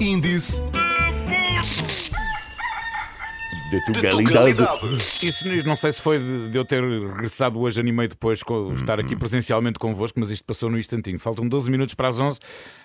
Índice 0.00 0.60
De 3.70 3.80
De 3.80 4.10
Tugalidade. 4.10 4.62
Isso 5.22 5.44
não 5.64 5.76
sei 5.76 5.92
se 5.92 6.00
foi 6.00 6.18
de 6.18 6.56
eu 6.56 6.64
ter 6.64 6.82
regressado 6.82 7.58
hoje, 7.58 7.80
ano 7.80 7.88
e 7.88 7.92
meio 7.92 8.08
depois, 8.08 8.42
com, 8.42 8.72
estar 8.74 9.00
aqui 9.00 9.16
presencialmente 9.16 9.78
convosco, 9.78 10.20
mas 10.20 10.30
isto 10.30 10.44
passou 10.44 10.70
no 10.70 10.78
instantinho. 10.78 11.18
Faltam 11.18 11.48
12 11.48 11.70
minutos 11.70 11.94
para 11.94 12.08
as 12.08 12.20
11. 12.20 12.38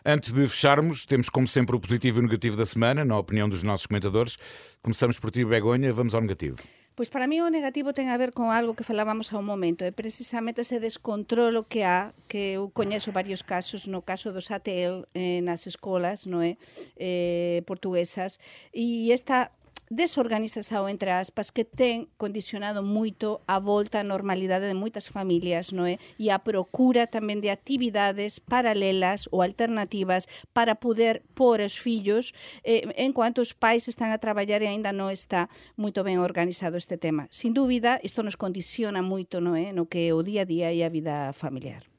Antes 0.05 0.31
de 0.31 0.47
fecharmos, 0.47 1.05
temos 1.05 1.29
como 1.29 1.47
sempre 1.47 1.75
o 1.75 1.79
positivo 1.79 2.19
e 2.19 2.21
o 2.21 2.23
negativo 2.23 2.55
da 2.55 2.65
semana, 2.65 3.03
na 3.03 3.17
opinião 3.17 3.49
dos 3.49 3.61
nossos 3.63 3.85
comentadores. 3.85 4.37
Começamos 4.81 5.19
por 5.19 5.31
ti, 5.31 5.43
Begonha, 5.43 5.91
vamos 5.91 6.15
ao 6.15 6.21
negativo. 6.21 6.57
Pois 6.99 7.09
para 7.09 7.27
mí 7.27 7.39
o 7.39 7.47
negativo 7.47 7.95
ten 7.95 8.11
a 8.11 8.19
ver 8.19 8.35
con 8.35 8.51
algo 8.51 8.75
que 8.75 8.83
falábamos 8.83 9.31
a 9.31 9.39
un 9.39 9.47
momento, 9.47 9.87
é 9.87 9.91
precisamente 9.95 10.67
ese 10.67 10.83
descontrolo 10.83 11.63
que 11.63 11.87
há, 11.87 12.11
que 12.27 12.59
eu 12.59 12.75
coñezo 12.75 13.15
varios 13.15 13.39
casos, 13.39 13.87
no 13.87 14.03
caso 14.03 14.35
dos 14.35 14.51
ATL 14.51 15.07
eh, 15.15 15.39
nas 15.39 15.63
escolas, 15.63 16.27
non 16.27 16.43
é? 16.43 16.59
Eh, 16.99 17.63
portuguesas, 17.63 18.43
e 18.75 19.15
esta 19.15 19.47
desorganización 19.89 20.88
entre 20.88 21.12
aspas 21.12 21.52
que 21.52 21.65
ten 21.65 22.08
condicionado 22.21 22.86
moito 22.86 23.41
a 23.49 23.58
volta 23.58 23.99
á 23.99 24.06
normalidade 24.06 24.69
de 24.69 24.78
moitas 24.78 25.10
familias, 25.10 25.73
non 25.73 25.89
é? 25.89 25.97
E 26.21 26.30
a 26.30 26.45
procura 26.45 27.10
tamén 27.10 27.41
de 27.41 27.49
actividades 27.49 28.38
paralelas 28.38 29.25
ou 29.34 29.41
alternativas 29.41 30.30
para 30.54 30.78
poder 30.78 31.25
pôr 31.34 31.65
os 31.65 31.75
fillos 31.75 32.38
eh, 32.62 32.86
enquanto 33.02 33.41
os 33.41 33.58
pais 33.58 33.89
están 33.89 34.13
a 34.13 34.21
traballar 34.21 34.62
e 34.62 34.69
aínda 34.69 34.93
non 34.93 35.10
está 35.10 35.49
moito 35.73 36.06
ben 36.06 36.21
organizado 36.21 36.78
este 36.78 37.02
tema. 37.02 37.25
Sin 37.34 37.58
dúbida, 37.58 37.97
isto 38.06 38.21
nos 38.21 38.38
condiciona 38.38 39.02
moito, 39.02 39.41
non 39.41 39.58
é? 39.58 39.73
No 39.73 39.89
que 39.89 40.08
é 40.08 40.13
o 40.13 40.21
día 40.21 40.45
a 40.45 40.49
día 40.49 40.69
e 40.69 40.86
a 40.86 40.89
vida 40.93 41.34
familiar. 41.34 41.98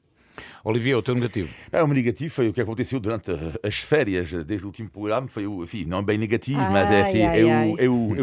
Olivia, 0.63 0.97
o 0.97 1.01
teu 1.01 1.15
negativo. 1.15 1.49
É, 1.71 1.81
o 1.83 1.87
negativo 1.87 2.33
foi 2.33 2.49
o 2.49 2.53
que 2.53 2.61
aconteceu 2.61 2.99
durante 2.99 3.31
eh, 3.31 3.37
as 3.63 3.75
férias, 3.79 4.31
desde 4.45 4.65
o 4.65 4.67
último 4.67 4.89
programa. 4.89 5.27
Foi, 5.27 5.47
o- 5.47 5.63
enfim, 5.63 5.85
não 5.85 6.03
bem 6.03 6.17
negativo, 6.17 6.59
mas 6.71 6.91
é 6.91 6.95
Ai, 6.95 7.01
assim: 7.01 7.23
ai, 7.23 7.41
eu, 7.41 7.49
ai. 7.51 7.75
eu, 7.79 8.13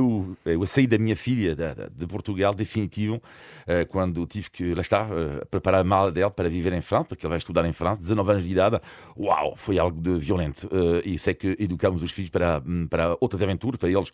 eu, 0.45 0.53
eu 0.53 0.67
saí 0.67 0.87
da 0.87 0.99
minha 0.99 1.17
filha 1.17 1.55
da- 1.57 1.75
de 1.75 2.07
Portugal, 2.07 2.55
definitivo, 2.55 3.21
eh, 3.67 3.85
quando 3.85 4.25
tive 4.27 4.51
que, 4.51 4.75
lá 4.75 4.81
está, 4.81 5.09
eh, 5.11 5.45
preparar 5.51 5.81
a 5.81 5.85
mala 5.85 6.13
dela 6.13 6.31
para 6.31 6.49
viver 6.49 6.73
em 6.73 6.81
França, 6.81 7.05
porque 7.07 7.27
ela 7.27 7.31
vai 7.33 7.39
estudar 7.39 7.65
em 7.67 7.73
França, 7.73 8.01
19 8.01 8.31
anos 8.33 8.45
de 8.45 8.51
idade. 8.53 8.81
Uau, 9.17 9.55
foi 9.57 9.79
algo 9.79 10.01
de 10.01 10.19
violento. 10.19 10.69
Eh, 10.73 11.09
E 11.09 11.19
sei 11.19 11.35
que 11.35 11.57
educamos 11.59 12.03
os 12.03 12.13
filhos 12.13 12.31
para, 12.31 12.63
hum, 12.67 12.87
para 12.89 13.17
outras 13.21 13.43
aventuras, 13.43 13.79
para 13.79 13.89
eles 13.91 14.11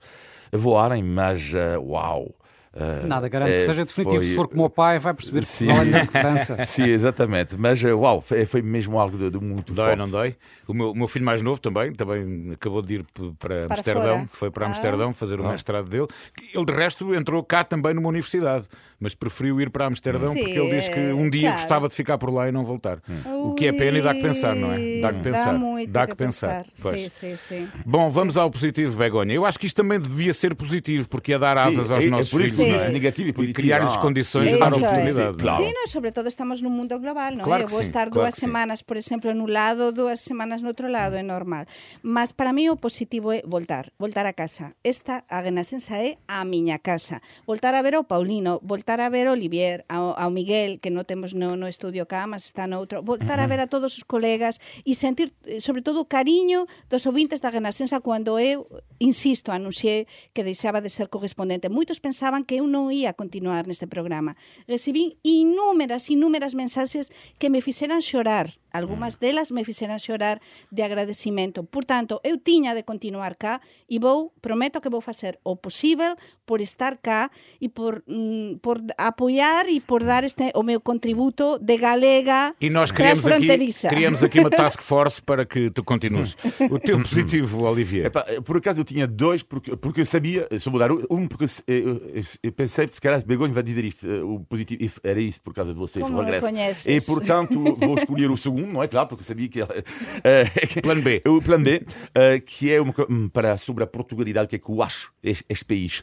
voarem, 0.52 1.02
mas 1.02 1.52
eh, 1.54 1.76
uau. 1.78 2.34
Eh, 2.76 3.06
Nada 3.06 3.28
garante 3.28 3.50
que 3.52 3.56
eh, 3.62 3.66
seja 3.66 3.84
definitivo. 3.84 4.16
foi- 4.22 4.28
Se 4.30 4.34
for 4.34 4.48
como 4.48 4.64
o 4.64 4.70
pai, 4.70 4.98
vai 4.98 5.14
perceber 5.14 5.40
que 5.40 5.46
Sim. 5.46 5.66
Portugal 5.66 5.82
é 5.82 5.90
melhor 5.90 6.06
que 6.06 6.12
França. 6.18 6.66
Sim, 6.66 6.84
exatamente. 6.88 7.56
Mas, 7.58 7.84
eh, 7.84 7.92
uau, 7.94 8.20
foi, 8.20 8.44
foi 8.46 8.62
mesmo 8.62 8.98
algo 8.98 9.16
de, 9.16 9.30
de 9.30 9.38
muito 9.38 9.72
Dói, 9.72 9.86
forte. 9.86 9.98
não 9.98 10.10
dói? 10.10 10.34
O 10.66 10.74
meu, 10.74 10.90
o 10.90 10.94
meu 10.96 11.08
filho 11.08 11.24
mais 11.24 11.42
novo 11.42 11.60
também, 11.60 11.92
também 11.92 12.52
acabou 12.52 12.80
de 12.82 12.94
ir 12.94 13.04
para, 13.38 13.66
Para 13.66 13.74
Amsterdão, 13.76 14.14
fora. 14.16 14.26
foi 14.28 14.50
para 14.50 14.66
Ah. 14.66 14.68
Amsterdão 14.70 15.12
fazer 15.12 15.40
o 15.40 15.48
mestrado 15.48 15.88
dele. 15.88 16.06
Ele, 16.54 16.64
de 16.64 16.72
resto, 16.72 17.14
entrou 17.14 17.42
cá 17.44 17.62
também 17.64 17.92
numa 17.94 18.08
universidade, 18.08 18.64
mas 18.98 19.14
preferiu 19.14 19.60
ir 19.60 19.68
para 19.70 19.86
Amsterdão 19.86 20.32
Sim, 20.32 20.38
porque 20.38 20.58
ele 20.58 20.70
diz 20.70 20.88
que 20.88 20.98
um 21.12 21.28
dia 21.28 21.42
claro. 21.42 21.56
gostava 21.56 21.88
de 21.88 21.94
ficar 21.94 22.16
por 22.18 22.32
lá 22.32 22.48
e 22.48 22.52
não 22.52 22.64
voltar. 22.64 22.98
O 23.44 23.54
que 23.54 23.66
é 23.66 23.72
pena 23.72 23.98
e 23.98 24.02
dá 24.02 24.14
que 24.14 24.22
pensar, 24.22 24.54
não 24.56 24.72
é? 24.72 25.00
Dá 25.00 25.12
que 25.12 25.20
pensar. 25.22 25.52
Dá 25.52 25.58
muito 25.58 25.90
Dá 25.92 26.06
que 26.06 26.12
que 26.12 26.16
pensar. 26.16 26.64
Pois. 26.80 27.00
Sim, 27.00 27.08
sim, 27.08 27.36
sim. 27.36 27.68
Bom, 27.84 28.08
vamos 28.10 28.38
ao 28.38 28.50
positivo, 28.50 28.96
Begonha. 28.96 29.34
Eu 29.34 29.44
acho 29.44 29.58
que 29.58 29.66
isto 29.66 29.76
também 29.76 29.98
devia 30.00 30.32
ser 30.32 30.54
positivo, 30.54 31.08
porque 31.08 31.32
ia 31.32 31.38
dar 31.38 31.58
asas 31.58 31.88
Sim, 31.88 31.94
aos 31.94 32.04
é- 32.04 32.06
é 32.06 32.10
nossos 32.10 32.26
isso 32.32 32.54
filhos. 32.54 32.56
Não 32.66 32.76
disse 32.76 32.88
é? 32.88 32.92
negativo 32.92 33.28
e 33.28 33.32
positivo. 33.32 33.56
criar-lhes 33.60 33.96
Ah, 33.96 34.00
condições 34.00 34.50
de 34.50 34.58
dar 34.58 34.72
é. 34.72 34.76
oportunidade. 34.76 35.32
Sim, 35.32 35.38
claro. 35.38 35.64
Sí, 35.64 35.72
no, 35.72 35.82
sobre 35.88 36.10
todo 36.12 36.26
estamos 36.28 36.60
nun 36.64 36.72
mundo 36.72 36.98
global, 36.98 37.36
non? 37.36 37.44
Claro 37.44 37.64
eu 37.64 37.70
vou 37.70 37.82
sí, 37.82 37.88
estar 37.88 38.10
claro 38.10 38.32
sí. 38.32 38.44
semanas, 38.44 38.82
por 38.82 38.96
exemplo, 38.96 39.30
en 39.30 39.40
un 39.40 39.52
lado, 39.52 39.92
dúas 39.92 40.20
semanas 40.20 40.64
no 40.64 40.72
outro 40.72 40.88
lado, 40.88 41.16
é 41.16 41.22
normal. 41.22 41.66
Mas 42.02 42.32
para 42.32 42.52
mí 42.52 42.68
o 42.68 42.76
positivo 42.76 43.30
é 43.32 43.44
voltar, 43.46 43.92
voltar 43.98 44.24
a 44.26 44.32
casa. 44.32 44.74
Esta, 44.82 45.24
a 45.28 45.40
Renacença 45.40 45.96
é 46.00 46.18
a 46.26 46.44
miña 46.44 46.80
casa. 46.80 47.20
Voltar 47.46 47.74
a 47.74 47.82
ver 47.82 47.94
ao 47.94 48.04
Paulino, 48.04 48.60
voltar 48.64 49.00
a 49.00 49.08
ver 49.08 49.28
ao 49.28 49.34
Olivier, 49.34 49.84
ao, 49.88 50.16
ao 50.18 50.30
Miguel, 50.30 50.80
que 50.80 50.90
non 50.90 51.04
temos 51.04 51.34
no, 51.36 51.54
no 51.56 51.68
estudio 51.68 52.08
cá, 52.08 52.26
mas 52.26 52.46
está 52.46 52.66
no 52.66 52.80
outro. 52.80 53.02
Voltar 53.04 53.38
a 53.38 53.46
ver 53.46 53.60
a 53.60 53.66
todos 53.68 53.94
os 53.98 54.04
colegas 54.06 54.58
e 54.86 54.94
sentir, 54.94 55.34
eh, 55.46 55.60
sobre 55.60 55.82
todo, 55.82 56.00
o 56.00 56.06
cariño 56.06 56.66
dos 56.88 57.04
ouvintes 57.06 57.40
da 57.42 57.50
Renacença 57.50 58.00
cando 58.00 58.38
eu, 58.38 58.66
insisto, 59.00 59.50
anunciei 59.50 60.06
que 60.32 60.42
deixaba 60.44 60.80
de 60.80 60.88
ser 60.88 61.08
correspondente. 61.08 61.68
Moitos 61.68 61.98
pensaban 61.98 62.44
que 62.44 62.53
eu 62.54 62.70
non 62.70 62.94
ia 62.94 63.12
continuar 63.12 63.66
neste 63.66 63.90
programa. 63.90 64.38
Recibín 64.70 65.18
inúmeras, 65.26 66.08
inúmeras 66.08 66.54
mensaxes 66.54 67.10
que 67.38 67.50
me 67.50 67.60
fixeran 67.60 68.00
xorar. 68.00 68.54
Algúmas 68.74 69.20
delas 69.22 69.52
me 69.54 69.64
fixeran 69.64 70.02
xorar 70.02 70.42
de 70.74 70.82
agradecimento. 70.82 71.62
Por 71.62 71.84
tanto, 71.86 72.18
eu 72.26 72.42
tiña 72.42 72.74
de 72.74 72.82
continuar 72.82 73.38
cá 73.38 73.60
e 73.88 74.02
vou, 74.02 74.34
prometo 74.42 74.80
que 74.82 74.90
vou 74.90 75.00
facer 75.00 75.38
o 75.44 75.54
posible 75.54 76.18
por 76.44 76.60
estar 76.60 76.98
cá 76.98 77.30
e 77.60 77.68
por, 77.68 78.02
mm, 78.06 78.58
por 78.58 78.82
apoiar 78.98 79.68
e 79.70 79.78
por 79.78 80.02
dar 80.02 80.24
este 80.24 80.50
o 80.54 80.62
meu 80.64 80.80
contributo 80.80 81.58
de 81.62 81.78
galega 81.78 82.54
E 82.60 82.68
nós 82.68 82.90
criamos 82.90 83.24
aqui, 83.26 83.46
transfronteiriça. 83.46 83.88
criamos 83.88 84.24
aqui 84.24 84.40
uma 84.40 84.50
task 84.50 84.82
force 84.82 85.22
para 85.22 85.46
que 85.46 85.70
tu 85.70 85.84
continues. 85.84 86.34
O 86.70 86.78
teu 86.78 86.98
positivo, 86.98 87.62
Olivier. 87.64 88.06
Epá, 88.06 88.24
por 88.44 88.56
acaso 88.56 88.80
eu 88.80 88.84
tinha 88.84 89.06
dois, 89.06 89.42
porque, 89.42 89.76
porque 89.76 90.00
eu 90.00 90.06
sabia, 90.06 90.48
só 90.58 90.70
vou 90.70 90.80
dar 90.80 90.90
um, 90.90 91.28
porque 91.28 91.44
eu, 91.66 92.10
eu, 92.14 92.22
eu 92.42 92.52
pensei, 92.52 92.88
se 92.90 93.00
calhar 93.00 93.24
Begonha 93.24 93.52
vai 93.52 93.62
dizer 93.62 93.84
isto, 93.84 94.08
eh, 94.08 94.22
o 94.22 94.40
positivo, 94.40 94.82
e 94.82 94.90
era 95.08 95.20
isso 95.20 95.40
por 95.40 95.54
causa 95.54 95.72
de 95.72 95.78
vocês, 95.78 96.04
Como 96.04 96.18
o 96.18 96.22
regresso. 96.22 96.90
E 96.90 97.00
portanto 97.00 97.62
vou 97.76 97.94
escolher 97.96 98.30
o 98.30 98.36
segundo, 98.36 98.63
não 98.66 98.82
é 98.82 98.88
claro, 98.88 99.08
porque 99.08 99.24
sabia 99.24 99.48
que. 99.48 99.60
eh, 100.24 100.44
Plano 100.82 101.02
B. 101.02 101.22
O 101.26 101.40
plano 101.42 101.64
B, 101.64 101.84
eh, 102.14 102.40
que 102.40 102.72
é 102.72 102.80
uma, 102.80 102.94
hum, 103.08 103.28
para, 103.28 103.56
sobre 103.56 103.84
a 103.84 103.86
Portugalidade, 103.86 104.46
o 104.46 104.48
que 104.48 104.56
é 104.56 104.58
que 104.58 104.70
eu 104.70 104.82
acho 104.82 105.12
este, 105.22 105.44
este 105.48 105.64
país. 105.64 106.02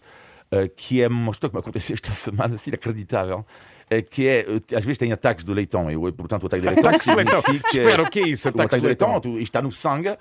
eh, 0.52 0.68
que 0.76 1.02
é 1.02 1.08
uma 1.08 1.32
história 1.32 1.52
que 1.52 1.56
me 1.56 1.62
aconteceu 1.62 1.94
esta 1.96 2.12
semana, 2.14 2.56
assim, 2.56 2.70
inacreditável, 2.72 3.46
que 4.00 4.28
é, 4.28 4.46
às 4.78 4.86
vezes 4.86 5.00
tem 5.00 5.12
ataques 5.12 5.44
do 5.44 5.52
leitão, 5.54 5.90
e, 5.92 6.12
portanto, 6.14 6.44
o 6.44 6.46
ataque 6.46 6.62
do 6.62 6.68
leitão 6.70 6.90
Ataques 6.92 7.08
do 7.08 7.16
leitão. 7.16 7.42
significa- 7.42 7.82
Espera, 7.82 8.04
o 8.04 8.10
que 8.10 8.20
é 8.20 8.28
isso, 8.28 8.48
O 8.48 8.50
ataques 8.52 8.66
ataque 8.68 8.80
do 8.80 8.84
do 8.84 8.88
leitão, 8.88 9.20
tu, 9.20 9.30
isto 9.32 9.42
está 9.42 9.62
no 9.62 9.72
sangue, 9.72 10.16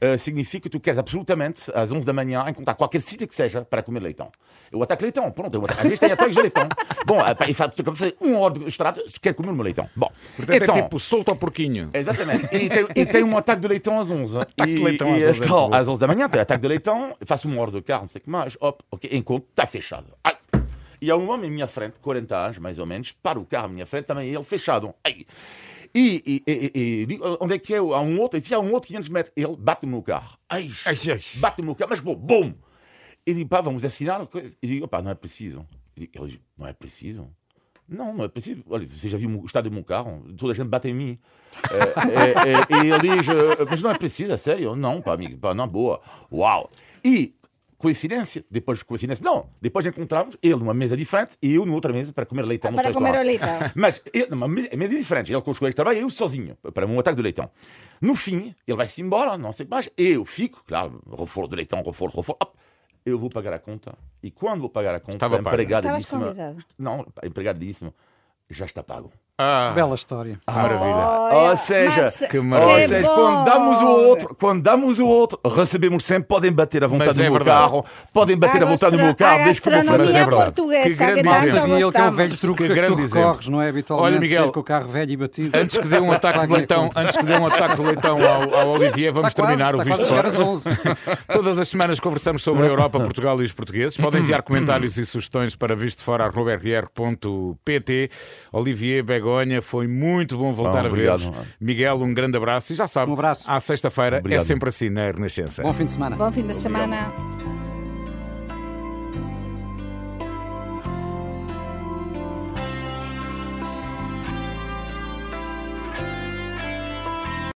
eh, 0.00 0.16
significa 0.18 0.64
que 0.64 0.68
tu 0.68 0.78
queres 0.78 0.98
absolutamente, 0.98 1.70
às 1.74 1.90
11 1.90 2.06
da 2.06 2.12
manhã, 2.12 2.44
encontrar 2.48 2.74
qualquer 2.74 3.00
sítio 3.00 3.26
que 3.26 3.34
seja 3.34 3.62
para 3.64 3.82
comer 3.82 4.00
leitão. 4.02 4.30
Eu 4.70 4.82
ataco 4.82 5.02
leitão, 5.02 5.30
pronto, 5.32 5.56
ataco. 5.64 5.78
às 5.80 5.82
vezes 5.84 5.98
tem 5.98 6.12
ataques 6.12 6.36
de 6.36 6.42
leitão. 6.42 6.68
Bom, 7.06 7.20
eh, 7.20 7.36
e 7.50 7.54
fa- 7.54 7.68
tu 7.68 7.80
acabas 7.82 7.98
de 7.98 8.04
fazer 8.04 8.16
uma 8.20 8.38
hora 8.40 8.54
de 8.54 8.64
estrada, 8.66 9.02
quer 9.20 9.32
comer 9.34 9.50
o 9.50 9.54
meu 9.54 9.64
leitão. 9.64 9.88
Bom, 9.96 10.10
Portanto, 10.36 10.62
então, 10.62 10.74
é 10.76 10.82
tipo, 10.82 10.98
solta 11.00 11.32
o 11.32 11.36
porquinho. 11.36 11.90
Exatamente. 11.94 12.44
E 12.54 12.68
tem, 12.68 12.86
e 12.94 13.06
tem 13.06 13.24
um 13.24 13.36
ataque 13.36 13.60
de 13.62 13.68
leitão 13.68 13.98
às 13.98 14.10
11. 14.10 14.38
Ataque 14.38 14.74
de 14.74 14.82
leitão 14.82 15.08
e, 15.08 15.12
às 15.12 15.16
11 15.16 15.22
é 15.22 15.26
muito 15.32 15.44
então, 15.46 15.68
bom. 15.70 15.74
às 15.76 15.88
11 15.88 16.00
da 16.00 16.06
manhã, 16.06 16.28
tem 16.28 16.40
ataque 16.40 16.62
de 16.62 16.68
leitão, 16.68 17.16
faço 17.24 17.48
uma 17.48 17.60
hora 17.62 17.70
de 17.72 17.82
carro, 17.82 18.02
não 18.02 18.08
sei 18.08 18.20
o 18.20 18.22
que 18.24 18.30
mais, 18.30 18.56
op, 18.60 18.82
ok, 18.90 19.10
encontro, 19.12 19.48
está 19.50 19.66
fechado. 19.66 20.06
Ai. 20.22 20.34
E 21.00 21.10
há 21.10 21.16
um 21.16 21.30
homem 21.30 21.48
à 21.48 21.52
minha 21.52 21.66
frente, 21.66 21.98
40 22.00 22.36
anos 22.36 22.58
mais 22.58 22.78
ou 22.78 22.86
menos, 22.86 23.12
para 23.12 23.38
o 23.38 23.44
carro 23.44 23.66
à 23.66 23.68
minha 23.68 23.86
frente, 23.86 24.04
também 24.06 24.32
ele 24.34 24.44
fechado. 24.44 24.94
Ai. 25.04 25.24
E, 25.94 26.22
e, 26.26 26.42
e, 26.46 26.72
e- 27.02 27.06
digo, 27.06 27.38
onde 27.40 27.54
é 27.54 27.58
que 27.58 27.74
é? 27.74 27.78
Há 27.78 28.00
um 28.00 28.20
outro, 28.20 28.38
e 28.38 28.54
há 28.54 28.58
um 28.60 28.72
outro 28.72 28.88
500 28.88 29.08
metros, 29.08 29.32
ele 29.36 29.56
bate-me 29.56 29.92
no 29.92 30.02
carro. 30.02 30.36
Ai, 30.48 30.70
bate-me 31.36 31.66
no 31.68 31.74
carro, 31.74 31.90
mas 31.90 32.00
bom, 32.00 32.14
bom. 32.14 32.52
E 33.26 33.34
digo, 33.34 33.48
pá, 33.48 33.60
vamos 33.60 33.84
assinar. 33.84 34.20
a 34.20 34.26
coisa. 34.26 34.56
E 34.62 34.66
digo, 34.66 34.86
pá, 34.86 35.02
não 35.02 35.10
é 35.10 35.14
preciso. 35.14 35.66
Ele 35.96 36.08
diz, 36.28 36.40
não 36.56 36.66
é 36.66 36.72
preciso? 36.72 37.28
Não, 37.88 38.12
não 38.12 38.24
é 38.24 38.28
preciso. 38.28 38.62
Olha, 38.68 38.86
você 38.86 39.08
já 39.08 39.16
viu 39.16 39.30
o 39.40 39.46
estado 39.46 39.70
do 39.70 39.74
meu 39.74 39.84
carro? 39.84 40.24
Toda 40.36 40.52
a 40.52 40.54
gente 40.56 40.68
bate 40.68 40.88
em 40.88 40.94
mim. 40.94 41.18
É, 41.70 41.78
é, 41.78 42.80
é, 42.80 42.84
e 42.84 42.90
ele 42.90 42.98
diz, 43.16 43.26
mas 43.70 43.80
não 43.80 43.90
é 43.92 43.96
preciso, 43.98 44.32
é 44.32 44.36
sério? 44.36 44.74
Não, 44.76 45.00
pá, 45.00 45.14
amigo, 45.14 45.38
pá, 45.38 45.54
não, 45.54 45.66
boa. 45.68 46.00
Uau. 46.30 46.70
E, 47.04 47.34
coincidência, 47.78 48.44
depois 48.50 48.82
coincidência, 48.82 49.24
não, 49.24 49.48
depois 49.60 49.84
encontramos 49.86 50.36
ele 50.42 50.56
numa 50.56 50.74
mesa 50.74 50.96
diferente 50.96 51.36
e 51.42 51.54
eu 51.54 51.66
noutra 51.66 51.92
mesa 51.92 52.12
para 52.12 52.24
comer 52.24 52.44
leitão. 52.44 52.70
no 52.70 52.76
Para 52.76 52.92
comer 52.92 53.18
o 53.18 53.22
leitão. 53.22 53.48
Mas 53.74 54.02
ele, 54.12 54.28
numa 54.30 54.48
mesa, 54.48 54.68
mesa 54.76 54.96
diferente, 54.96 55.32
ele 55.32 55.40
com 55.42 55.50
os 55.50 55.58
colegas 55.58 55.72
de 55.72 55.76
trabalho 55.76 55.98
e 55.98 56.02
eu 56.02 56.10
sozinho, 56.10 56.56
para 56.72 56.86
um 56.86 56.98
ataque 56.98 57.16
de 57.16 57.22
leitão. 57.22 57.50
No 58.00 58.14
fim, 58.14 58.54
ele 58.66 58.76
vai-se 58.76 59.02
embora, 59.02 59.36
não 59.36 59.52
sei 59.52 59.66
mais. 59.66 59.90
Eu 59.96 60.24
fico, 60.24 60.62
claro, 60.66 61.02
reforço 61.10 61.50
de 61.50 61.56
leitão, 61.56 61.82
reforço, 61.82 62.16
reforço. 62.16 62.38
Op, 62.42 62.56
eu 63.04 63.18
vou 63.18 63.30
pagar 63.30 63.52
a 63.52 63.58
conta. 63.58 63.96
E 64.22 64.30
quando 64.30 64.60
vou 64.60 64.70
pagar 64.70 64.94
a 64.94 65.00
conta, 65.00 65.16
Estava 65.16 65.36
a 65.36 65.40
empregada 65.40 65.88
convidado. 66.08 66.64
Não, 66.78 67.06
a 67.22 67.26
empregada 67.26 67.58
disse-me, 67.58 67.92
já 68.50 68.64
está 68.64 68.82
pago. 68.82 69.12
Ah, 69.38 69.70
Bela 69.74 69.94
história. 69.94 70.40
maravilha. 70.46 70.94
Olha, 70.94 71.50
Ou 71.50 71.56
seja, 71.58 72.02
mas 72.04 72.24
que 72.30 72.38
Ou 72.38 72.44
maravilha. 72.44 72.88
seja, 72.88 73.06
bom. 73.06 73.14
quando 73.14 73.44
damos 73.44 73.80
o 73.82 73.86
outro, 73.86 74.34
quando 74.40 74.62
damos 74.62 74.98
o 74.98 75.06
outro, 75.06 75.38
recebemos 75.54 76.04
sempre, 76.06 76.26
podem 76.26 76.50
bater 76.50 76.82
à 76.82 76.86
vontade 76.86 77.08
Mas 77.08 77.16
do 77.16 77.22
é 77.22 77.24
meu 77.24 77.32
verdade. 77.34 77.58
carro, 77.60 77.84
podem 78.14 78.34
bater 78.34 78.62
A 78.62 78.66
à 78.66 78.70
vontade 78.70 78.96
do 78.96 79.02
meu 79.02 79.14
carro, 79.14 79.40
a 79.40 79.44
desde 79.44 79.60
que 79.60 79.68
gastronomia 79.68 80.06
Mas 80.06 80.14
é 80.14 80.24
verdade. 80.24 80.52
Que 80.54 80.62
grande 80.94 81.22
que 81.22 81.28
exemplo. 81.28 81.66
que 81.66 81.72
é 81.82 81.86
o 81.86 81.92
gostamos. 81.92 82.16
velho 82.16 82.36
truque 82.38 82.62
Que 82.62 82.68
que, 82.68 82.74
grande 82.74 82.96
tu 82.96 83.02
exemplo. 83.02 83.28
recorres, 83.28 83.48
não 83.48 83.60
é? 83.60 83.68
Habitualmente, 83.68 84.10
Olha, 84.10 84.18
Miguel, 84.20 84.50
com 84.52 84.60
o 84.60 84.64
carro 84.64 84.88
velho 84.88 85.10
e 85.12 85.16
batido. 85.18 85.58
Antes 85.58 85.76
que 85.76 85.86
dê 85.88 85.98
um 86.00 86.12
ataque 86.12 86.46
de 86.46 86.54
é 86.54 86.56
leitão, 86.56 86.90
antes 86.96 87.16
que 87.18 87.24
dê 87.26 87.34
um 87.36 87.46
ataque 87.46 87.76
de 87.76 87.82
leitão 87.82 88.18
ao, 88.24 88.54
ao 88.54 88.68
Olivier, 88.70 89.12
vamos 89.12 89.32
Está 89.32 89.42
quase, 89.42 89.58
terminar 89.58 89.78
o 89.78 89.82
visto 89.84 90.14
11. 90.42 90.70
Todas 91.30 91.58
as 91.58 91.68
semanas 91.68 92.00
conversamos 92.00 92.42
sobre 92.42 92.62
a 92.64 92.68
Europa, 92.68 92.98
Portugal 93.00 93.38
e 93.42 93.44
os 93.44 93.52
portugueses. 93.52 93.98
Podem 93.98 94.22
enviar 94.22 94.40
comentários 94.42 94.96
e 94.96 95.04
sugestões 95.04 95.54
para 95.54 95.76
vistofora.rr.pt. 95.76 98.10
Olivier 98.50 99.02
Begonha, 99.26 99.60
foi 99.60 99.88
muito 99.88 100.38
bom 100.38 100.52
voltar 100.52 100.82
Bom, 100.82 100.88
a 100.88 100.90
ver-vos. 100.92 101.30
Miguel, 101.60 101.96
um 101.96 102.14
grande 102.14 102.36
abraço. 102.36 102.72
E 102.72 102.76
já 102.76 102.86
sabe, 102.86 103.10
Um 103.10 103.14
abraço. 103.14 103.50
à 103.50 103.58
sexta-feira 103.60 104.22
é 104.24 104.38
sempre 104.38 104.68
assim 104.68 104.88
na 104.88 105.10
Renascença. 105.10 105.62
Bom 105.62 105.72
fim 105.72 105.84
de 105.84 105.92
semana. 105.92 106.14
Bom 106.14 106.30
fim 106.30 106.46
de 106.46 106.56
semana. 106.56 107.35